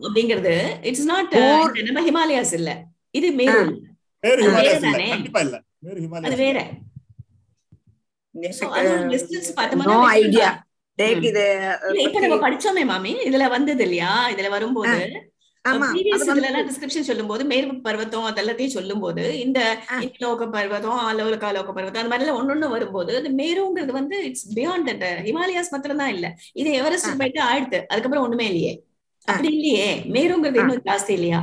அப்படிங்கிறது 0.00 0.84
இட்ஸ் 0.84 1.04
நாட் 1.04 1.30
போர் 1.30 1.72
நம்ம 1.82 2.00
ஹிமாலயாஸ் 2.08 2.52
இல்ல. 2.52 2.84
இது 3.10 3.30
மேரு. 3.32 3.86
அது 6.22 6.36
வேற 6.36 6.58
இப்ப 12.02 12.20
நம்ம 12.20 12.48
படிச்சோமே 12.48 12.84
மாமி. 12.84 13.12
இதுல 13.24 13.48
வந்தது 13.48 13.82
இல்லையா? 13.82 14.30
இதுல 14.30 14.48
வரும்போது. 14.48 14.98
அது 15.68 16.62
டிஸ்கிரிப்ஷன் 16.68 17.06
சொல்லும்போது 17.08 17.42
பர்வதம் 17.86 18.26
அதெல்லாத்தையும் 18.28 18.74
சொல்லும்போது 18.76 19.24
இந்த 19.44 19.60
லோக 20.22 20.46
பர்வதம் 20.54 21.00
அலோலகா 21.04 21.48
பர்வதம் 21.70 22.00
அந்த 22.00 22.10
மாதிரி 22.10 22.24
எல்லாம் 22.24 22.40
ஒன்னொன்னு 22.40 22.68
வரும்போது 22.74 23.12
மேருங்கிறது 23.40 23.94
வந்து 23.98 24.18
இட்ஸ் 24.28 24.46
பியாண்ட் 24.56 24.90
தட் 24.92 25.06
ஹிமாலயாஸ் 25.28 25.72
மாத்திரம் 25.74 26.00
தான் 26.02 26.12
இல்ல. 26.14 26.26
இது 26.56 26.70
எவரெஸ்ட் 26.80 27.18
போயிட்டு 27.20 27.42
ஆயிடுத்து 27.48 27.80
அதுக்கப்புறம் 27.90 28.26
ஒண்ணுமே 28.26 28.46
இல்லையே. 28.50 28.72
அப்படி 29.28 29.48
இல்லையே. 29.56 29.86
மேருங்கிறது 30.14 30.60
இன்னும் 30.62 30.84
ஜாஸ்தி 30.86 31.12
இல்லையா? 31.16 31.40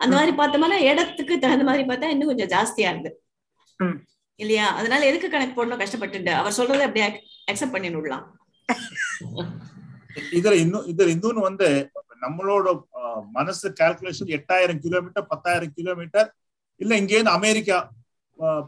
அந்த 0.00 0.12
மாதிரி 0.16 0.32
பார்த்தோம்னா 0.38 0.78
இடத்துக்கு 0.88 1.34
தகுந்த 1.38 1.66
மாதிரி 1.68 1.84
பார்த்தா 1.88 2.12
இன்னும் 2.14 2.30
கொஞ்சம் 2.30 2.52
ஜாஸ்தியா 2.54 2.90
ம். 3.80 3.96
இல்லையா? 4.40 4.66
அதனால 4.78 5.06
எதுக்கு 5.06 5.28
கணக்கு 5.28 5.54
போடணும்? 5.54 5.80
கஷ்டப்பட்டு 5.82 6.32
அவர் 6.38 6.56
சொல்றதை 6.58 6.84
அப்படியே 6.88 7.06
அக்செப்ட் 7.48 7.76
பண்ணி 7.76 7.90
விடலாம் 7.94 8.26
இதுல 10.34 10.54
இன்னும் 10.62 10.86
இதுல 10.90 11.10
இன்னொன்னு 11.14 11.40
வந்து 11.46 11.66
நம்மளோட 12.22 12.66
மனசு 13.32 13.68
கால்குலேஷன் 13.80 14.34
எட்டாயிரம் 14.36 14.82
கிலோமீட்டர் 14.84 15.26
பத்தாயிரம் 15.26 15.74
கிலோமீட்டர் 15.74 16.28
இல்ல 16.80 16.96
இங்க 16.96 17.12
இருந்து 17.14 17.36
அமெரிக்கா 17.36 17.78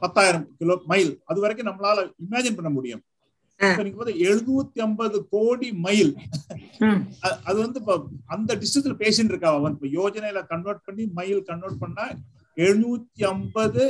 பத்தாயிரம் 0.02 0.46
கிலோ 0.58 0.74
மைல் 0.86 1.12
அது 1.26 1.38
வரைக்கும் 1.40 1.68
நம்மளால 1.68 1.98
இமேஜின் 2.24 2.58
பண்ண 2.58 2.70
முடியும். 2.70 3.02
எழுநூத்தி 4.24 4.78
ஐம்பது 4.80 5.16
கோடி 5.32 5.68
மைல் 5.84 6.12
அது 7.48 7.56
வந்து 7.58 7.80
அந்த 8.34 8.50
டிஸ்டன்ஸ்ல 8.60 8.94
பேசிட்டு 9.02 9.32
இருக்கா 9.32 9.50
அவன்? 9.56 9.74
இப்ப 9.76 9.88
யோஜனையில 9.96 10.40
கன்வெர்ட் 10.52 10.84
பண்ணி 10.86 11.04
மைல் 11.18 11.42
கன்வெர்ட் 11.50 11.82
பண்ணா 11.82 12.04
எழுநூத்தி 12.56 13.22
ஐம்பது 13.30 13.82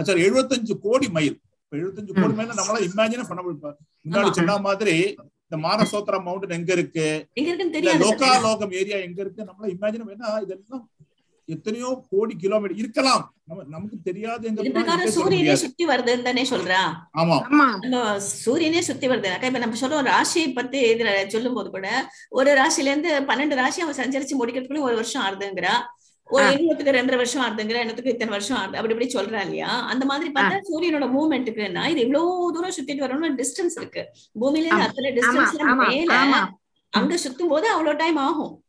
சாரி 0.00 0.22
எழுபத்தஞ்சு 0.26 0.74
கோடி 0.82 1.08
மைல் 1.16 1.36
எழுபத்தஞ்சு 1.72 2.12
கோடி 2.14 2.34
மைல் 2.38 2.50
நம்மளால 2.52 2.86
இமேஜினே 2.88 3.26
பண்ண 3.28 3.40
முடியும். 3.42 3.76
முன்னாடி. 4.04 4.30
சொன்ன 4.38 4.58
மாதிரி 4.66 4.94
இந்த 5.46 5.56
மானசோத்ரா 5.64 6.18
மவுண்டன் 6.26 6.56
எங்க 6.56 6.72
இருக்கு? 6.72 7.06
எங்க 7.38 7.48
இருக்குன்னு 7.48 7.70
இந்த 7.70 7.78
தெரியாது. 7.78 8.02
லோகா 8.04 8.28
லோகம் 8.44 8.74
ஏரியா 8.78 8.98
எங்க 9.06 9.20
இருக்கு? 9.24 9.48
நம்மளால 9.48 9.72
இமேஜின் 9.74 10.08
வேணா 10.08 10.28
இதெல்லாம் 10.44 10.84
எத்தனையோ 11.48 11.88
கோடி 12.10 12.34
கிலோமீட்டர் 12.36 12.78
இருக்கலாம். 12.78 13.24
நம்ம 13.48 13.64
நமக்கு 13.72 13.96
தெரியாது 14.06 14.52
சூரியனே 15.16 15.54
சுத்தி 15.62 15.84
வருதுன்னு 15.90 16.26
தானே 16.28 16.44
சொல்றா? 16.52 16.78
ஆமா. 17.20 17.36
சூரியனே 18.36 18.80
சுத்தி 18.82 19.06
வருதுனாக்கா 19.08 19.50
இப்ப 19.50 19.62
நம்ம 19.64 19.80
சொல்லுவோம் 19.82 20.08
ராசியை 20.08 20.48
பத்தி 20.52 20.80
இதுல 20.92 21.10
சொல்லும் 21.34 21.58
போது 21.58 21.70
கூட 21.70 21.88
ஒரு 22.32 22.52
ராசில 22.60 22.90
இருந்து 22.92 23.12
பன்னெண்டு 23.30 23.60
ராசி 23.60 23.84
அவன் 23.84 24.00
சஞ்சரிச்சு 24.00 24.40
முடிக்கிறதுக்குள்ள 24.40 24.88
ஒரு 24.88 24.98
வருஷம் 25.00 25.24
ஆறுதுங்கிறா. 25.26 25.74
ஒரு 26.26 26.44
இன்னத்துக்கு 26.44 26.94
ரெண்டரை 26.96 27.16
வருஷம் 27.16 27.44
ஆறுதுங்கிற 27.44 27.78
இன்னத்துக்கு 27.84 28.06
இத்தனை 28.06 28.28
வருஷம் 28.28 28.56
ஆறுது 28.56 28.76
அப்படி 28.76 28.94
இப்படி 28.94 29.12
சொல்றா 29.14 29.40
இல்லையா? 29.40 29.80
அந்த 29.80 30.04
மாதிரி 30.04 30.32
பார்த்தா 30.32 30.60
சூரியனோட 30.70 31.06
மூவ்மெண்ட்டுக்குன்னா 31.16 31.86
இது 31.88 32.00
இவ்வளவு 32.00 32.52
தூரம் 32.54 32.70
சுத்திட்டு 32.70 33.04
வரணும்னு 33.04 33.44
டிஸ்டன்ஸ் 33.44 33.76
இருக்கு. 33.76 34.08
பூமியில 34.40 34.66
இருந்து. 34.66 34.82
அத்தனை 34.82 35.12
ஆமா, 35.72 35.88
மேல. 35.88 36.12
அங்க 36.90 37.14
சுத்தும் 37.16 37.48
போது 37.48 37.68
அவ்வளவு 37.68 37.96
டைம் 37.96 38.16
ஆகும். 38.16 38.64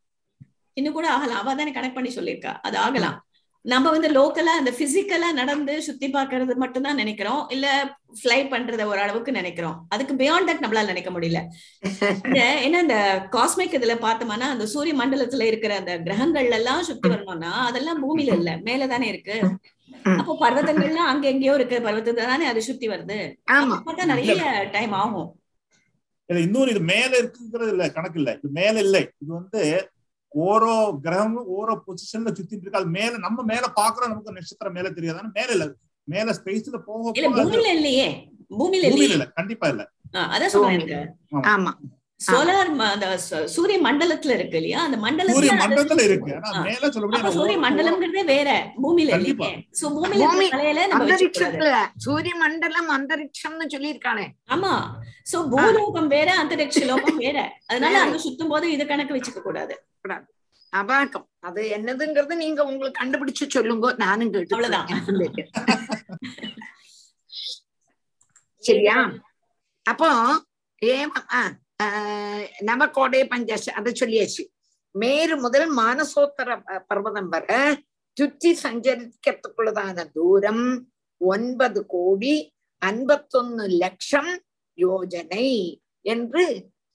இன்னும் 0.74 0.94
கூட 0.94 1.12
ஆகலாம். 1.12 1.38
அவ 1.38 1.56
தானே 1.56 1.72
கனெக்ட் 1.72 1.94
பண்ணி 1.94 2.10
சொல்லியிருக்கா. 2.16 2.54
அது 2.62 2.78
ஆகலாம். 2.78 3.25
நம்ம 3.66 3.92
வந்து 3.92 4.10
லோக்கலா 4.10 4.54
அந்த 4.60 4.72
பிசிக்கலா 4.80 5.30
நடந்து 5.32 5.82
சுத்தி 5.82 6.08
பார்க்கிறது 6.10 6.56
மட்டும் 6.56 6.84
தான் 6.84 6.96
நினைக்கிறோம். 6.96 7.48
இல்ல 7.50 7.68
ஃபிளை 8.20 8.40
பண்றத 8.50 8.86
ஒரு 8.86 9.00
அளவுக்கு 9.00 9.32
நினைக்கிறோம். 9.32 9.78
அதுக்கு 9.90 10.14
பியாண்ட் 10.14 10.50
தட் 10.50 10.64
நம்மளால 10.64 10.86
நினைக்க 10.86 11.12
முடியல. 11.12 11.40
என்ன 12.66 12.82
இந்த 12.82 12.98
காஸ்மிக் 13.32 13.78
இதுல 13.80 13.96
பார்த்தோம்னா 14.06 14.50
அந்த 14.56 14.66
சூரிய 14.66 14.94
மண்டலத்துல 14.94 15.42
இருக்கிற 15.42 15.76
அந்த 15.76 15.94
கிரகங்கள்ல 16.00 16.60
எல்லாம் 16.62 16.84
சுத்தி 16.84 17.10
வரணும்னா 17.10 17.54
அதெல்லாம் 17.70 18.04
பூமியில 18.04 18.36
இல்ல. 18.36 18.52
மேலதானே 18.58 19.08
இருக்கு. 19.14 19.38
அப்போ 20.20 20.34
பர்வதங்கள்லாம் 20.44 21.12
அங்க 21.12 21.26
எங்கேயோ 21.28 21.54
இருக்கு. 21.54 21.80
பர்வதத்தை 21.80 22.26
தானே 22.26 22.46
அது 22.46 22.62
சுத்தி 22.62 22.88
வருது. 22.88 23.20
ஆமா. 23.52 23.78
பார்த்தா 23.88 24.06
நிறைய 24.06 24.44
டைம் 24.72 24.92
ஆகும். 24.92 25.30
இல்ல 26.30 26.40
இன்னொரு 26.42 26.70
இது 26.72 26.80
மேல 26.94 27.12
இருக்குங்கிறது 27.22 27.72
இல்ல 27.72 27.86
கணக்கு 27.90 28.20
இல்ல. 28.20 28.32
இது 28.34 28.50
மேல 28.52 28.80
இல்லை. 28.80 29.02
இது 29.22 29.32
வந்து 29.34 29.62
ஓரோ 30.36 30.74
கிரகமும் 31.04 31.50
ஓரோ 31.56 31.74
பொசிஷன்ல 31.86 32.30
சுத்திட்டு 32.32 32.64
இருக்கு. 32.66 32.86
மேல 32.96 33.18
நம்ம 33.18 33.44
மேல 33.44 33.66
பாக்குறோம் 33.76 34.10
நமக்கு 34.10 34.32
நட்சத்திரம் 34.32 34.74
மேல 34.74 34.90
தெரியாது. 34.90 35.20
ஆனா 35.20 35.32
மேல 35.36 35.52
இல்ல. 35.52 35.68
மேல 36.08 36.32
ஸ்பேஸ்ல 36.34 36.78
போக 36.86 37.12
பூமியில 38.52 38.88
இல்லையே. 38.90 39.12
இல்ல 39.12 39.26
கண்டிப்பா 39.34 39.68
இல்ல. 39.68 39.84
அதான் 40.34 40.52
சொல்றேன். 40.56 41.08
ஆமா. 41.54 41.72
சோலார் 42.20 42.70
அந்த 42.86 43.08
சூரிய 43.48 43.78
மண்டலத்துல 43.82 44.34
இருக்கு 44.34 44.58
இல்லையா? 44.58 44.80
அந்த 44.84 44.98
சூரிய 45.30 45.54
மண்டலத்துல 45.54 46.04
இருக்கு. 46.04 46.32
மேல 46.68 46.90
சொல்ல 46.92 47.32
சூரிய 47.32 47.58
மண்டலம்ங்கிறதே 47.58 48.24
வேற. 48.26 48.50
பூமியில. 48.84 49.18
இல்லையே 49.20 49.50
சோ 49.80 49.86
பூமியில 49.96 50.30
தலையில 50.50 50.86
நம்ம 50.88 51.18
சூரிய 51.98 52.36
மண்டலம் 52.36 52.90
அந்தரிக்ஷம்னு 52.90 53.68
சொல்லியிருக்கானே. 53.74 54.26
ஆமா. 54.50 54.72
சோ 55.32 55.40
பூலோகம் 55.50 56.08
வேற 56.08 56.30
அந்தரிக்ஷ 56.44 56.86
லோகம் 56.86 57.18
வேற. 57.18 57.38
அதனால 57.68 58.00
அங்க 58.00 58.18
சுத்தும் 58.18 58.48
போது 58.48 58.72
இது 58.72 58.86
கணக்கு 58.86 59.16
வச்சுக்க 59.18 59.42
கூடாது. 59.42 59.76
கூடாது. 60.02 60.26
அபாக்கம் 60.74 61.28
அது 61.40 61.62
என்னதுங்கிறது 61.76 62.36
நீங்க 62.36 62.64
உங்களுக்கு 62.64 63.00
கண்டுபிடிச்சு 63.02 63.46
சொல்லுங்க. 63.50 63.94
நானும் 63.98 64.32
கேட்டு 64.32 64.56
அவ்வளவுதான். 64.56 64.88
சரியா? 68.64 68.98
அப்போ 69.86 70.10
ஏம 70.82 71.12
ஆ, 71.81 71.87
ஆ, 71.89 72.01
நவகோடை 72.63 73.23
பஞ்சஸ் 73.29 73.69
அதை 73.75 73.93
சொல்லியாச்சு 73.95 74.43
மேரு 74.95 75.37
முதல் 75.37 75.69
மானசோத்தர 75.77 76.57
ப- 76.63 76.83
பர்வதம் 76.89 77.29
வர 77.29 77.51
சுற்றி 78.17 78.51
சஞ்சரிக்கத்துக்குள்ளதான 78.63 80.05
தூரம் 80.13 80.65
ஒன்பது 81.21 81.87
கோடி 81.87 82.35
ஐம்பத்தொன்னு 82.83 83.65
லட்சம் 83.79 84.33
யோஜனை 84.79 85.49
என்று 86.05 86.45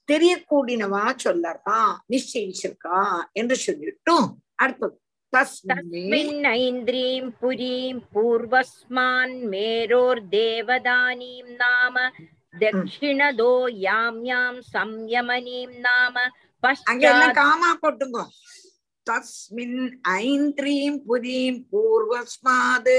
தெரியக்கூடினவா 0.09 1.05
சொல்லறா 1.23 1.79
நிச்சயிச்சிருக்கா 2.09 2.99
என்று 3.33 3.55
சொல்லிட்டும் 3.65 4.27
அடுத்தது 4.55 4.95
தஸ்மின்னே 5.33 6.01
तस्मिन्नैन्द्रीं 6.01 7.23
पुरीं 7.39 7.95
पूर्वस्मान् 8.13 9.33
मेरोर्देवदानीं 9.53 11.31
नाम 11.55 11.95
தட்சிணதோ 12.54 13.52
யாம் 13.80 14.22
யாம் 14.24 14.60
சம்யமனீம் 14.72 15.76
நாம 15.82 16.24
அங்க 16.86 17.04
என்ன 17.10 17.26
காமா 17.34 17.70
போட்டுங்கோ 17.82 18.24
தஸ்மின் 19.06 19.78
ஐந்திரீம் 20.22 20.98
புரீம் 21.06 21.60
பூர்வஸ்மாது 21.70 22.96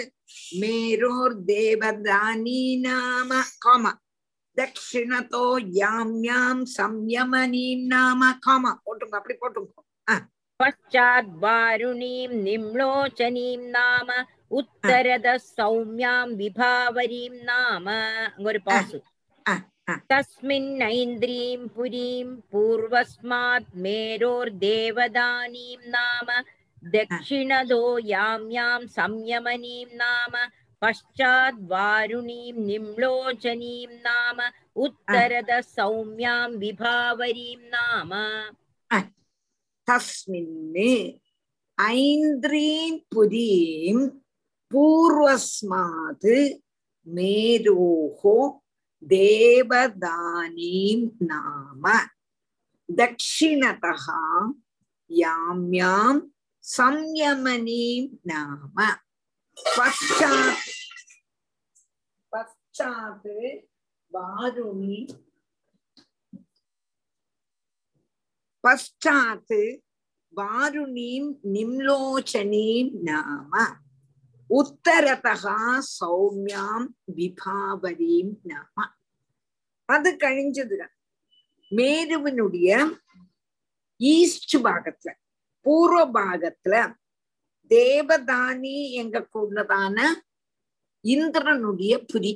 மேரோர் 0.59 1.35
தேவதானி 1.49 2.61
நாம 2.85 3.41
காமா 3.59 3.91
தட்சிணதோ 4.57 5.45
யாம் 5.75 6.17
யாம் 6.23 6.63
சம்யமனீம் 6.77 7.85
நாம 7.87 8.31
காமா 8.39 8.73
போட்டுங்க 8.83 9.19
அப்படி 9.19 9.37
போட்டுங்க 9.37 10.17
பஷாத் 10.59 11.31
வாருணீம் 11.43 12.35
நிம்லோச்சனீம் 12.43 13.67
நாம 13.69 14.09
உத்தரத 14.51 15.27
சௌமியாம் 15.47 16.33
விபாவரீம் 16.39 17.39
நாம 17.43 17.87
ஒரு 18.43 18.59
பாசு 18.67 18.97
तस्मिन्नैन्द्रीं 20.11 21.67
पुरीं 21.75 22.25
पूर्वस्मात् 22.51 23.75
मेरोर्देवदानीं 23.85 25.77
नाम 25.95 26.27
दक्षिणदो 26.95 27.83
यां 28.07 28.79
संयमनीं 28.97 29.85
नाम 30.01 30.35
पश्चाद्वारुणीं 30.81 32.53
निम्लोचनीं 32.67 33.87
नाम 34.07 34.39
उत्तरद 34.85 35.51
सौम्यां 35.75 36.49
विभावरीं 36.63 37.55
नाम 37.75 38.13
तस्मिन् 39.89 40.77
ऐन्द्रीं 41.79 42.97
पुरीं 43.13 44.07
पूर्वस्मात् 44.71 46.27
मेरोः 47.15 48.21
देवदानीं 49.09 50.97
नाम 51.27 51.83
दक्षिणतः 52.89 54.05
याम्यां 55.09 56.19
संयमनीं 56.63 58.07
नाम 58.31 58.81
पश्चात् 59.77 60.69
पश्चात् 62.33 63.27
वारुणि 64.13 65.05
पश्चात् 68.63 69.53
वारुणीं 70.33 71.23
निम्लोचनीं 71.53 72.89
नाम 73.09 73.53
உத்தரதா 74.59 75.59
சௌமியாம் 75.99 76.87
விபாவரீம் 77.15 78.33
நாம. 78.43 78.85
அது 79.89 80.09
கழிஞ்சதுதான் 80.23 80.95
மேருவினுடைய 81.71 82.69
ஈஸ்ட் 83.99 84.55
பாகத்துல 84.57 85.11
பூர்வ 85.65 85.99
பாகத்துல 86.17 86.75
தேவதானி 87.71 88.77
எங்க 89.01 89.17
கூடதான 89.33 89.97
இந்திரனுடைய 91.03 91.93
புரி. 92.11 92.33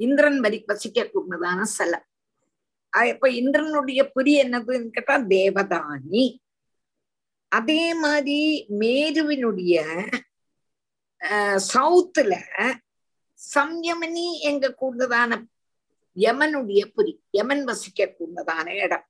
இந்திரன் 0.00 0.40
வரி 0.40 0.58
வசிக்க 0.66 1.10
கூடதான 1.14 1.62
சலம் 1.76 2.06
இப்ப 2.92 3.28
இந்திரனுடைய 3.40 4.00
புரி 4.14 4.32
என்னதுன்னு 4.42 4.94
கேட்டா 4.96 5.16
தேவதானி. 5.34 6.24
அதே 7.52 7.82
மாதிரி 7.94 8.40
மேருவினுடைய 8.80 9.74
சவுத்துல 11.72 12.32
சம்யமனி 13.54 14.26
எங்க 14.40 14.74
கூடதான 14.80 15.46
யமனுடைய 16.16 16.82
புரி 16.96 17.12
யமன் 17.30 17.64
வசிக்க 17.64 18.14
கூடதான 18.18 18.68
இடம். 18.68 19.06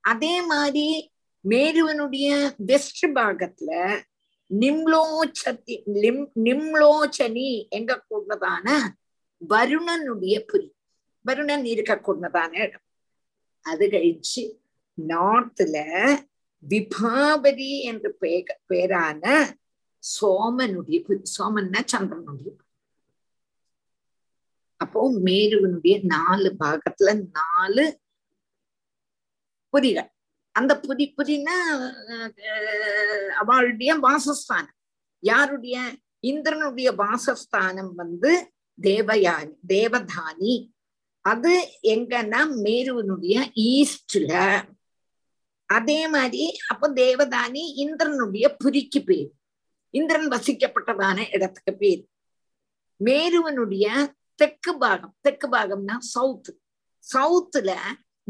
அதே 0.00 0.42
மாதிரி 0.42 1.12
மேருவனுடைய 1.40 2.54
வெஸ்ட் 2.56 3.06
பாகத்துல 3.06 4.00
நிம்லோச்சத்தி 4.50 5.82
நிம் 5.84 6.30
நிம்லோச்சனி 6.44 7.68
எங்க 7.68 8.04
கூடதான 8.10 8.66
வருணனுடைய 9.48 10.36
புரி. 10.52 10.68
வருணன் 11.26 11.64
இருக்க 11.64 11.94
கூடதான 11.94 12.52
இடம். 12.58 12.84
அது 13.60 13.86
கழிச்சு 13.86 14.42
நார்த்ல 15.08 15.76
விபாபரி 16.58 17.80
என்று 17.80 18.16
பேரான 18.68 19.22
சோமனுடைய 20.14 20.98
சோமன்னா 21.36 21.80
சந்திரனுடைய 21.92 22.54
அப்போ 24.76 25.00
மேருவனுடைய 25.10 25.96
நாலு 26.02 26.56
பாகத்துல 26.60 27.28
நாலு 27.32 28.00
புரிகள் 29.68 30.10
அந்த 30.52 30.72
புதி 30.80 31.14
புதினா 31.16 31.56
அவளுடைய 33.34 33.90
வாசஸ்தானம். 33.98 34.76
யாருடைய? 35.22 35.76
இந்திரனுடைய 36.20 36.88
வாசஸ்தானம் 37.02 37.92
வந்து 37.94 38.32
தேவயானி 38.82 39.52
தேவதானி. 39.68 40.54
அது 41.20 41.52
எங்கன்னா 41.82 42.40
மேருவனுடைய 42.64 43.36
ஈஸ்ட்ல. 43.70 44.32
அதே 45.68 46.08
மாதிரி 46.08 46.44
அப்ப 46.68 46.90
தேவதானி 46.92 47.62
இந்திரனுடைய 47.84 48.54
புரிக்கு 48.58 49.02
பேர். 49.02 49.30
இந்திரன் 49.96 50.28
வசிக்கப்பட்டதான 50.28 51.34
இடத்துக்கு 51.34 51.74
பேர். 51.76 52.04
மேருவனுடைய 52.96 54.14
தெற்கு 54.34 54.78
பாகம். 54.78 55.16
தெற்கு 55.20 55.48
பாகம்னா 55.48 55.98
சவுத் 55.98 56.58
சவுத்துல 57.14 57.76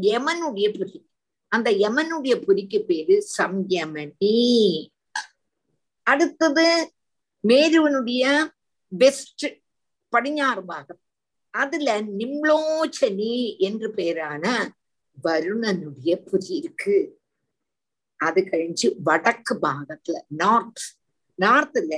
யமனுடைய 0.01 0.67
புரி. 0.73 1.05
அந்த 1.49 1.71
யமனுடைய 1.71 2.43
புரிக்கு 2.43 2.85
பேரு 2.85 3.27
சம்யமணி. 3.39 4.87
அடுத்தது 6.03 6.93
மேருவனுடைய 7.41 8.51
வெஸ்ட் 8.89 9.47
படிஞாறு 10.09 10.65
பாகம். 10.65 11.01
அதுல 11.51 12.01
நிம்லோச்சனி 12.03 13.57
என்று 13.59 13.89
பெயரான 13.95 14.69
வருணனுடைய 15.25 16.15
புரி 16.31 16.51
இருக்கு. 16.51 17.21
அது 18.17 18.41
கழிஞ்சு 18.41 18.95
வடக்கு 18.99 19.59
பாகத்துல 19.63 20.23
நார்த் 20.29 20.95
நார்த்ல 21.43 21.95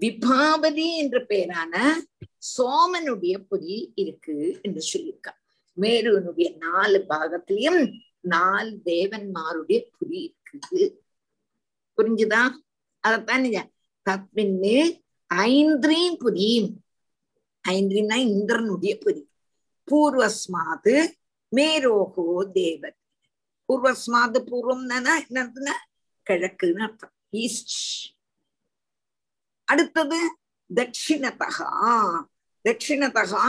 விபாவதி 0.00 0.96
என்ற 0.96 1.24
பெயரான 1.24 2.02
சோமனுடைய 2.58 3.38
புலி 3.48 3.92
இருக்கு 3.94 4.58
என்று 4.62 4.82
சொல்லியிருக்கா. 4.92 5.32
மேருனுடைய 5.72 6.54
நாலு 6.58 7.04
பாகத்திலையும் 7.08 8.00
நாலு 8.20 8.80
தேவன்மாருடைய 8.84 9.90
புரி 9.98 10.34
இருக்குது. 10.40 10.94
புரிஞ்சுதா? 11.96 12.50
அதத்தான் 13.08 13.70
தத்மின்னு 14.10 15.02
ஐந்திரீம் 15.34 16.14
புரியும் 16.14 16.82
ஐந்திரின்னா 17.68 18.14
இந்திரனுடைய 18.14 18.98
புரி 19.04 19.22
பூர்வஸ்மாது 19.90 21.12
மேரோகோ 21.56 22.46
தேவத் 22.54 23.00
பூர்வஸ்மாது 23.68 24.38
பூர்வம் 24.50 24.88
என்னதுன்னா 25.30 25.74
கிழக்குன்னு 26.30 26.82
அர்த்தம். 26.82 27.12
ஈஸ்ட் 27.30 28.13
அடுத்தது 29.74 30.18
தட்சிணதகா 30.70 31.70
தட்சிணதகா 32.64 33.44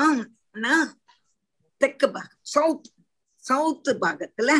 தெற்கு 1.81 2.07
பாகம் 2.07 2.39
சவுத் 2.53 2.89
சவுத் 3.43 3.89
பாகத்துல 4.01 4.51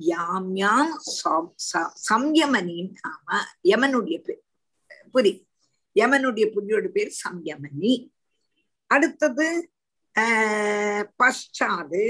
யாம் 0.00 0.54
யாம் 0.56 0.92
சம்- 1.16 1.54
ச- 1.70 1.92
சம்யமனின் 2.08 2.92
நாம 3.00 3.28
யமனுடைய 3.64 4.18
பேர் 4.20 4.42
புரி 5.14 5.32
யமனுடைய 5.96 6.46
புரியோட 6.54 6.88
பேர் 6.88 7.12
சம்யமனி 7.24 7.94
அடுத்தது 8.90 9.48
ஆஹ் 10.14 11.04
பஷாது 11.18 12.04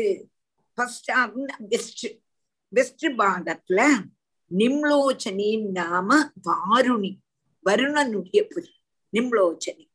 வெஸ்ட் 1.68 2.06
வெஸ்ட் 2.72 3.06
பாகத்துல 3.18 3.80
நிம்லோச்சனின் 4.50 5.66
நாம 5.70 6.08
வாருணி 6.42 7.12
வருணனுடைய 7.66 8.40
புரி. 8.52 8.70
నిమ్లోచని 9.12 9.86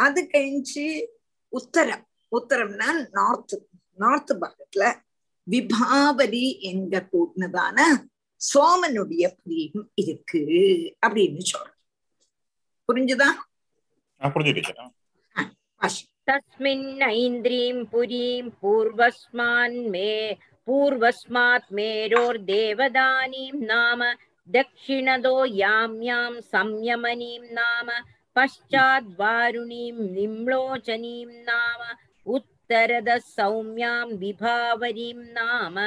அது 0.00 0.20
கழிஞ்சு 0.32 0.86
உத்தரம். 1.52 2.04
உத்தரம்னா 2.32 2.88
நார்த் 3.10 3.54
நார்த் 3.98 4.32
பாகத்துல 4.40 4.84
விபாவரி 5.46 6.46
எங்க 6.62 7.08
கூட்டினதான 7.12 7.78
சோமனுடைய 8.40 9.24
புரியும் 9.36 9.90
இருக்கு 9.94 10.42
அப்படின்னு 11.06 11.42
சொல்றோம். 11.50 11.76
புரிஞ்சுதா? 12.88 13.30
தஸ்மின்னைந்திரீம் 16.28 17.80
புரீம் 17.92 18.48
பூர்வஸ்மான் 18.62 19.78
மே 19.88 20.12
பூர்வஸ்மாத் 20.68 21.70
மேரோர் 21.70 22.38
தேவதானீம் 22.44 23.60
நாம 23.64 24.00
தட்சிணதோ 24.48 25.36
யாம்யாம் 25.56 26.38
சம்யமனீம் 26.52 27.48
நாம 27.50 27.88
पश्चाद्वारुणीं 28.39 29.97
निम्लोचनीं 30.15 31.25
नाम 31.49 31.81
उत्तरदः 32.35 33.19
सौम्यां 33.35 34.07
विभावरीं 34.23 35.19
नाम 35.37 35.77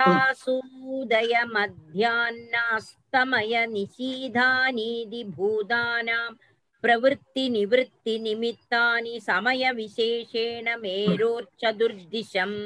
तासूदय 0.00 1.34
मध्याह्नास्तमय 1.54 3.54
निशीधानीति 3.72 5.22
भूतानां 5.36 6.28
प्रवृत्तिनिवृत्तिनिमित्तानि 6.84 9.14
समयविशेषेण 9.26 10.66
मेरोर्चतुर्दिशम् 10.82 12.56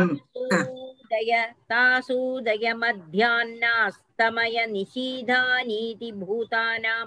तासूदय 0.00 1.32
तासूदय 1.70 2.66
मध्याह्नास्तमय 2.82 4.56
निशीधानीति 4.72 6.10
भूतानां 6.22 7.04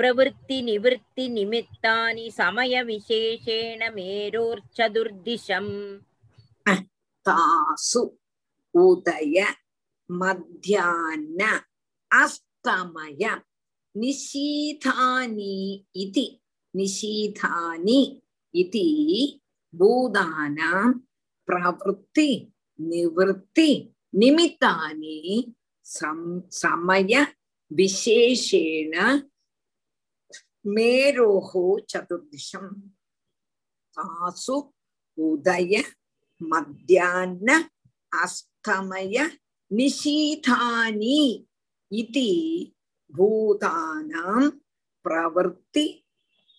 प्रवृत्तिनिवृत्तिनिमित्तानि 0.00 2.26
समयविशेषेण 2.36 3.80
मेरोर्चतुर्दिशम् 3.94 5.72
तासु 7.26 8.02
उदय 8.74 9.36
मध्याह्न 10.20 11.40
अस्तमय 12.10 13.24
निशीथानि 13.94 15.56
इति 16.02 16.26
निशीथानि 16.74 18.00
इति 18.54 18.86
भूतानां 19.74 20.92
प्रवृत्ति 21.48 22.30
निवृत्ति 22.78 23.70
निमित्तानि 24.14 25.18
सम, 25.86 26.20
समय 26.62 27.12
विशेषेण 27.70 28.94
மேரோகோ 30.64 31.84
சதுர்திஷம். 31.84 32.70
தாசு 33.92 34.72
உதய 35.22 35.82
மத்தியான 36.36 37.72
அஸ்தமய 38.16 39.28
நிஷீதானி 39.74 41.46
இதி 41.90 42.32
பூதானாம் 43.18 44.50
பிரவர்த்தி 45.04 46.04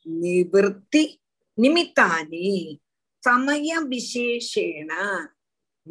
நிவர்த்தி 0.01 1.21
நிமித்தானி. 1.61 2.77
சமய 3.19 3.79
விசேஷேண 3.89 4.91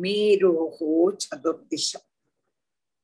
மேரோகோ 0.01 1.17
சதுர்திஷம். 1.17 2.09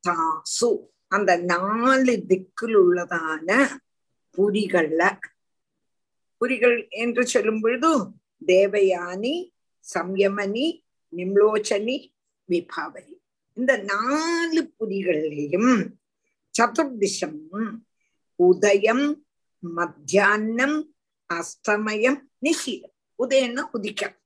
தாசு 0.00 0.94
அந்த 1.08 1.36
நாலு 1.36 2.24
திக்கில் 2.26 2.76
உள்ளதான 2.76 3.78
புரிகள்ல 4.36 5.16
புரிகள் 6.36 6.86
என்று 6.88 7.26
சொல்லும் 7.26 7.60
பொழுது 7.60 8.04
தேவயானி 8.46 9.50
சம்யமனி 9.94 10.82
நிம்லோச்சனி 11.16 12.14
விபாவரி. 12.48 13.20
இந்த 13.52 13.76
நாலு 13.76 14.74
புரிகளிலையும் 14.78 15.88
சதுர்திசம் 16.58 17.76
உதயம் 18.34 19.26
மத்தியானம் 19.58 20.94
அஸ்தமயம் 21.34 22.20
நிஷீதம். 22.42 22.94
உதயம்னா 23.18 23.62
உதிக்கம். 23.72 24.16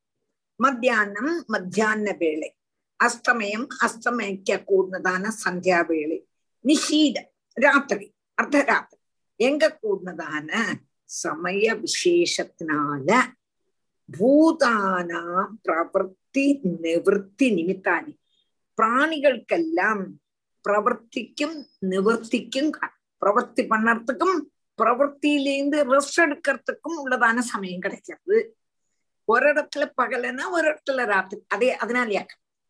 மத்தியானம் 0.56 1.44
மத்தியான 1.46 2.12
வேளை. 2.12 2.56
அஸ்தமயம் 3.04 3.66
அஸ்தமயிக்க 3.80 4.64
கூடதான 4.66 5.28
சந்தியா 5.44 5.86
வேளை. 5.86 6.26
நிஷீதம் 6.64 7.28
ராத்திரி 7.52 8.14
அர்த்தராத்திரி. 8.42 8.99
எங்க 9.40 9.78
கூடதான 9.82 10.72
சமய 11.04 11.76
விசேஷத்தினால 11.76 13.22
பூதானா 14.18 15.46
பிரவர்த்தி 15.68 16.60
நிவர்த்தி 16.80 17.52
நிமித்தானி. 17.54 18.16
பிராணிகளுக்கெல்லாம் 18.82 20.06
பிரவர்த்திக்கும் 20.68 21.64
நிவர்த்திக்கும் 21.80 22.70
பிரவர்த்தி 23.20 23.66
பண்ணறதுக்கும் 23.66 24.40
பிரவர்த்தியிலேருந்து 24.82 25.80
ரெஸ்ட் 25.84 26.20
எடுக்கிறதுக்கும் 26.20 27.00
உள்ளதான 27.04 27.38
சமயம் 27.38 27.80
கிடைக்கிறது. 27.80 28.56
ஒரு 29.24 29.52
இடத்துல 29.52 29.92
பகலனா 30.02 30.50
ஒரு 30.50 30.70
இடத்துல 30.70 31.06
ராத்திரி. 31.06 31.44
அதே 31.48 31.76
அதனாலயா? 31.76 32.24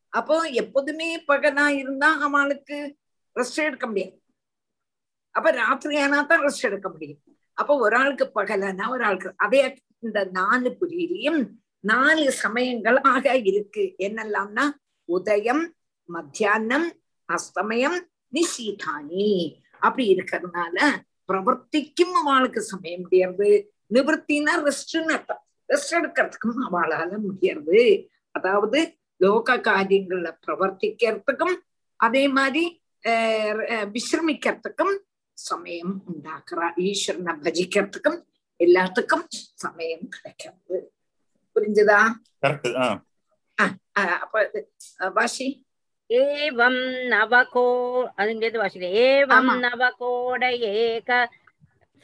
அப்போ 0.09 0.43
எப்போதுமே 0.43 1.25
பகலா 1.29 1.67
இருந்தா 1.67 2.19
அவளுக்கு 2.19 2.97
ரெஸ்ட் 3.35 3.57
எடுக்க 3.57 3.87
முடியாது. 3.87 4.20
அப்ப 5.37 5.51
ராத்திரி 5.63 5.97
ஆனா 6.05 6.19
தான் 6.31 6.45
ரெஸ்ட் 6.47 6.69
எடுக்க 6.69 6.89
முடியும். 6.95 7.21
அப்போ 7.61 7.73
ஒரு 7.85 7.97
ஆளுக்கு 8.01 8.27
பகலனா 8.39 8.85
ஒரு 8.95 9.05
ஆளுக்கு 9.09 9.31
அதே 9.45 9.61
இந்த 10.07 10.21
நாலு 10.39 10.69
புரியிலையும் 10.81 11.41
நாலு 11.91 12.25
சமயங்களாக 12.45 13.35
இருக்கு. 13.51 13.85
என்னெல்லாம்னா 14.07 14.65
உதயம் 15.09 15.65
மத்தியானம் 16.09 16.89
அஸ்தமயம் 17.29 17.99
நிஷீதானி 18.37 19.29
அப்படி 19.85 20.05
இருக்கிறதுனால 20.15 20.77
பிரவர்த்திக்கும் 21.29 22.15
அவளுக்கு 22.21 22.61
சமயம் 22.73 23.03
முடியறது. 23.05 23.51
நிவர்த்தினா 23.97 24.55
ரெஸ்ட்னு 24.69 25.15
அர்த்தம். 25.17 25.43
ரெஸ்ட் 25.69 25.95
எடுக்கிறதுக்கும் 25.99 26.61
அவளால 26.69 27.11
முடியறது. 27.29 27.81
அதாவது 28.37 28.81
லோக 29.25 29.57
காரியங்கள்ல 29.69 30.29
பிரவர்த்திக்கிறதுக்கும் 30.45 31.57
அதே 32.01 32.25
மாதிரி 32.37 32.65
விசிரமிக்கிறதுக்கும் 33.95 34.95
சமயம் 35.45 36.03
உண்டாக்குறா 36.07 36.83
ஈஸ்வரனை 36.83 37.35
பஜிக்கிறதுக்கும் 37.43 38.23
எல்லாத்துக்கும் 38.61 39.27
சமயம் 39.55 40.09
கிடைக்கிறது 40.09 40.93
புரிஞ்சுதா 41.57 42.19
அப்ப 44.19 44.51
வாஷி 45.15 45.65
ஏவம் 46.11 47.09
நவகோ 47.09 48.09
அது 48.17 48.57
வாசிக்க 48.57 48.87
ஏவம் 49.03 49.65
நவகோடைய 49.65 51.27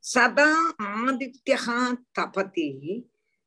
சதா 0.04 0.50
ஆதித்யா 0.90 1.78
தபதி 2.18 2.70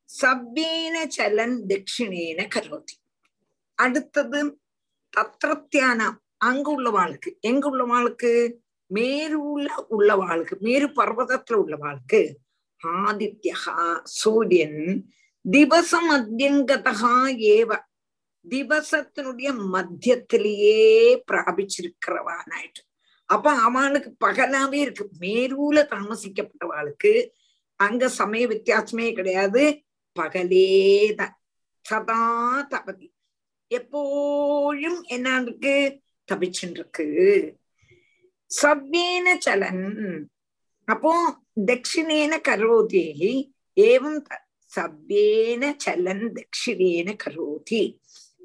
சவ்வேன 0.10 0.96
சலன் 1.16 1.58
தட்சிணேன 1.70 2.48
கரோதி 2.56 2.98
அடுத்தது 3.78 4.42
தத்திரத்தியானம் 5.18 6.16
அங்க 6.38 6.76
உள்ளவாளுக்கு 6.78 7.40
எங்க 7.40 7.72
உள்ளவாளுக்கு 7.72 8.54
மேருல 8.94 9.70
உள்ளவாளுக்கு 9.92 10.60
மேரு 10.60 10.88
பர்வதத்துல 10.88 11.64
உள்ளவாளுக்கு 11.66 12.30
ஆதித்யகா 12.88 14.00
சூரியன். 14.04 15.12
திவசம் 15.52 16.10
மத்தியங்கதா 16.12 16.94
ஏவ. 17.54 17.78
திவசத்தினுடைய 18.50 19.50
மத்தியத்திலேயே 19.74 21.22
பிராபிச்சிருக்கிறவானாயிட்டு 21.32 22.82
அப்ப 23.26 23.52
அவனுக்கு 23.52 24.16
பகலாவே 24.26 24.74
இருக்கு. 24.74 25.10
மேரூல 25.20 25.76
தாமசிக்கப்பட்டவாளுக்கு 25.76 27.30
அங்க 27.76 28.10
சமய 28.10 28.48
வித்தியாசமே 28.48 29.14
கிடையாது. 29.14 29.84
பகலேதான் 30.20 31.36
சதா 31.82 32.62
தபதி 32.62 33.11
எப்போழும் 33.71 35.01
என்ன 35.09 35.29
இருக்கு 35.41 35.75
தபிச்சுட்டு 36.29 36.79
இருக்கு 36.79 37.07
சவ்வேன 38.51 39.29
சலன் 39.47 39.87
அப்போ 40.89 41.13
தட்சிணேன 41.69 42.35
கரோதி 42.49 43.07
ஏவம் 43.77 44.21
சவ்வேன 44.73 45.73
சலன் 45.85 46.27
தட்சிணேன 46.37 47.15
கரோதி 47.25 47.83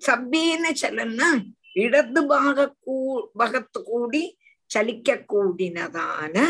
சவ்வேன 0.01 0.73
சலன்னா 0.81 1.29
இடது 1.75 2.21
பாக 2.27 2.67
கூ 2.85 2.95
பகத்து 3.39 3.79
கூடி 3.81 4.23
ചലിക്ക 4.71 5.15
കൂടിനതാണ് 5.25 6.43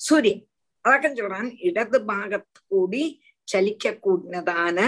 സൂര്യൻ 0.00 0.38
അതൊക്കെ 0.84 1.08
ചൊല്ലാൻ 1.14 1.46
ഇടത് 1.60 1.98
ഭാഗത്ത് 2.04 2.60
കൂടി 2.70 3.02
ചലിക്ക 3.48 3.92
കൂടുന്നതാണ് 4.00 4.86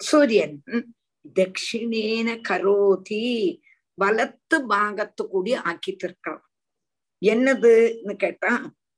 സൂര്യൻ 0.00 0.52
தட்சிணேன 1.35 2.35
கரோதி 2.49 3.25
வலத்து 3.97 4.57
பாகத்து 4.69 5.23
கூடி 5.27 5.53
ஆக்கித்திருக்கிறார் 5.63 6.43
என்னதுன்னு 7.21 8.13
கேட்டா 8.15 8.51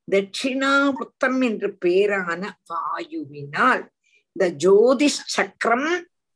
தட்சிணாவృத்தம் 0.08 1.40
என்று 1.42 1.70
பேரான 1.84 2.42
வாயுவினால் 2.70 3.84
இந்த 4.36 4.46
ஜோதிஷ் 4.64 5.24
சக்கரம் 5.28 5.90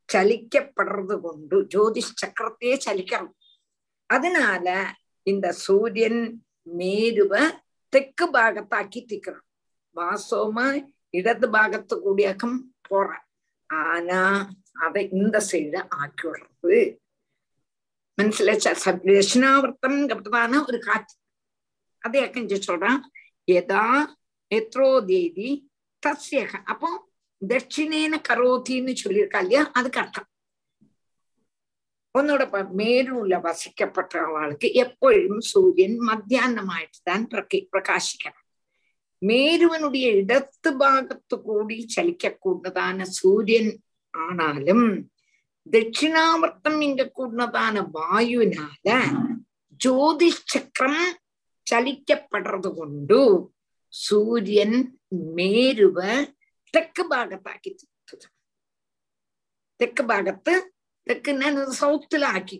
சலிக்கப்படுறது 0.10 1.16
கொண்டு 1.20 1.58
ஜோதிஷ் 1.74 2.14
சக்கரத்தையே 2.22 2.76
சலிக்கிறோம் 2.86 3.34
அதனால 4.10 4.68
இந்த 5.28 5.48
சூரியன் 5.64 6.22
மேருவ 6.72 7.34
தெற்கு 7.94 8.26
பாகத்தாக்கி 8.34 9.02
திக்கிறான் 9.04 9.48
வாசோமா 9.96 10.68
இடது 11.10 11.48
பாகத்து 11.48 11.96
கூடியாக்கம் 11.98 12.58
போற 12.88 13.10
ஆனா 13.70 14.22
அதை 14.76 15.04
இந்த 15.14 15.38
சைடு 15.50 15.80
ஆக்கி 15.98 16.26
விடுறது 16.28 16.80
மனசில 18.18 18.54
ரச்சனாவர்த்தம் 19.10 20.00
கப்பதான 20.08 20.60
ஒரு 20.68 20.80
காட்சி 20.80 21.16
அதை 22.04 22.20
அக்கஞ்சி 22.24 22.58
சொல்றான் 22.60 23.00
எதா 23.52 23.86
எத்ரோ 24.52 24.90
தேதி 25.06 25.50
தஸ்யக 26.04 26.54
அப்போ 26.66 26.90
தட்சிணேன 27.42 28.20
கரோத்தின்னு 28.28 28.94
சொல்லியிருக்கா 28.96 29.40
இல்லையா 29.40 29.64
அதுக்கு 29.74 30.00
அர்த்தம் 30.00 30.30
உன்னோட 32.16 32.44
വസിക്കപ്പെട്ട 33.44 34.14
ആൾക്ക് 34.40 34.68
എപ്പോഴും 34.76 35.38
സൂര്യൻ 35.52 35.94
മധ്യാഹ്നമായിട്ട് 36.00 36.98
மத்தியானமாயிட்டு 36.98 37.00
தான் 37.04 37.26
பிரகாசிக்கணும் 37.72 38.40
மேருவனுடைய 39.22 40.08
இடத்து 40.22 40.70
பாகத்து 40.80 41.36
கூடி 41.40 41.78
ചലിക്കൂടുന്നതാണ് 41.86 43.06
സൂര്യൻ 43.12 43.68
ஆனாலும் 44.14 44.86
தட்சிணாவர்த்தம் 45.68 46.80
என்று 46.82 47.06
கூடதான 47.18 47.84
வாயுனால 47.94 48.88
ஜோதிஷ் 49.80 50.46
சக்கரம் 50.46 51.04
சலிக்கப்படுறது 51.68 52.70
கொண்டு 52.72 53.20
சூரியன் 53.94 54.78
மேருவ 55.36 55.98
തെക്ക് 56.74 57.04
ഭാഗത്താക്കി 57.10 57.72
തീർത്തത് 57.72 58.28
തെക്ക് 59.80 60.04
ഭാഗത്ത് 60.04 60.54
തെക്ക് 61.08 61.32
ഞാൻ 61.34 61.56
സൗത്തിലാക്കി 61.74 62.58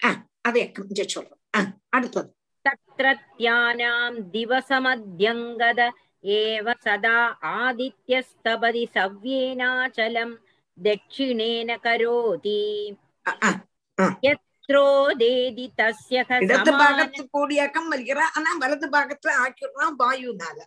ആ 0.00 0.10
അതെ 0.46 0.62
ചോളം 1.04 1.38
ആ 1.56 1.60
അടുത്തത് 1.94 2.30
തത്രത്യാനാം 2.64 4.14
ദിവസമധ്യംഗത 4.30 5.80
एव 6.24 6.66
सदा 6.84 7.16
आदित्यस्तपदि 7.54 8.84
सव्येनाचलम् 8.94 10.34
दक्षिणेन 10.78 11.70
करोति। 11.84 12.60
எத்ரோ 14.30 14.86
தேதி 15.20 15.64
தஸ்ய 15.78 16.18
இடது 16.44 16.72
பாகத்து 16.72 17.22
கோடியாக்கம் 17.34 17.88
வருகிறா 17.92 18.24
ஆனா 18.36 18.50
வலது 18.62 18.86
பாகத்துல 18.94 19.32
ஆக்கிடுறான் 19.42 19.96
வாயுனால 20.00 20.58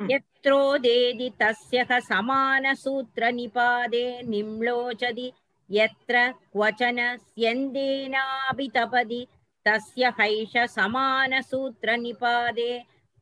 எத்ரோ 0.00 0.60
தேதி 0.86 1.28
தஸ்ய 1.42 1.80
சமான 2.08 2.64
சூத்திர 2.84 3.30
நிபாதே 3.38 4.06
நிம்லோச்சதி 4.32 5.28
எத்ர 5.70 6.16
வச்சன 6.60 6.98
ஸ்யந்தேனாபி 7.26 8.68
தபதி 8.76 9.22
தஸ்ய 9.66 10.06
ஹைஷ 10.18 10.64
சமான 10.76 11.40
சூத்திர 11.50 11.96
நிபாதே 12.04 12.72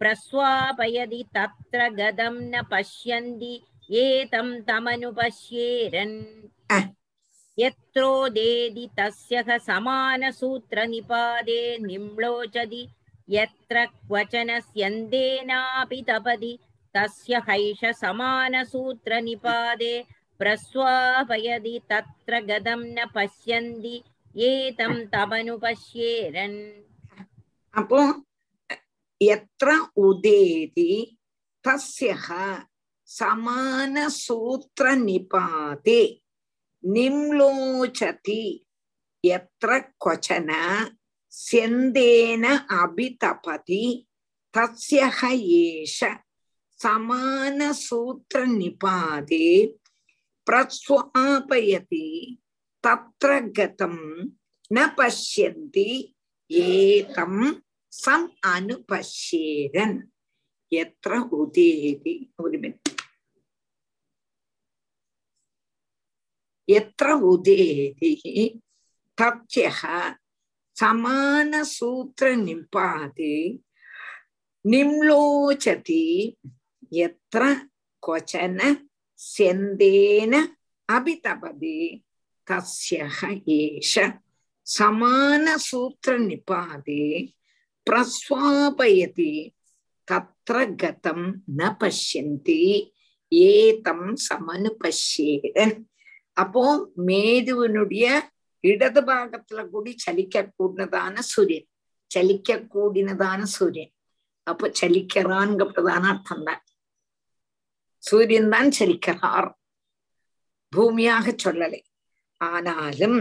प्रस्वापयदि 0.01 1.22
तत्र 1.36 1.89
गदं 1.98 2.36
न 2.52 2.62
पश्यन्ति 2.70 3.55
ये 3.90 4.05
तं 4.32 4.48
तमनुपश्येरन् 4.68 6.16
यत्रोदेदि 7.59 8.86
तस्य 8.98 9.59
समानसूत्रनिपादे 9.66 11.62
निम्लोचति 11.86 12.82
यत्र 13.36 13.85
क्वचन 13.86 14.51
स्यन्देनापि 14.60 16.01
तपति 16.09 16.52
तस्य 16.94 17.43
हैष 17.48 17.81
समानसूत्रनिपादे 18.01 19.94
प्रस्वापयदि 20.40 21.77
तत्र 21.90 22.40
गदं 22.51 22.81
न 22.97 22.98
पश्यन्ति 23.14 23.97
ये 24.36 24.51
तं 24.81 24.94
तमनुपश्येरन् 25.12 26.59
அப்போ 27.74 28.01
எத்த 29.20 29.64
உதேதி 30.05 30.92
தஸ்யக 31.64 32.28
சமானசூத்திர 33.09 34.86
நிபாதே 35.05 36.02
நிம்லோச்சதி 36.84 38.42
எத்த 39.24 39.66
கொச்சன 40.05 40.51
செந்தேன 41.32 42.44
அபிதபதி 42.78 43.84
தஸ்யக 44.55 45.20
ஏஷ 45.62 45.98
சமானசூத்திர 46.80 48.40
நிபாதே 48.55 49.48
பிரஸ்வாபயதி 50.47 52.06
தத்ர 52.84 53.32
கதம் 53.56 54.05
ந 54.70 54.86
பஷ்யந்தி 54.97 55.90
ஏதம் 56.51 57.42
സം 57.92 58.22
അനുപശ്യേരൻ 58.46 59.92
എത്ര 60.72 61.12
ഉദേതി 61.38 62.14
ഒരു 62.40 62.58
മിനിറ്റ് 62.58 62.92
എത്ര 66.68 67.06
ഉദേതി 67.24 68.12
തപ്യ 69.18 69.64
സമാനസൂത്ര 70.76 72.26
നിപാതി 72.44 73.34
നിംലോചതി 74.64 76.04
എത്ര 77.00 77.42
ക്വചന 78.02 78.60
സ്യന്തേന 79.20 80.34
അഭിതപതി 80.88 81.78
തസ്യ 82.46 83.08
ഏഷ 83.56 83.94
സമാനസൂത്ര 84.66 86.12
നിപാതി 86.26 87.02
பிரஸ்வாபயதி 87.86 89.32
தத்ர 90.09 90.57
கதம் 90.82 91.27
ந 91.59 91.77
பசியந்தி 91.81 92.61
ஏதம் 93.32 94.16
சமனு 94.28 94.70
பசியே 94.82 95.66
அப்போ 96.36 96.93
மேதுவனுடைய 97.07 98.07
இடது 98.65 99.01
பாகத்துல 99.01 99.61
கூடி 99.69 99.97
சலிக்க 100.07 100.52
கூடினதான 100.59 101.19
சூரியன். 101.19 101.69
சலிக்க 102.11 102.57
கூடினதான 102.74 103.43
சூரியன். 103.43 103.93
அப்ப 104.47 104.73
சலிக்கிறான்ங்கிறதான 104.81 106.05
அர்த்தம் 106.12 106.44
தான். 106.44 106.62
சூரியன் 108.02 108.48
தான் 108.48 108.70
சலிக்கிறார். 108.78 109.51
பூமியாக 110.77 111.27
சொல்லலை. 111.44 111.81
ஆனாலும் 112.40 113.19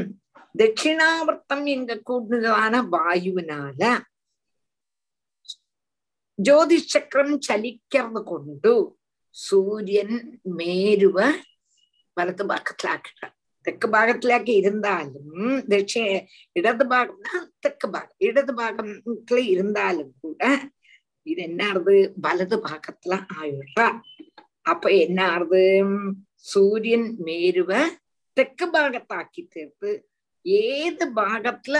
தட்சிணாவர்த்தம் 0.57 1.65
எங்க 1.65 2.02
கூடினதான 2.10 2.76
வாயுவினால 2.91 3.81
ஜோதிஷ் 6.39 6.91
சக்கரம் 6.93 7.35
சலிக்கிறது 7.47 8.21
கொண்டு 8.23 8.73
சூரியன் 9.35 10.15
மேருவ 10.57 11.17
வலது 12.17 12.43
பாகத்துல 12.49 12.89
ஆக்கிட்டார் 12.93 13.35
தெற்கு 13.65 13.87
பாகத்திலாக்கி 13.87 14.53
இருந்தாலும் 14.61 15.33
தட்ச 15.69 15.93
இடது 16.55 16.85
பாகம்னா 16.91 17.33
தெற்கு 17.59 17.87
பாகம் 17.87 18.13
இடது 18.27 18.53
பாகத்துல 18.53 19.39
இருந்தாலும் 19.53 20.11
கூட 20.21 20.43
இது 21.27 21.41
என்ன 21.41 21.63
ஆறுது 21.67 21.95
வலது 22.17 22.57
பாகத்துல 22.65 23.15
ஆயிடுறா 23.39 23.87
அப்ப 24.65 24.85
என்ன 24.97 25.19
ஆறுது 25.33 25.63
சூரியன் 26.45 27.09
மேருவ 27.25 27.71
தெற்கு 28.37 28.65
பாகத்தாக்கி 28.67 29.41
தீர்த்து 29.47 29.91
ஏது 30.45 31.05
பாகத்துல 31.15 31.77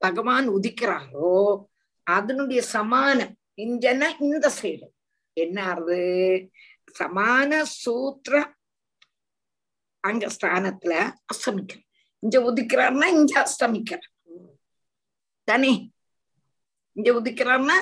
பகவான் 0.00 0.46
உதிக்கிறாரோ 0.48 1.34
அதனுடைய 2.06 2.60
சமானம் 2.72 3.34
இங்கன்னா 3.63 4.07
இந்த 4.25 4.47
சைடு 4.57 4.85
என்ன 5.37 5.57
ஆறுது 5.65 5.99
சமான 6.95 7.51
சூத்திர 7.75 8.35
அங்க 10.03 10.25
ஸ்தானத்துல 10.35 10.93
அஸ்தமிக்கிறார் 11.31 11.83
இங்க 12.23 12.37
உதிக்கிறார்னா 12.49 13.07
இங்க 13.15 13.33
அஸ்தமிக்கிறார் 13.41 14.11
தானே 15.47 15.73
இங்க 16.95 17.09
உதிக்கிறார்னா 17.11 17.77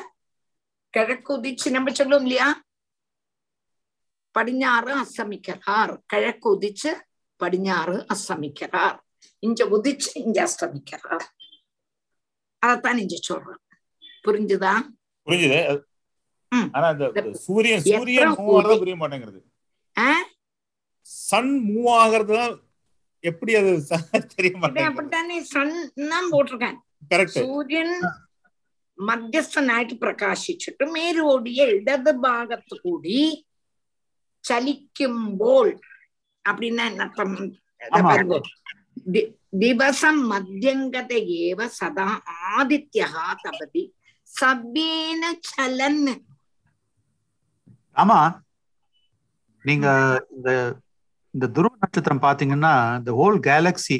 கிழக்கு 0.93 1.31
உதிச்சு 1.33 1.67
நம்ம 1.71 1.91
சொல்லுவோம் 1.91 2.25
இல்லையா 2.25 2.47
പടിഞ്ഞാറ് 4.35 4.91
അസ്തമിക്കലാർ 5.01 5.89
കിഴക്ക് 6.09 6.47
ഉദിച്ച് 6.49 6.91
പടിഞ്ഞാറ് 7.39 7.95
അസ്തമിക്കലാർ 8.09 8.93
ഇഞ്ച 9.43 9.61
ഉദിച്ച് 9.75 10.09
ഇഞ്ച 10.21 10.37
അസ്തമിക്കലാർ 10.39 11.23
அதத்தான் 12.63 13.01
இங்க 13.03 13.17
சொல்றேன் 13.21 13.61
புரிஞ்சுதா 14.25 14.73
புரிஞ்சுது 15.27 15.59
அது- 15.67 15.85
ஆனா 16.71 16.87
இந்த 16.91 17.05
இந்த 17.19 17.37
சூரியன் 17.43 17.83
சூரியன் 17.85 18.25
எத்தனை 18.25 18.41
மூவ் 18.41 18.55
ஆகிறது 18.55 18.71
கோடி? 18.71 18.81
புரிய 18.83 18.97
மாட்டேங்கிறது 18.97 19.39
ஆ? 19.95 20.09
சன் 21.25 21.53
மூவ் 21.67 21.89
ஆகிறது 21.97 22.33
தான் 22.35 22.53
எப்படி 23.23 23.51
அது 23.55 23.71
ச- 23.87 24.01
தெரிய 24.31 24.49
இவன் 24.49 24.61
மாட்டேங்குது 24.61 24.89
அப்படித்தானே 24.89 25.37
சன் 25.51 25.73
தான் 26.09 26.29
போட்டிருக்கேன் 26.31 26.77
கரெக்ட் 27.11 27.37
സൂര്യൻ 27.39 27.89
മധ്യസ്ഥനായിട്ട് 28.97 29.95
പ്രകാശിച്ചിട്ട് 30.01 30.83
മേരുവോടിയ 30.91 31.61
ഇടത് 31.77 32.11
ഭാഗത്ത് 32.23 32.75
കൂടി 32.81 33.17
ചലിക്കുമ്പോൾ 34.43 35.67
அப்படின்னா 36.45 36.83
என்ன 36.85 37.03
அர்த்தம் 37.05 37.35
இதை 37.81 37.89
ஆமா. 37.93 38.09
பாருங்க. 38.09 38.35
தி- 39.13 39.29
சபேன 44.34 45.22
சலன். 45.50 46.02
ஆமா. 48.02 48.18
நீங்க 49.64 49.86
இந்த 50.36 50.50
இந்த 51.34 51.46
துருவ 51.56 51.72
நட்சத்திரம் 51.82 52.24
பாத்தீங்கன்னா 52.26 52.72
இந்த 52.98 53.10
ஹோல் 53.20 53.38
கேலக்சி 53.48 53.98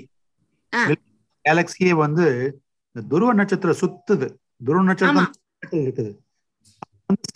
கேலக்சியே 1.44 1.92
வந்து 2.04 2.26
இந்த 2.88 3.00
துருவ 3.12 3.32
நட்சத்திரம் 3.40 3.80
சுத்துது. 3.82 4.26
துருவ 4.66 4.82
நட்சத்திரம் 4.88 5.28
இருக்குது. 5.84 6.10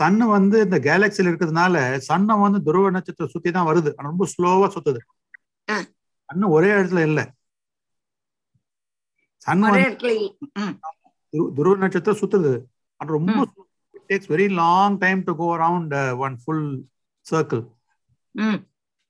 சன் 0.01 0.25
வந்து 0.37 0.57
இந்த 0.67 0.79
கேலக்சில 0.87 1.31
இருக்கிறதுனால 1.31 1.75
சன்னை 2.09 2.35
வந்து 2.45 2.59
துருவ 2.67 2.91
நட்சத்திரம் 2.97 3.33
சுத்தி 3.35 3.51
தான் 3.51 3.69
வருது. 3.71 3.91
ஆனா 3.97 4.11
ரொம்ப 4.13 4.27
ஸ்லோவா 4.33 4.67
சுத்துது. 4.75 5.01
சன் 6.29 6.53
ஒரே 6.57 6.71
இடத்துல 6.79 7.03
இல்ல. 7.11 7.21
சன் 9.47 9.65
துருவ 11.59 11.75
நட்சத்திரம் 11.85 12.21
சுத்துது. 12.23 12.53
ரொம்ப 13.07 13.47
takes 14.09 14.31
very 14.31 14.51
long 14.51 14.99
time 14.99 15.25
to 15.25 15.37
go 15.37 15.57
around 15.59 16.17
one 16.17 16.39
full 16.45 16.85
circle 17.31 17.63
ம். 18.31 18.59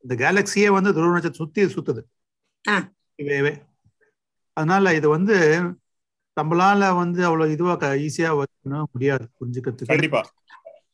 இந்த 0.05 0.15
கேலக்சியே 0.15 0.71
வந்து 0.71 0.93
துருவ 0.93 1.13
நட்சத்திரம் 1.13 1.33
சுத்தி 1.33 1.65
சுத்துது. 1.65 2.03
அதனால 4.53 4.95
இது 4.95 5.09
வந்து 5.09 5.37
நம்மளால 6.41 6.97
வந்து 6.97 7.25
அவ்வளவு 7.25 7.53
இதுவா 7.53 7.77
ஈஸியா 7.77 8.47
பண்ண 8.63 8.85
முடியாது 8.93 9.29
புரிஞ்சுக்கிறதுக்கு. 9.41 9.87
கண்டிப்பா. 9.87 10.31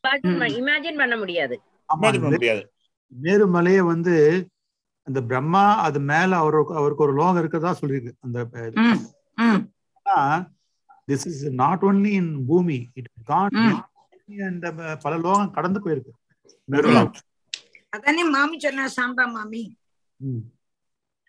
இமேஜின் 0.03 0.97
பண்ண 0.97 1.17
முடியாது. 1.17 1.61
ஆமா, 1.89 1.97
Imagine 1.97 1.99
பண்ண 1.99 2.29
முடியாது. 2.29 2.71
மேருமலையே 3.21 3.77
வந்து 3.77 4.47
அந்த 5.07 5.23
பிரம்மா 5.23 5.75
அது 5.75 5.99
மேல 5.99 6.35
அவருக்கு 6.35 6.75
அவருக்கு 6.75 7.03
ஒரு 7.03 7.13
லோகம் 7.13 7.37
இருக்கிறதா 7.37 7.75
சொல்லியிருக்கு. 7.81 8.11
அந்த 8.19 8.39
ம், 8.75 8.99
ம். 9.35 9.61
This 11.09 11.25
is 11.29 11.41
not 11.61 11.83
only 11.83 12.11
in 12.19 12.31
bhoomi 12.47 12.77
it 12.95 13.09
can 13.25 13.57
அந்த 14.47 14.67
பல 15.03 15.13
லோகம் 15.17 15.53
கடந்து 15.53 15.79
போயிருக்கு. 15.83 16.11
மேருலாம் 16.69 17.11
அதானே 17.93 18.23
மாமி 18.29 18.57
சொன்ன 18.59 18.89
சாம்பா 18.97 19.25
மாமி. 19.31 19.61
ம். 20.19 20.43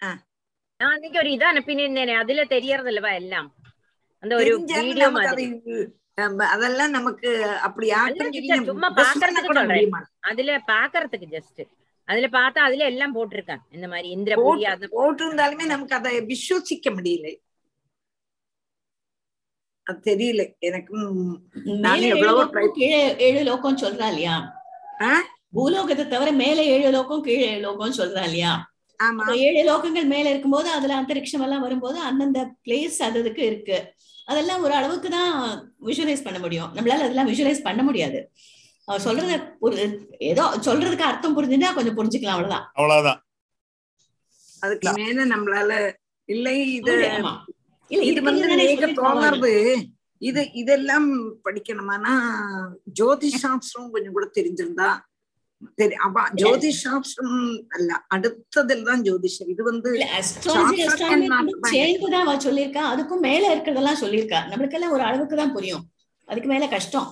நான் 0.00 0.90
அன்னைக்கு 0.90 1.18
ஒரு 1.18 1.30
இது 1.32 1.46
அனுப்பினேன் 1.46 2.12
அதுல 2.16 2.44
தெரியறதில்லவா 2.52 3.12
எல்லாம்? 3.20 3.48
அந்த 4.22 4.32
ஒரு 4.36 4.44
தெரிஞ்சாலும் 4.44 4.86
வீடியோ 4.86 5.08
நமக்கு 5.08 5.28
அது 5.28 5.44
மாதிரி 5.48 5.88
நம்ம 6.18 6.46
அதெல்லாம் 6.54 6.94
நமக்கு 6.94 7.28
அப்படி 7.66 7.86
அல்ல 7.90 8.00
ஆக்கும் 8.04 8.32
teacher, 8.36 8.56
சும்மா 8.66 8.88
பாக்குறதுக்கு 8.96 9.50
சொல்றேன். 9.50 9.94
அதுல 10.30 10.56
பாக்குறதுக்கு 10.70 11.28
ஜஸ்ட் 11.34 11.62
அதுல 12.08 12.28
பார்த்தா 12.36 12.60
அதுல 12.68 12.84
எல்லாம் 12.84 13.14
போட்டிருக்கான் 13.16 13.62
இந்த 13.70 13.86
மாதிரி 13.88 14.08
இந்திரபுரி 14.16 14.64
அது 14.72 14.86
போட்டிருந்தாலுமே 14.96 15.66
நமக்கு 15.66 15.94
அதை 15.98 16.12
விசுவசிக்க 16.30 16.90
முடியல. 16.96 17.28
அது 19.90 20.00
தெரியல. 20.08 20.42
எனக்கும் 20.68 21.06
ஏழு 21.92 22.08
எவ்வளவோ 22.08 22.32
லோகம் 22.32 22.50
ட்ரை 22.54 22.66
கீழே 22.78 22.98
ஏழு 23.28 23.40
லோகம் 23.48 23.80
சொல்றா 23.82 24.08
இல்லையா? 24.12 24.34
பூலோகத்தை 25.56 26.04
தவிர 26.08 26.30
மேல 26.42 26.58
ஏழு 26.74 26.90
லோகம் 26.96 27.24
கீழே 27.26 27.46
ஏழு 27.52 27.62
லோகம் 27.66 27.96
சொல்றா 28.00 28.22
இல்லையா? 28.28 28.52
ஏழு 29.46 29.62
லோகங்கள் 29.70 30.06
மேல 30.12 30.26
இருக்கும்போது 30.30 30.68
அதுல 30.70 30.96
அந்தரிக்ஷம் 31.00 31.44
எல்லாம் 31.46 31.64
வரும்போது 31.66 31.98
அந்தந்த 32.08 32.40
பிளேஸ் 32.64 32.98
அதுக்கு 33.06 33.42
இருக்கு. 33.50 33.78
அதெல்லாம் 34.28 34.62
ஒரு 34.64 34.74
அளவுக்கு 34.74 35.08
தான் 35.10 35.32
விஷுவலைஸ் 35.88 36.26
பண்ண 36.26 36.38
முடியும். 36.38 36.70
நம்மளால 36.76 37.06
அதெல்லாம் 37.06 37.30
விஷுவலைஸ் 37.30 37.66
பண்ண 37.68 37.82
முடியாது. 37.82 38.18
அவர் 38.88 39.04
சொல்றத 39.06 39.32
ஒரு 39.58 39.76
ஏதோ 40.30 40.44
சொல்றதுக்கு 40.66 41.08
அர்த்தம் 41.08 41.36
புரிஞ்சுட்டா 41.36 41.70
கொஞ்சம் 41.74 41.96
புரிஞ்சுக்கலாம் 41.98 42.36
அவ்வளவுதான். 42.36 42.66
அவ்வளவுதான். 42.78 43.20
அதுக்கு 44.62 44.92
மேல 45.00 45.24
நம்மளால 45.34 45.72
இல்லை 46.28 46.56
இது. 46.78 46.94
இல்ல, 47.90 48.02
இது 48.10 48.20
வந்து 48.28 48.48
மேக 48.62 48.88
தோணுறது 48.98 49.54
இது 50.22 50.40
இதெல்லாம் 50.62 51.06
படிக்கணுமானா 51.46 52.14
ஜோதிஷ் 52.98 53.42
சாஸ்திரம் 53.44 53.92
கொஞ்சம் 53.94 54.16
கூட 54.16 54.26
தெரிஞ்சிருந்தா 54.38 54.88
சரி 55.78 55.96
அப்ப 56.04 56.20
ஜோதிஷ் 56.42 56.82
சாஸ்திரம் 56.84 57.40
அல்ல 57.76 57.90
அடுத்ததில் 58.14 58.84
தான் 58.88 59.02
ஜோதிஷம். 59.08 59.48
இது 59.54 59.62
வந்து 59.70 59.90
அஸ்ட்ராலஜி 60.18 60.76
சாஸ்திரம் 60.82 60.86
அஸ்ட்ரானமி 60.86 61.28
not 61.32 61.72
சேர்ந்து 61.72 62.08
தான் 62.14 62.24
அவ 62.26 62.36
சொல்லியிருக்கா. 62.46 62.82
அதுக்கும் 62.92 63.24
மேல 63.28 63.42
இருக்கிறதெல்லாம் 63.54 64.00
சொல்லியிருக்கா. 64.02 64.40
நம்மளுக்கெல்லாம் 64.50 64.94
ஒரு 64.96 65.04
அளவுக்கு 65.08 65.36
தான் 65.42 65.54
புரியும். 65.56 65.84
அதுக்கு 66.28 66.50
மேல 66.52 66.68
கஷ்டம். 66.76 67.08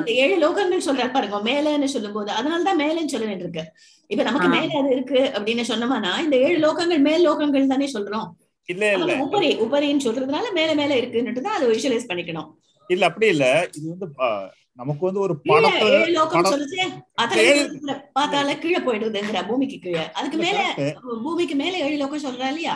இந்த 0.00 0.10
ஏழு 0.24 0.36
லோகங்கள் 0.44 0.86
சொல்றாரு 0.88 1.12
பாருங்க 1.14 1.38
மேலன்னு 1.48 1.88
சொல்லும்போது. 1.94 2.30
அதனாலதான் 2.38 2.80
மேலன்னு 2.82 3.12
சொல்ல 3.14 3.26
வேண்டியிருக்கு. 3.30 3.64
இப்ப 4.10 4.22
நமக்கு. 4.28 4.48
மேல 4.56 4.78
அது 4.80 4.90
இருக்கு 4.96 5.20
அப்படின்னு 5.36 5.64
சொன்னோம்னா 5.70 6.12
இந்த 6.26 6.36
ஏழு 6.46 6.58
லோகங்கள் 6.66 7.02
மேல் 7.08 7.26
லோகங்கள் 7.28 7.72
தானே 7.72 7.88
சொல்றோம். 7.96 8.28
இல்ல 8.68 8.84
இல்ல. 8.96 9.12
உபரி 9.24 9.48
உபரின்னு 9.64 10.04
சொல்றதுனால 10.04 10.46
மேல 10.52 10.70
மேல 10.74 10.92
இருக்குன்னுட்டு 11.00 11.40
தான் 11.40 11.56
அதை 11.56 11.66
விஷுவலைஸ் 11.68 12.10
பண்ணிக்கணும். 12.10 12.48
இல்ல 12.90 13.04
அப்படி 13.06 13.26
இல்ல. 13.34 13.46
இது 13.76 13.86
வந்து 13.90 14.06
நமக்கு 14.78 15.02
வந்து 15.04 15.20
ஒரு 15.20 15.34
பார்த்தால 18.14 18.54
கீழே 18.62 18.80
போயிடுதுங்கிற 18.86 19.40
பூமிக்கு 19.48 19.78
கீழே. 19.78 20.04
அதுக்கு 20.14 20.38
மேல. 20.38 20.60
பூமிக்கு 21.24 21.54
மேல 21.54 21.74
ஏழு 21.78 21.96
லோகம் 21.96 22.24
சொல்றா 22.24 22.48
இல்லையா? 22.48 22.74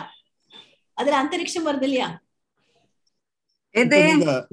அதுல 0.97 1.17
அந்தரிக்ஷம் 1.17 1.67
வருது 1.67 1.87
இல்லையா? 1.89 2.07
எது? 3.75 3.99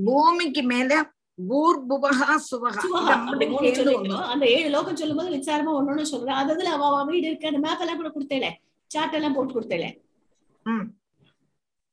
பூமிக்கு 0.09 0.63
மேல 0.65 0.91
பூர்புவகா 1.39 2.35
சுவகா. 2.43 2.83
அந்த 4.33 4.45
ஏழு 4.55 4.69
லோகம் 4.69 4.97
சொல்லும்போது 4.97 5.31
விசாரமா 5.35 5.73
ஒன்னொன்னு 5.79 6.13
சொல்றேன் 6.13 6.39
அது 6.41 6.53
அதுல 6.55 6.71
அவ 6.79 7.03
வீடு 7.11 7.27
இருக்கு. 7.29 7.51
அந்த 7.51 7.61
மேப் 7.67 7.83
எல்லாம் 7.85 8.01
கூட 8.03 8.11
கொடுத்தேல 8.11 8.49
சார்ட் 8.91 9.17
எல்லாம் 9.19 9.37
போட்டு 9.37 9.55
கொடுத்தேல. 9.55 9.87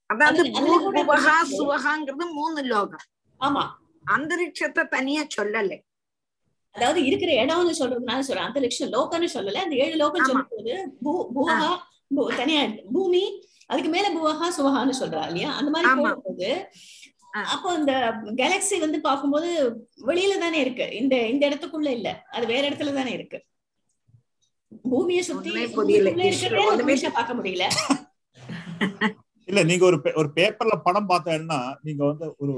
அதாவது 0.09 0.43
பூர்புவகா. 0.43 1.33
சுவகாங்கிறது 1.51 2.33
மூணு 2.33 2.61
லோகம். 2.63 3.03
ஆமா. 3.39 3.63
அந்தரிக்ஷத்தை 4.11 4.87
தனியா 4.87 5.21
சொல்லல. 5.37 5.83
அதாவது 6.71 7.05
இருக்கிற 7.05 7.31
இடம்னு 7.45 7.73
சொல்றதுனால 7.79 8.19
சொல்றேன் 8.19 8.45
அந்தரிக்ஷம் 8.45 8.91
லோகம்னு 8.91 9.27
சொல்லல. 9.33 9.53
அந்த 9.53 9.75
ஏழு 9.75 9.95
லோகம் 9.95 10.25
சொல்லும்போது 10.25 10.93
பூ- 11.03 11.27
பூவகா 11.35 11.69
தனியா. 12.35 12.61
பூமி 12.93 13.47
அதுக்கு 13.65 13.89
மேல 13.89 14.09
பூவகா 14.09 14.51
சுவகான்னு 14.57 14.93
சொல்றா 14.99 15.25
இல்லையா? 15.25 15.53
அந்த 15.53 15.71
மாதிரி. 15.71 15.91
போகும்போது 16.03 16.69
அப்போ 17.31 17.73
இந்த 17.73 17.91
கேலக்ஸி 18.35 18.79
வந்து 18.79 19.01
பார்க்கும்போது 19.01 19.49
வெளியில 20.05 20.37
தானே 20.37 20.59
இருக்கு. 20.59 20.95
இந்த 20.95 21.27
இந்த 21.27 21.49
இடத்துக்குள்ள 21.49 21.87
இல்ல. 21.89 22.23
அது 22.31 22.45
வேற 22.45 22.69
இடத்துல 22.69 22.93
தானே 22.93 23.11
இருக்கு. 23.11 23.39
பூமியை 24.89 25.21
சுத்தி 25.21 25.49
பார்க்க 27.11 27.33
முடியல. 27.33 27.67
இல்ல 29.47 29.59
நீங்க 29.63 29.83
ஒரு 29.85 29.97
ஒரு 30.15 30.29
பேப்பர்ல 30.35 30.75
படம் 30.81 31.09
பார்த்தேன்னா 31.09 31.59
நீங்க 31.81 32.03
வந்து 32.05 32.27
ஒரு 32.37 32.53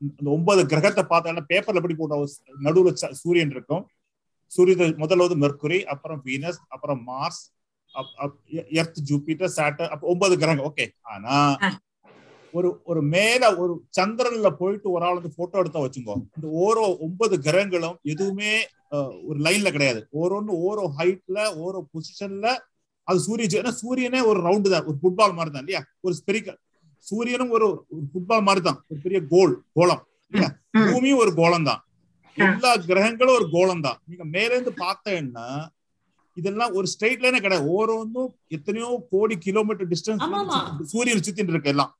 இந்த 0.00 0.28
ஒன்பது 0.30 0.62
கிரகத்தை 0.66 1.02
பார்த்தேன்னா 1.04 1.42
பேப்பர்ல 1.48 1.80
எப்படி 1.80 1.96
போட்ட 1.96 2.16
நடுவுல 2.66 2.92
சூரியன் 3.20 3.50
இருக்கும். 3.50 3.84
சூரிய 4.50 4.76
முதல்ல 5.02 5.26
வந்து 5.26 5.42
மெர்க்குரி 5.44 5.78
அப்புறம் 5.84 6.20
வீனஸ் 6.24 6.60
அப்புறம் 6.68 7.00
மார்ஸ் 7.04 7.42
எர்த் 8.72 9.00
ஜூபிட்டர் 9.08 9.54
சாட்டர் 9.56 9.92
அப்ப 9.92 10.06
ஒன்பது 10.06 10.34
கிரகம் 10.38 10.66
ஓகே. 10.68 10.84
ஆனா 11.04 11.36
ஒரு 12.54 12.68
ஒரு 12.84 13.00
மேல 13.12 13.42
ஒரு 13.56 13.74
சந்திரன்ல 13.98 14.48
போயிட்டு 14.56 14.88
ஒரு 14.90 15.04
ஆள் 15.04 15.18
வந்து 15.18 15.36
போட்டோ 15.36 15.58
எடுத்தா 15.58 15.80
வச்சுக்கோ 15.80 16.16
இந்த 16.36 16.48
ஓரோ 16.62 16.84
ஒன்பது 17.00 17.34
கிரகங்களும் 17.38 17.98
எதுவுமே 18.04 18.52
ஒரு 19.28 19.38
லைன்ல 19.38 19.68
கிடையாது. 19.70 20.00
ஓரோன்னு 20.14 20.52
ஓரோ 20.66 20.84
ஹைட்ல 20.98 21.38
ஓரோ 21.64 21.80
பொசிஷன்ல 21.92 22.46
அது 23.08 23.18
சூரிய 23.26 23.60
ஏன்னா 23.60 23.72
சூரியனே 23.80 24.20
ஒரு 24.30 24.38
ரவுண்டு 24.46 24.72
தான் 24.72 24.86
ஒரு 24.90 24.96
ஃபுட்பால் 25.00 25.36
மாதிரி 25.38 25.52
தான் 25.54 25.64
இல்லையா? 25.64 25.80
ஒரு 26.06 26.14
ஸ்பெரிக்கல் 26.20 26.58
சூரியனும் 27.06 27.52
ஒரு 27.56 27.66
ஒரு 27.92 28.04
ஃபுட்பால் 28.10 28.44
மாதிரி 28.48 28.62
தான் 28.66 28.78
ஒரு 28.90 28.98
பெரிய 29.04 29.20
கோல் 29.32 29.54
கோலம் 29.78 30.02
இல்லையா? 30.32 30.48
பூமியும் 30.88 31.22
ஒரு 31.24 31.32
கோலம் 31.40 31.66
தான். 31.70 31.80
எல்லா 32.38 32.70
கிரகங்களும் 32.88 33.36
ஒரு 33.38 33.46
கோலம் 33.54 33.82
தான். 33.86 33.98
நீங்க 34.10 34.24
மேல 34.36 34.50
இருந்து 34.54 34.74
பார்த்தேன்னா 34.84 35.46
இதெல்லாம் 36.36 36.74
ஒரு 36.78 36.86
ஸ்ட்ரெயிட் 36.92 37.24
லைனே 37.24 37.40
கிடையாது. 37.44 37.66
ஓரோன்னும் 37.76 38.30
எத்தனையோ 38.56 38.86
கோடி 39.14 39.34
கிலோமீட்டர் 39.46 39.90
டிஸ்டன்ஸ். 39.92 40.22
சூரியன் 40.92 41.24
சுத்திட்டு 41.26 41.52
இருக்கு 41.54 41.72
எல்லாம். 41.74 41.92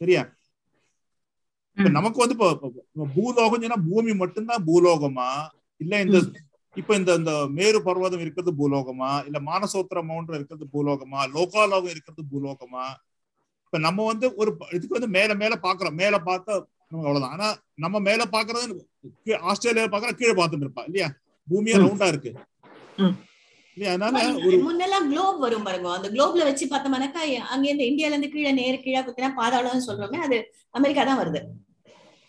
சரியா? 0.00 0.22
இப்ப 1.76 1.90
நமக்கு 1.96 2.22
வந்து 2.22 2.34
இப்போ 2.36 2.48
பூலோகம் 3.16 3.62
சொன்னா 3.64 3.80
பூமி 3.88 4.12
மட்டும்தான் 4.22 4.64
பூலோகமா? 4.68 5.28
இல்ல 5.80 5.94
இந்த 6.04 6.18
இப்ப 6.78 6.92
இந்த 6.96 7.10
இந்த 7.14 7.32
மேரு 7.56 7.78
பர்வதம் 7.84 8.22
இருக்கிறது 8.24 8.52
பூலோகமா? 8.58 9.10
இல்ல 9.26 9.38
மானசோத்திர 9.42 10.02
மவுண்டம் 10.08 10.38
இருக்கிறது 10.38 10.66
பூலோகமா? 10.74 11.20
லோகாலோகம் 11.34 11.92
இருக்கிறது 11.94 12.22
பூலோகமா? 12.32 12.84
இப்ப 13.66 13.78
நம்ம 13.86 14.04
வந்து 14.06 14.26
ஒரு 14.36 14.50
இதுக்கு 14.76 14.96
வந்து 14.98 15.14
மேல 15.16 15.34
மேல 15.34 15.54
பாக்குறோம். 15.64 15.96
மேல 16.02 16.16
பார்த்தா 16.28 16.52
நமக்கு 16.84 17.08
அவ்வளவுதான். 17.08 17.34
ஆனா 17.36 17.48
நம்ம 17.84 17.96
மேல 18.00 18.22
பாக்குறது 18.34 18.76
ஆஸ்திரேலியால 19.50 19.90
பாக்குற 19.94 20.12
கீழே 20.20 20.34
பார்த்துட்டு 20.38 20.66
இருப்பா 20.66 20.84
இல்லையா? 20.88 21.08
பூமியே 21.48 21.76
ரவுண்டா 21.82 22.06
இருக்கு. 22.12 22.30
அதனால 23.76 24.14
ஒரு 24.46 24.56
முன்னெல்லாம் 24.62 25.08
குளோப் 25.10 25.42
வரும் 25.44 25.66
பாருங்க. 25.66 25.88
அந்த 25.96 26.08
குளோப்ல 26.14 26.46
வச்சு 26.48 26.64
பார்த்தோம்னாக்கா 26.66 27.20
அங்க 27.52 27.64
இருந்து 27.68 27.88
இந்தியால 27.90 28.14
இருந்து 28.14 28.32
கீழே 28.32 28.52
நேர் 28.52 28.82
கீழே 28.82 29.02
குத்தினா 29.02 29.30
பாதாளம்னு 29.40 29.86
சொல்றோமே 29.88 30.20
அது 30.26 30.38
அமெரிக்கா 30.74 31.04
தான் 31.04 31.20
வருது. 31.20 31.40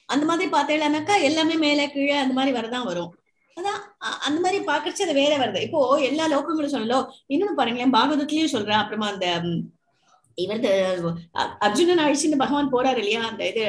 அந்த 0.09 0.23
மாதிரி 0.25 0.49
பார்த்தேன்னாக்கா 0.51 1.15
எல்லாமே 1.21 1.55
மேல 1.65 1.87
கீழே 1.87 2.15
அந்த 2.21 2.33
மாதிரி 2.33 2.53
வரதான் 2.57 2.87
வரும். 2.89 3.09
அதான் 3.57 3.81
அந்த 4.27 4.37
மாதிரி 4.43 4.59
பாக்குறச்சு 4.69 5.05
அது 5.05 5.19
வேற 5.21 5.33
வருது. 5.41 5.65
இப்போ 5.67 5.79
எல்லா 6.09 6.25
லோகங்களும் 6.35 6.75
சொல்லலோ 6.75 6.99
இன்னொன்னு 7.33 7.59
பாருங்களேன் 7.59 7.97
பாகவதத்திலயும் 7.97 8.55
சொல்றேன். 8.55 8.81
அப்புறமா 8.83 9.09
அந்த 9.13 9.27
இவரது 10.37 10.69
அர்ஜுனன் 11.65 12.01
அழிச்சுன்னு 12.03 12.41
பகவான் 12.41 12.71
போறாரு 12.73 12.99
இல்லையா? 13.01 13.21
அந்த 13.29 13.41
இது 13.51 13.63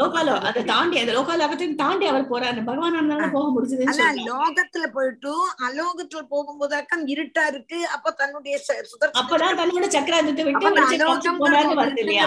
லோகாலோ 0.00 0.34
அதை 0.48 0.62
தாண்டி 0.72 0.96
அந்த 1.02 1.12
லோகாலோகத்தையும் 1.18 1.78
தாண்டி 1.82 2.06
அவர் 2.10 2.26
போறாரு. 2.32 2.60
பகவான் 2.68 2.96
ஆனாலும் 2.98 3.34
போக 3.36 3.64
சொல்றேன். 3.70 4.20
லோகத்துல 4.30 4.86
போயிட்டு 4.96 5.32
அலோகத்துல 5.68 6.22
போகும்போதாக்கம் 6.34 7.04
இருட்டா 7.14 7.44
இருக்கு. 7.52 7.78
அப்ப 7.96 8.14
தன்னுடைய 8.22 8.58
அப்பதான் 9.20 9.60
தன்னோட 9.62 9.88
சக்கராஜத்தை 9.96 10.44
விட்டு 10.48 11.38
போனாருன்னு 11.44 11.80
வருது 11.82 12.02
இல்லையா? 12.04 12.26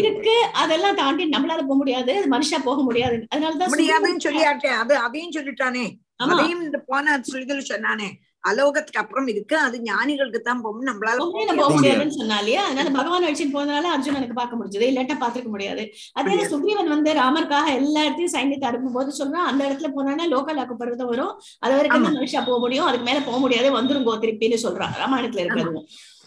இருக்கு. 0.00 0.36
அதெல்லாம் 0.54 0.94
தாண்டி 0.94 1.24
நம்மளால 1.28 1.62
போக 1.62 1.74
முடியாது. 1.74 2.12
அது 2.18 2.28
மனுஷா 2.30 2.58
போக 2.64 2.82
முடியாது. 2.82 3.16
அதனாலதான் 3.32 3.72
முடியாதுன்னு 3.74 4.24
சொல்லியாட்டே 4.26 4.70
அது 4.74 4.94
அதையும் 4.98 5.32
சொல்லிட்டானே. 5.32 5.86
ஆமா. 6.20 6.32
அதையும் 6.32 6.62
இந்த 6.62 6.78
போன 6.86 7.20
சொல்லிகள் 7.32 7.68
சொன்னானே. 7.70 8.08
அலோகத்துக்கு 8.44 8.98
அப்புறம் 8.98 9.26
இருக்கு. 9.26 9.56
அது 9.58 9.76
ஞானிகளுக்கு 9.82 10.40
தான் 10.40 10.60
போகும் 10.60 10.88
நம்மளால 10.88 11.18
போக 11.18 11.28
போக 11.28 11.44
முடியாது. 11.44 11.74
முடியாதுன்னு 11.74 12.16
சொன்னா 12.18 12.38
இல்லையா 12.38 12.62
அதனால 12.64 12.90
பகவான் 12.90 13.24
அழிச்சுட்டு 13.24 13.54
போனதுனால 13.54 13.90
அர்ஜுனனுக்கு 13.94 14.34
பார்க்க 14.34 14.56
முடிஞ்சது. 14.56 14.86
இல்லாட்டா 14.90 15.16
பாத்துக்க 15.20 15.48
முடியாது. 15.48 15.84
அதே. 16.14 16.34
சுக்ரீவன் 16.52 16.88
வந்து 16.88 17.12
ராமருக்காக 17.12 17.68
எல்லா 17.74 18.02
இடத்தையும் 18.04 18.34
சைன்யத்தை 18.34 18.64
அனுப்பும் 18.64 18.92
போது 18.92 19.18
சொல்றான் 19.20 19.48
அந்த 19.50 19.62
இடத்துல 19.68 19.90
போனானா 19.96 20.26
லோக்கலாக்கு 20.30 20.76
பருவதம் 20.76 21.12
வரும். 21.12 21.32
அது 21.60 21.76
வரைக்கும் 21.76 22.06
தான் 22.08 22.18
மனுஷா 22.18 22.42
போக 22.46 22.58
முடியும்? 22.58 22.86
அதுக்கு 22.86 23.08
மேல 23.10 23.20
போக 23.20 23.38
முடியாது. 23.38 23.70
வந்துருங்கோ 23.78 24.16
திருப்பின்னு 24.24 24.64
சொல்றான் 24.66 24.94
ராமாயணத்துல 25.02 25.44
இருக்கிறது. 25.44 25.82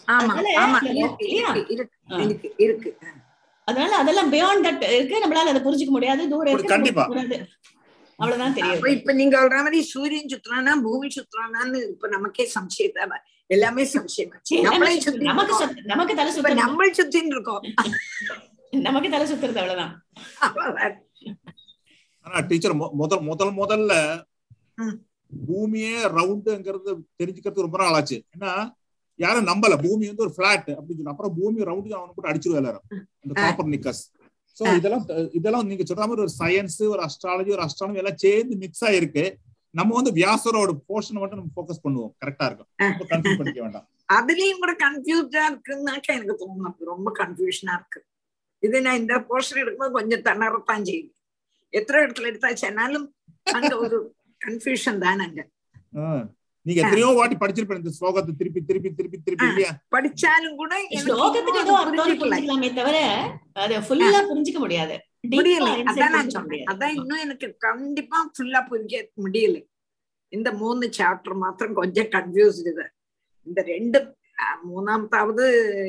அதனால 0.08 0.48
இந்த 2.08 2.48
இருக்கு. 2.56 2.98
அதனால 3.64 3.96
அதெல்லாம் 3.96 4.32
பியாண்ட் 4.32 4.66
தட் 4.66 4.92
இருக்கு. 4.92 5.18
நம்மளால 5.18 5.34
அதை 5.34 5.62
புரிஞ்சுக்க 5.62 5.90
முடியாது. 5.90 6.28
தூரம் 6.28 6.52
இருக்கு 6.52 6.66
கண்டிப்பா. 6.66 7.02
அவ்வளவுதான் 8.16 8.54
தெரியும் 8.54 8.84
இப்ப 8.84 9.12
நீங்க 9.12 9.40
சொல்ற 9.40 9.56
மாதிரி 9.56 9.82
சூரியன் 9.82 10.26
சுத்துறானா 10.26 10.80
பூமி 10.82 11.08
சுத்துறானான்னு 11.08 11.88
இப்ப 11.88 12.08
நமக்கே 12.08 12.52
சம்சயம் 12.54 13.08
எல்லாமே 13.46 13.82
சம்சயம். 13.82 15.00
சுத்தி 15.00 15.20
நமக்கு. 15.20 15.54
சுத்த- 15.54 15.80
நமக்கு 15.84 16.14
தலை 16.14 16.36
இப்ப 16.36 16.48
சுத்துறது. 16.48 16.54
நம்ம 16.54 16.86
சுத்தின்னு 16.86 17.26
இருக்கோம். 17.26 17.62
நமக்கு 18.70 19.10
தலை 19.10 19.32
சுத்துறது 19.32 19.98
அவ்வளவுதான். 20.38 21.04
ஆனா 22.20 22.38
டீச்சர் 22.38 22.74
முதல் 22.74 23.20
முதல் 23.20 23.54
முதல்ல. 23.54 24.22
பூமியே 25.46 26.04
ரவுண்டுங்கிறது 26.04 26.96
தெரிஞ்சுக்கிறது 27.22 27.60
ரொம்ப 27.60 27.78
நாள் 27.78 27.92
ஆச்சு. 27.92 28.22
ஏன்னா 28.40 28.70
யாரும் 29.24 29.48
நம்பல. 29.50 29.74
பூமி 29.84 30.04
வந்து 30.10 30.24
ஒரு 30.26 30.32
பிளாட் 30.38 30.70
அப்படின்னு 30.76 30.98
சொல்லி 30.98 31.12
அப்புறம் 31.14 31.34
பூமி 31.38 31.66
ரவுண்டு 31.70 31.98
அவனை 31.98 32.12
போட்டு 32.14 32.30
அடிச்சிருவா 32.32 32.60
எல்லாரும். 32.62 32.86
இந்த 33.24 33.32
காப்பர் 33.42 33.70
நிக்கஸ் 33.74 34.02
சோ 34.56 34.64
இதெல்லாம் 34.78 35.04
இதெல்லாம் 35.38 35.68
நீங்க 35.70 35.84
சொல்ற 35.88 36.04
மாதிரி 36.10 36.24
ஒரு 36.26 36.32
சயின்ஸ் 36.40 36.80
ஒரு 36.94 37.02
அஸ்ட்ராலஜி 37.06 37.50
ஒரு 37.56 37.64
அஸ்ட்ரானமி 37.66 38.00
எல்லாம் 38.02 38.22
சேர்ந்து 38.24 38.54
மிக்ஸ் 38.62 38.84
ஆயிருக்கு. 38.88 39.24
நம்ம 39.78 39.94
வந்து 39.98 40.12
வியாசரோட 40.18 40.70
போர்ஷனை 40.88 41.18
மட்டும் 41.22 41.40
நம்ம 41.40 41.52
ஃபோக்கஸ் 41.56 41.82
பண்ணுவோம். 41.84 42.12
கரெக்டா 42.22 42.46
இருக்கும். 42.48 42.68
கன்ஃபியூஸ் 43.10 43.38
பண்ணிக்க 43.40 43.60
வேண்டாம். 43.64 43.86
அதுலயும் 44.18 44.62
கூட 44.62 44.72
கன்ஃபியூஸ்டா 44.84 45.42
இருக்குன்னாக்கா 45.50 46.10
எனக்கு 46.18 46.36
தோணும். 46.42 46.78
ரொம்ப 46.92 47.08
கன்ஃபியூஷனா 47.20 47.74
இருக்கு. 47.78 48.00
இது 48.62 48.76
நான் 48.86 49.00
இந்த 49.02 49.16
போர்ஷன் 49.28 49.60
எடுக்கும்போது 49.62 49.96
கொஞ்சம் 49.98 50.24
தன்னறத்தான் 50.28 50.86
செய்யுது 50.88 51.12
எத்தனை 51.78 51.98
இடத்துல 52.04 52.30
எடுத்தாச்சுனாலும் 52.30 53.06
அங்க 53.56 53.72
ஒரு 53.84 53.98
கன்ஃபியூஷன் 54.46 55.02
தான் 55.04 55.24
அங்க. 55.26 55.40
நீங்க 56.68 56.80
எத்தனையோ 56.82 57.10
வாட்டி 57.18 57.36
படிச்சிருப்பேன் 57.42 57.80
இந்த 57.82 57.92
ஸ்லோகத்தை 57.98 58.32
திருப்பி 58.40 58.60
திருப்பி 58.68 58.90
திருப்பி 58.98 59.18
திருப்பி 59.26 59.46
இல்லையா 59.50 59.70
படிச்சாலும் 59.94 60.58
கூட 60.60 60.72
ஸ்லோகத்துக்கு 61.04 61.62
ஏதோ 61.64 61.76
அர்த்தம் 61.82 62.18
புரிஞ்சுக்கலாமே 62.22 62.70
தவிர 62.80 62.98
அத 63.64 63.80
ஃபுல்லா 63.86 64.20
புரிஞ்சுக்க 64.30 64.60
முடியாது. 64.64 64.96
முடியல 65.36 65.70
அதான் 65.90 66.14
நான் 66.16 66.34
சொல்றேன் 66.36 66.68
அதான் 66.72 66.94
இன்னும் 66.98 67.22
எனக்கு 67.26 67.46
கண்டிப்பா 67.66 68.18
ஃபுல்லா 68.34 68.60
புரிஞ்ச 68.70 68.94
முடியல. 69.24 69.56
இந்த 70.32 70.48
மூணு 70.60 70.86
சாப்டர் 70.98 71.36
மாத்திரம் 71.42 71.78
கொஞ்சம் 71.80 72.08
கன்ஃபியூஸ்டு 72.14 72.70
இது. 72.72 72.86
இந்த 73.46 73.60
ரெண்டு 73.72 73.98
மூணாமத்தாவது 74.70 75.44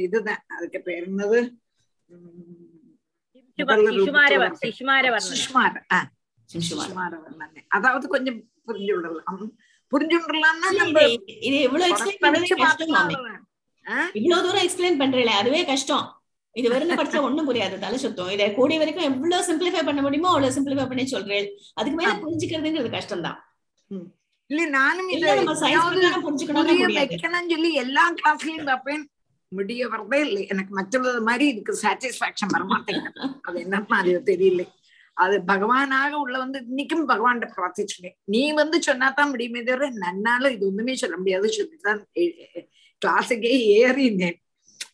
இதுதான். 0.06 0.44
அதுக்கு 0.56 0.80
பேர் 0.88 1.08
என்னது? 1.10 1.40
அதாவது 7.78 8.06
கொஞ்சம் 8.16 8.40
புரிஞ்சு 8.68 8.94
விடலாம். 8.98 9.44
புரிஞ்சு 9.92 10.18
விடலாம்னா 10.24 10.68
இல்ல, 10.72 10.82
நம்ம 10.84 11.04
இது 11.48 11.58
இவ்வளவு 11.68 11.90
எக்ஸ்பிளைன் 11.92 12.24
பண்றதே 12.26 12.56
கஷ்டம் 12.64 13.12
இவ்வளவு 14.20 14.44
தூரம் 14.46 14.64
எக்ஸ்பிளைன் 14.66 15.00
பண்றீங்களே 15.02 15.36
அதுவே 15.42 15.62
கஷ்டம். 15.70 16.06
இது 16.56 16.68
வெறும் 16.74 16.92
படிச்சா 17.00 17.20
ஒண்ணும் 17.28 17.48
புரியாது 17.50 17.76
தலை 17.84 17.98
சுத்தம். 18.04 18.32
இதை 18.36 18.46
கூடிய 18.58 18.78
வரைக்கும் 18.82 19.08
எவ்வளவு 19.10 19.48
சிம்பிளிஃபை 19.50 19.82
பண்ண 19.88 20.00
முடியுமோ 20.06 20.32
அவ்வளவு 20.34 20.56
சிம்பிளிஃபை 20.58 20.86
பண்ணி 20.92 21.06
சொல்றேன். 21.14 21.48
அதுக்கு 21.80 21.98
மேல 22.00 22.14
புரிஞ்சுக்கிறதுங்கிறது 22.24 22.92
கஷ்டம் 22.98 23.26
தான் 23.28 23.40
இல்ல 24.50 24.62
நானும். 24.78 25.10
வைக்கணும்னு 26.98 27.52
சொல்லி 27.54 27.72
எல்லா 27.84 28.04
கிளாஸ்லயும் 28.20 28.68
பார்ப்பேன். 28.70 29.04
முடிய 29.52 29.82
வரதே 29.92 30.20
இல்லை. 30.28 30.42
எனக்கு 30.54 30.72
மற்றவங்க 30.80 31.22
மாதிரி 31.28 31.46
இதுக்கு 31.52 31.74
சாட்டிஸ்பாக்சன் 31.84 32.54
வரமாட்டேங்குது. 32.56 33.30
அது 33.48 33.58
என்னன்னு 33.66 33.98
அது 34.00 34.14
தெரியல. 34.32 34.64
அது 35.20 35.36
பகவானாக 35.50 36.12
உள்ள 36.24 36.36
வந்து 36.44 36.60
இன்னைக்கும் 36.70 37.10
பகவான்கிட்ட 37.12 37.56
பிரார்த்திச்சுட்டேன். 37.56 38.16
நீ 38.34 38.44
வந்து 38.60 38.78
சொன்னாதான் 38.88 39.32
முடியுமே 39.32 39.62
தவிர 39.70 39.88
நன்னால 40.04 40.52
இது 40.56 40.68
ஒண்ணுமே 40.70 40.94
சொல்ல 41.02 41.16
முடியாது 41.22 41.48
சொல்லிதான் 41.58 42.02
கிளாஸுக்கே 43.02 43.52
ஏறினேன். 43.80 44.38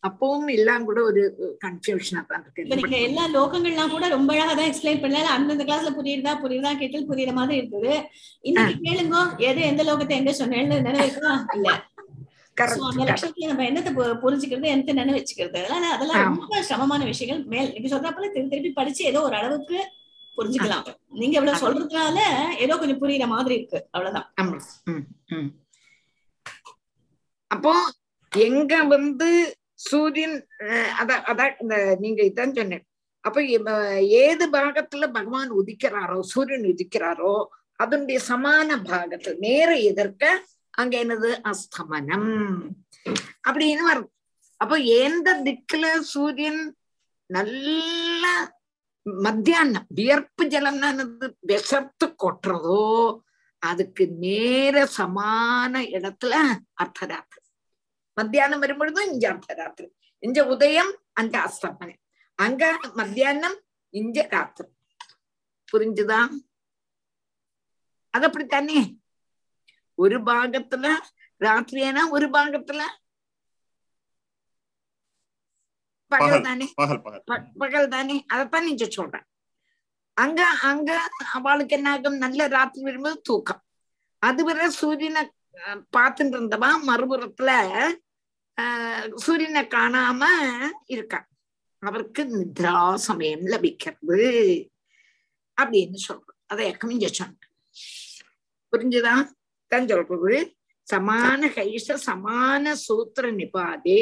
அப்பவும் 0.08 0.50
எல்லாம் 0.56 0.86
கூட 0.88 1.00
ஒரு 1.10 1.22
கன்ஃபியூஷனா 1.64 2.22
தான் 2.32 2.44
இப்ப 2.48 2.64
நீங்க 2.72 2.76
இருக்கு 2.76 3.06
எல்லா 3.08 3.24
லோகங்கள்லாம் 3.36 3.94
கூட 3.94 4.08
ரொம்ப 4.16 4.32
அழகா 4.36 4.54
தான் 4.60 4.70
எக்ஸ்பிளைன் 4.70 5.02
பண்ணல. 5.04 5.30
அந்தந்த 5.38 5.66
கிளாஸ்ல 5.70 5.92
புரியுதா 5.98 6.34
புரியுதா 6.44 6.72
கேட்டல் 6.82 7.10
புரியுற 7.12 7.34
மாதிரி 7.40 7.60
இருக்குது 7.62 7.94
இன்னைக்கு 8.44 8.76
கேளுங்க 8.86 9.18
எது 9.50 9.62
எந்த 9.72 9.84
லோகத்தை 9.90 10.16
எங்க 10.20 10.34
சொன்னேன்னு 10.42 10.78
நினைவுக்கா? 10.88 11.34
இல்ல. 11.58 11.70
அந்த 12.58 13.06
லட்சத்துல 13.08 13.50
நம்ம 13.52 13.64
என்னத்தை 13.70 13.92
புரிஞ்சுக்கிறது 14.24 14.72
என்னத்தை 14.74 14.96
நினைவு 15.00 15.20
வச்சுக்கிறது? 15.20 15.60
அதெல்லாம் 15.62 15.96
அதெல்லாம் 15.96 16.24
ரொம்ப 16.30 16.62
சிரமமான 16.70 17.06
விஷயங்கள். 17.12 17.42
மேல் 17.54 17.74
நீங்க 17.76 17.90
சொல்ற 17.94 18.12
போல 18.12 18.30
திருப்பி 18.36 18.54
திருப்பி 18.54 18.72
படிச்சு 18.80 19.04
ஏதோ 19.12 19.22
ஒரு 19.30 19.38
அளவுக்கு 19.42 19.80
புரிஞ்சுக்கலாம். 20.38 20.86
நீங்க 21.14 21.36
இவ்வளவு 21.38 21.62
சொல்றதுனால 21.62 22.18
ஏதோ 22.60 22.74
கொஞ்சம் 22.76 23.02
புரியுற 23.02 23.28
மாதிரி 23.28 23.56
இருக்கு. 23.56 23.80
அவ்வளவுதான். 23.92 24.28
அப்போ 27.52 27.74
எங்க 28.32 28.74
வந்து 28.88 29.30
சூரியன் 29.84 30.36
அஹ், 30.66 30.92
அத 30.96 31.12
அத 31.26 31.42
இந்த 31.62 31.76
நீங்க 32.00 32.22
இதான் 32.24 32.58
சொன்னேன். 32.58 32.84
அப்ப 33.24 33.40
ஏது 34.22 34.46
பாகத்துல 34.52 35.06
பகவான் 35.12 35.52
உதிக்கிறாரோ 35.56 36.20
சூரியன் 36.32 36.68
உதிக்கிறாரோ 36.68 37.34
அதனுடைய 37.80 38.20
சமான 38.28 38.70
பாகத்துல 38.84 39.38
நேர 39.40 39.70
எதிர்க்க 39.86 40.26
அங்க 40.74 40.94
என்னது? 41.04 41.30
அஸ்தமனம். 41.50 42.30
அப்படின்னு 43.48 43.84
வரும். 43.84 44.10
அப்போ 44.62 44.76
எந்த 45.00 45.30
திக்குல 45.44 45.86
சூரியன் 46.06 46.62
நல்ல 47.30 48.24
மத்தியானம் 49.06 49.86
வியர்ப்பு 49.90 50.46
ஜலம்னா 50.46 50.88
என்னது 50.94 51.36
விசர்த்து 51.40 52.16
கொட்டுறதோ 52.24 53.22
அதுக்கு 53.60 54.08
நேர 54.08 54.90
சமான 54.98 55.74
இடத்துல 55.80 56.34
அர்த்தராத்திரி. 56.84 57.42
மத்தியானம் 58.14 58.62
வரும்பொழுதும் 58.62 59.12
இங்க 59.12 59.34
அர்த்தராத்திரி. 59.34 59.88
இங்க 60.20 60.48
உதயம் 60.48 61.00
அங்க 61.14 61.40
அஸ்தமனம். 61.40 62.02
அங்க 62.36 62.80
மத்தியானம் 62.94 63.58
இங்க 63.90 64.28
ராத்திரி. 64.32 64.70
புரிஞ்சுதா? 65.74 66.28
அது 68.10 68.26
அப்படித்தானே 68.26 69.00
ஒரு 69.96 70.18
பாகத்துல 70.24 70.88
ராத்திரியானா 71.40 72.10
ஒரு 72.10 72.28
பாகத்துல? 72.30 72.82
பகல் 76.12 76.46
தானே. 76.48 76.66
பகல் 77.62 77.92
தானே. 77.96 78.16
அதைத்தான் 78.34 78.68
நீங்க 78.70 78.86
சொல்றேன். 78.98 79.26
அங்க 80.18 80.42
அங்க 80.70 80.92
அவளுக்கு 81.38 81.76
என்ன 81.78 81.90
ஆகும்? 81.94 82.22
நல்ல 82.24 82.48
ராத்திரி 82.56 82.84
வரும்போது 82.88 83.18
தூக்கம். 83.30 83.62
அதுவரை 84.20 84.68
சூரியனை 84.82 85.24
பார்த்துட்டு 85.98 86.36
இருந்தவா 86.38 86.70
மறுபுறத்துல 86.90 87.52
சூரியனை 89.24 89.64
காணாம 89.76 90.22
இருக்கா. 90.96 91.20
அவருக்கு 91.84 92.22
நித்ரா 92.36 92.76
சமயம் 93.08 93.46
லபிக்கிறது 93.54 94.20
அப்படின்னு 95.58 96.00
சொல்றோம். 96.08 96.38
அதை 96.52 96.66
இங்க 96.96 97.10
சொன்ன 97.20 97.44
புரிஞ்சுதா? 98.74 99.16
தான் 99.72 99.90
சொல்றது. 99.92 100.38
சமான 100.88 101.42
கைஷ 101.58 101.98
சமான 102.08 102.74
சூத்திர 102.86 103.26
நிபாதே 103.40 104.00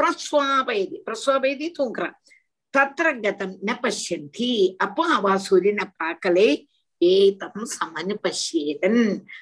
பிரஸ்வாபயதி 0.00 0.98
பிரஸ்வாபயதி 1.06 1.68
தூங்குறான் 1.78 2.16
தத்திர 2.74 3.08
கதம் 3.22 3.54
ந 3.68 3.72
பசியந்தி 3.82 4.50
அப்போ 4.84 5.04
அவ 5.16 5.36
சூரியனை 5.46 5.86
பார்க்கலே 6.02 6.48
ஏதம் 7.00 7.64
சமனு 7.74 8.14
பசியதன் 8.24 9.00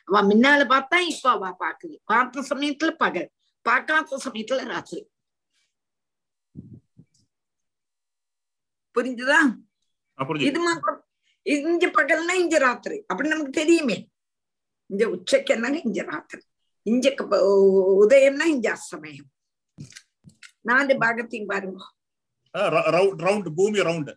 அவ 0.09 0.23
முன்னால 0.31 0.61
பார்த்தா 0.75 0.99
இப்ப 1.13 1.27
அவ 1.31 1.51
பார்க்கல 1.63 1.95
பார்த்த 2.05 2.45
சமயத்துல 2.51 2.91
பகல் 2.97 3.29
பார்க்காத 3.67 4.19
சமயத்துல 4.27 4.67
ராத்திரி. 4.67 5.03
புரிஞ்சுதா. 8.97 9.41
இது 10.49 10.59
மாத்திரம். 10.59 11.01
இங்க 11.47 11.87
பகல்னா 11.99 12.35
இங்க 12.35 12.57
ராத்திரி. 12.59 12.97
அப்படி 13.11 13.29
நமக்கு 13.29 13.53
தெரியுமே. 13.53 13.97
இங்க 14.91 15.05
உச்சக்கு 15.09 15.53
என்னங்க 15.55 15.81
இங்க 15.85 16.03
ராத்திரி. 16.11 16.43
இங்க 16.87 17.07
உதயம்னா 18.03 18.47
இங்க 18.55 18.69
அஸ்தமயம் 18.77 19.29
நாலு 20.68 20.94
பாகத்தையும் 20.95 21.48
பாருங்க 21.48 21.80
ரவுண்ட் 23.22 23.50
பூமி 23.56 23.80
ரவுண்ட் 23.82 24.12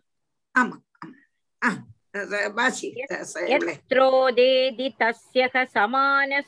ஆமா 0.55 0.75
ஆமா. 1.01 1.15
ஆ, 1.61 1.69
அஹ் 2.13 2.51
வாசி 2.53 2.87
அஹ் 3.05 3.23
ச- 3.23 3.43
இவளே. 3.47 3.73
यत्रोदेदि 3.73 4.87
तस्य 5.01 5.41
क 5.47 5.57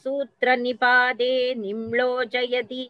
समानसूत्रनिपादे 0.10 1.34
निम्लोचयति 1.56 2.82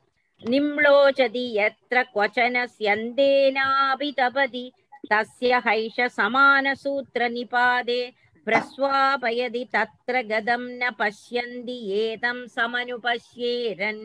निम्लोचति 0.42 1.46
यत्र 1.58 2.04
क्वचन 2.14 2.56
स्यन्देनापि 2.68 4.10
तपति 4.20 4.66
तस्य 5.12 5.52
हैष 5.66 5.98
समानसूत्रनिपादे 6.12 8.02
प्रस्वापयति 8.48 9.64
तत्र 9.74 10.16
गदं 10.24 10.64
न 10.80 10.84
पश्यन्ति 11.00 11.78
एतं 12.00 12.38
समनुपश्येरन् 12.48 14.04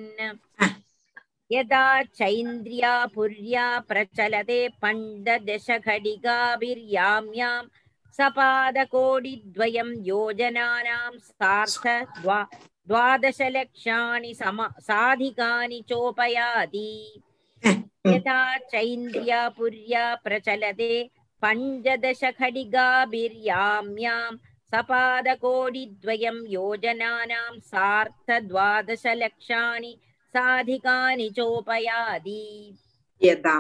यदा 1.53 1.87
चैन्द्रिया 2.19 2.93
पुर्या 3.15 3.65
प्रचलते 3.89 4.61
पण्डदशघटिकाभिर्याम्यां 4.83 7.57
सपादकोटिद्वयं 8.19 9.91
योजनानां 10.07 11.11
सार्थ 11.29 11.87
द्वा 12.21 12.39
द्वादशलक्षाणि 12.89 14.33
सम 14.41 14.59
साधिकानि 14.89 15.81
चोपयाति 15.89 16.91
यथा 18.13 18.41
चैन्द्रिया 18.73 19.41
पुर्या 19.59 20.05
प्रचलते 20.25 20.93
पञ्चदशखडिगाभिर्याम्यां 21.43 24.33
सपादकोटिद्वयं 24.73 26.39
योजनानां 26.57 27.53
सार्धद्वादशलक्षाणि 27.73 29.93
साधिकानि 30.36 31.30
चोपयाति 31.38 32.44
यदा 33.24 33.60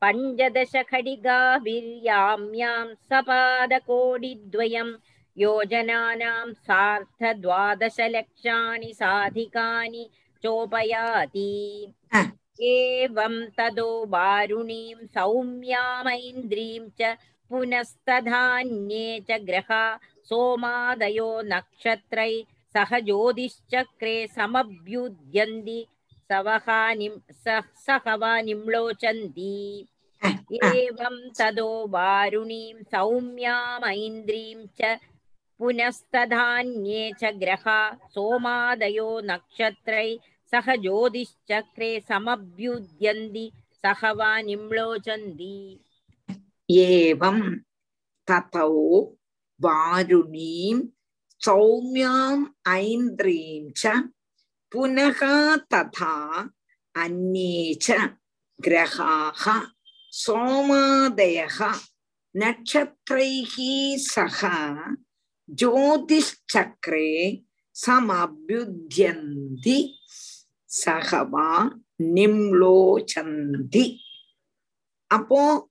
पञ्चदश 0.03 0.73
खडिगा 0.91 1.39
वीर्याम्यां 1.67 2.77
सपादकोडिद्वयम् 3.11 4.93
योजनानां 5.38 6.48
सार्धद्वादशलक्षाणि 6.68 7.72
साधिकानि 9.00 10.04
चोपयाति 10.44 11.52
एवं 12.74 13.36
तदो 13.58 13.90
वारुणीं 14.10 15.06
सौम्यामैन्द्रीं 15.16 16.84
च 17.02 17.16
पुनस्तधान्ये 17.50 19.08
च 19.30 19.40
ग्रहा 19.48 19.84
सोमादयो 20.30 21.30
नक्षत्रै 21.52 22.32
सह 22.76 22.92
ज्योतिश्चक्रे 23.08 24.16
समभ्युद्यन्ति 24.36 25.80
सवहानिं 26.32 27.18
सहवानिम्लोचन्ति 27.86 29.54
एवं 30.64 31.18
तदो 31.40 31.70
वारुणीं 31.96 32.74
सौम्यामैन्द्रीं 32.94 34.66
च 34.82 34.98
पुनस्तधान्ये 35.60 37.12
च 37.20 37.32
ग्रहा 37.42 37.80
सोमादयो 38.14 39.10
नक्षत्रै 39.30 40.08
सह 40.52 40.76
ज्योतिश्चक्रे 40.86 41.90
समभ्युद्यन्ति 42.10 43.46
सहवानिम्लोचन्ति 43.86 45.56
एवं 46.70 47.40
ततो 48.30 48.70
वारुणीं 49.66 50.80
सौम्याम् 51.46 52.46
ऐन्द्रीं 52.76 53.72
च 53.78 53.96
पुनः 54.72 55.20
तथा 55.74 56.14
अन्ये 57.04 57.74
च 57.82 58.10
ग्रहाः 58.68 59.44
सोमादयः 60.24 61.60
नक्षत्रैः 62.36 63.56
सह 64.10 64.40
ज्योतिश्चक्रे 65.50 67.10
समभ्युद्यन्ति 67.76 69.78
सह 70.70 71.22
वा 71.34 71.50
निम्लोचन्ति 72.16 73.86
அப்போ 75.12 75.68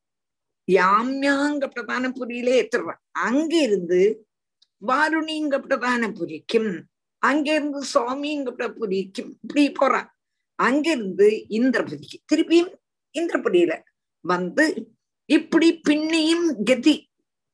யாம்யாங்க 0.69 1.69
பிரதான 1.69 2.11
புரியிலே 2.11 2.61
ஏத்துறான் 2.61 3.01
அங்க 3.25 3.63
இருந்து 3.63 4.27
வாருணிங்க 4.83 5.61
பிரதான 5.61 6.13
புரிக்கும் 6.13 6.89
அங்க 7.23 7.55
இருந்து 7.55 7.83
சுவாமிங்க 7.93 8.71
புரிக்கும் 8.79 9.39
இப்படி 9.43 9.71
போறான் 9.71 10.17
அங்கிருந்து 10.59 11.49
இந்திரபுரிக்கு 11.59 12.19
திருப்பியும் 12.33 12.73
இந்திரபுரியில 13.15 13.81
வந்து 14.25 14.87
இப்படி 15.29 15.81
பின்னியும் 15.89 16.65
கதி 16.65 17.08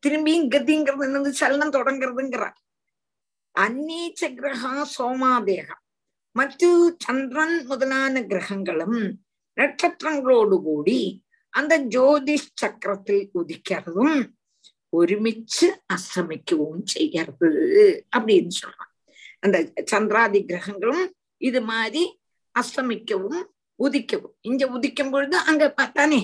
திரும்பியும் 0.06 0.52
கதிங்கிறது 0.53 1.06
என்னது? 1.07 1.30
சலனம் 1.30 1.76
தொடங்குறதுங்கிறார் 1.77 2.57
அந்நீச்ச 3.56 4.22
கிரகா 4.40 4.73
சோமாதேகம். 4.98 5.82
மற்ற 6.36 6.69
சந்திரன் 6.98 7.57
முதலான 7.65 8.23
கிரகங்களும் 8.26 8.99
நட்சத்திரங்களோடு 9.57 10.57
கூடி 10.64 10.99
அந்த 11.49 11.73
ஜோதிஷ் 11.95 12.49
சக்கரத்தில் 12.61 13.30
உதிக்கிறதும் 13.40 14.18
ஒருமிச்சு 14.98 15.68
அஸ்தமிக்கவும் 15.94 16.84
செய்யறது 16.84 17.49
அப்படின்னு 18.18 18.52
சொல்றான். 18.61 18.91
அந்த 19.40 19.57
சந்திராதி 19.86 20.40
கிரகங்களும் 20.45 21.06
இது 21.38 21.61
மாதிரி 21.61 22.03
அஸ்தமிக்கவும் 22.56 23.40
உதிக்கவும். 23.80 24.36
இங்க 24.41 24.64
உதிக்கும் 24.68 25.11
பொழுது 25.11 25.38
அங்க 25.38 25.64
பார்த்தானே 25.72 26.22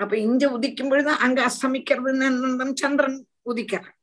அப்ப 0.00 0.14
இங்க 0.18 0.44
உதிக்கும் 0.50 0.90
பொழுது 0.90 1.10
அங்க 1.18 1.38
அஸ்தமிக்கிறதுன்னு 1.46 2.66
சந்திரன் 2.80 3.18
உதிக்கிறான் 3.50 3.94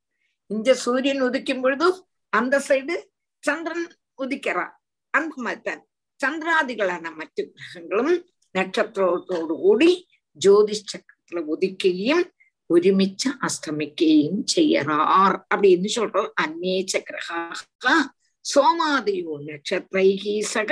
இங்க 0.49 0.73
சூரியன் 0.75 1.21
உதிக்கும் 1.21 1.61
பொழுது 1.61 1.87
அந்த 2.33 2.55
சைடு 2.67 2.95
சந்திரன் 3.43 3.87
உதிக்கிறார் 4.19 4.73
அந்த 5.13 5.35
மாதிரி 5.41 5.81
சந்திராதிகளான 6.19 7.05
மற்ற 7.15 7.43
கிரகங்களும் 7.51 8.13
நட்சத்திரத்தோடு 8.55 9.55
கூடி 9.61 9.91
ஜோதிஷ் 10.37 10.89
சக்கரத்துல 10.91 11.41
உதிக்கையும் 11.47 12.25
ഒരുമിച്ച് 12.69 13.29
അസ്തമിക്കുകയും 13.41 14.35
ചെയ്യറാർ 14.45 15.33
அப்படின்னு 15.51 15.89
சொல்றோம் 15.95 16.29
അന്യേച്ച 16.35 16.97
ഗ്രഹാ 17.09 17.95
സോമാദിയോ 18.45 19.33
നക്ഷത്രൈഹി 19.41 20.35
സക 20.53 20.71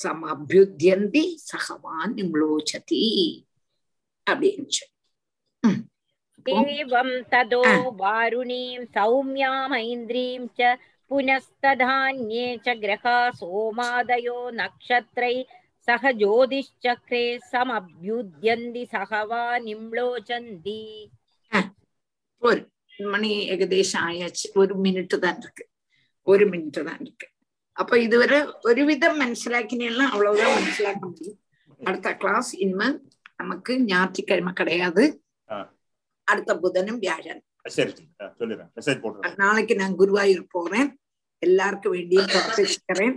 சமபியுத்தியந்தி 0.00 1.24
சகவான் 1.46 2.14
நிம்லோச்சதி 2.16 3.02
அப்படின்னு 4.26 4.66
தேவம் 6.46 7.14
ததோ 7.32 7.64
வாருணீம் 7.98 8.84
சௌமியாம் 8.94 9.74
ஐந்திரீம் 9.80 10.46
ச 10.58 10.70
புனஸ்ததான்யே 11.10 12.46
ச 12.58 12.74
கிரகா 12.80 13.18
சோமாதயோ 13.38 14.38
நக்ஷத்ரை 14.58 15.34
சக 15.88 16.12
ஜோதிஷ்சக்ரே 16.18 17.24
சமபியுத்தியந்தி 17.50 18.84
சகவா 18.92 19.44
நிம்லோச்சந்தி 19.64 20.82
ஒரு 22.42 22.60
மணி 23.06 23.30
ஏகதேசம் 23.46 24.04
ஆயாச்சு 24.04 24.46
ஒரு 24.56 24.74
மினிட் 24.84 25.16
தான் 25.18 25.38
இருக்கு 25.42 25.64
ஒரு 26.26 26.44
மினிட் 26.46 26.80
தான் 26.88 27.00
இருக்கு 27.00 27.28
അപ്പൊ 27.80 27.96
ഇതുവരെ 27.96 28.38
ഒരുവിധം 28.64 29.18
മനസ്സിലാക്കിനെല്ലാം 29.18 30.08
അவ்வளவுதான் 30.12 30.54
മനസ്സിലാക്ക. 30.56 31.02
முடியும் 31.06 31.38
അടുത്ത 31.80 32.08
ക്ലാസ് 32.22 32.52
ഇന്ന് 32.56 32.88
നമുക്ക് 33.40 33.72
ஞாயிற்றுக்கிழமை 33.86 34.52
கிடையாது 34.52 35.04
அடுத்த 36.28 36.54
புதனும் 36.56 36.98
வியாழன் 36.98 37.40
நாளைக்கு 39.38 39.74
நான் 39.76 39.98
குருவாயூர் 39.98 40.44
போறேன் 40.50 40.88
எல்லாருக்கும் 41.42 41.94
வேண்டியும் 41.94 42.28
பிரார்த்திக்கிறேன் 42.30 43.16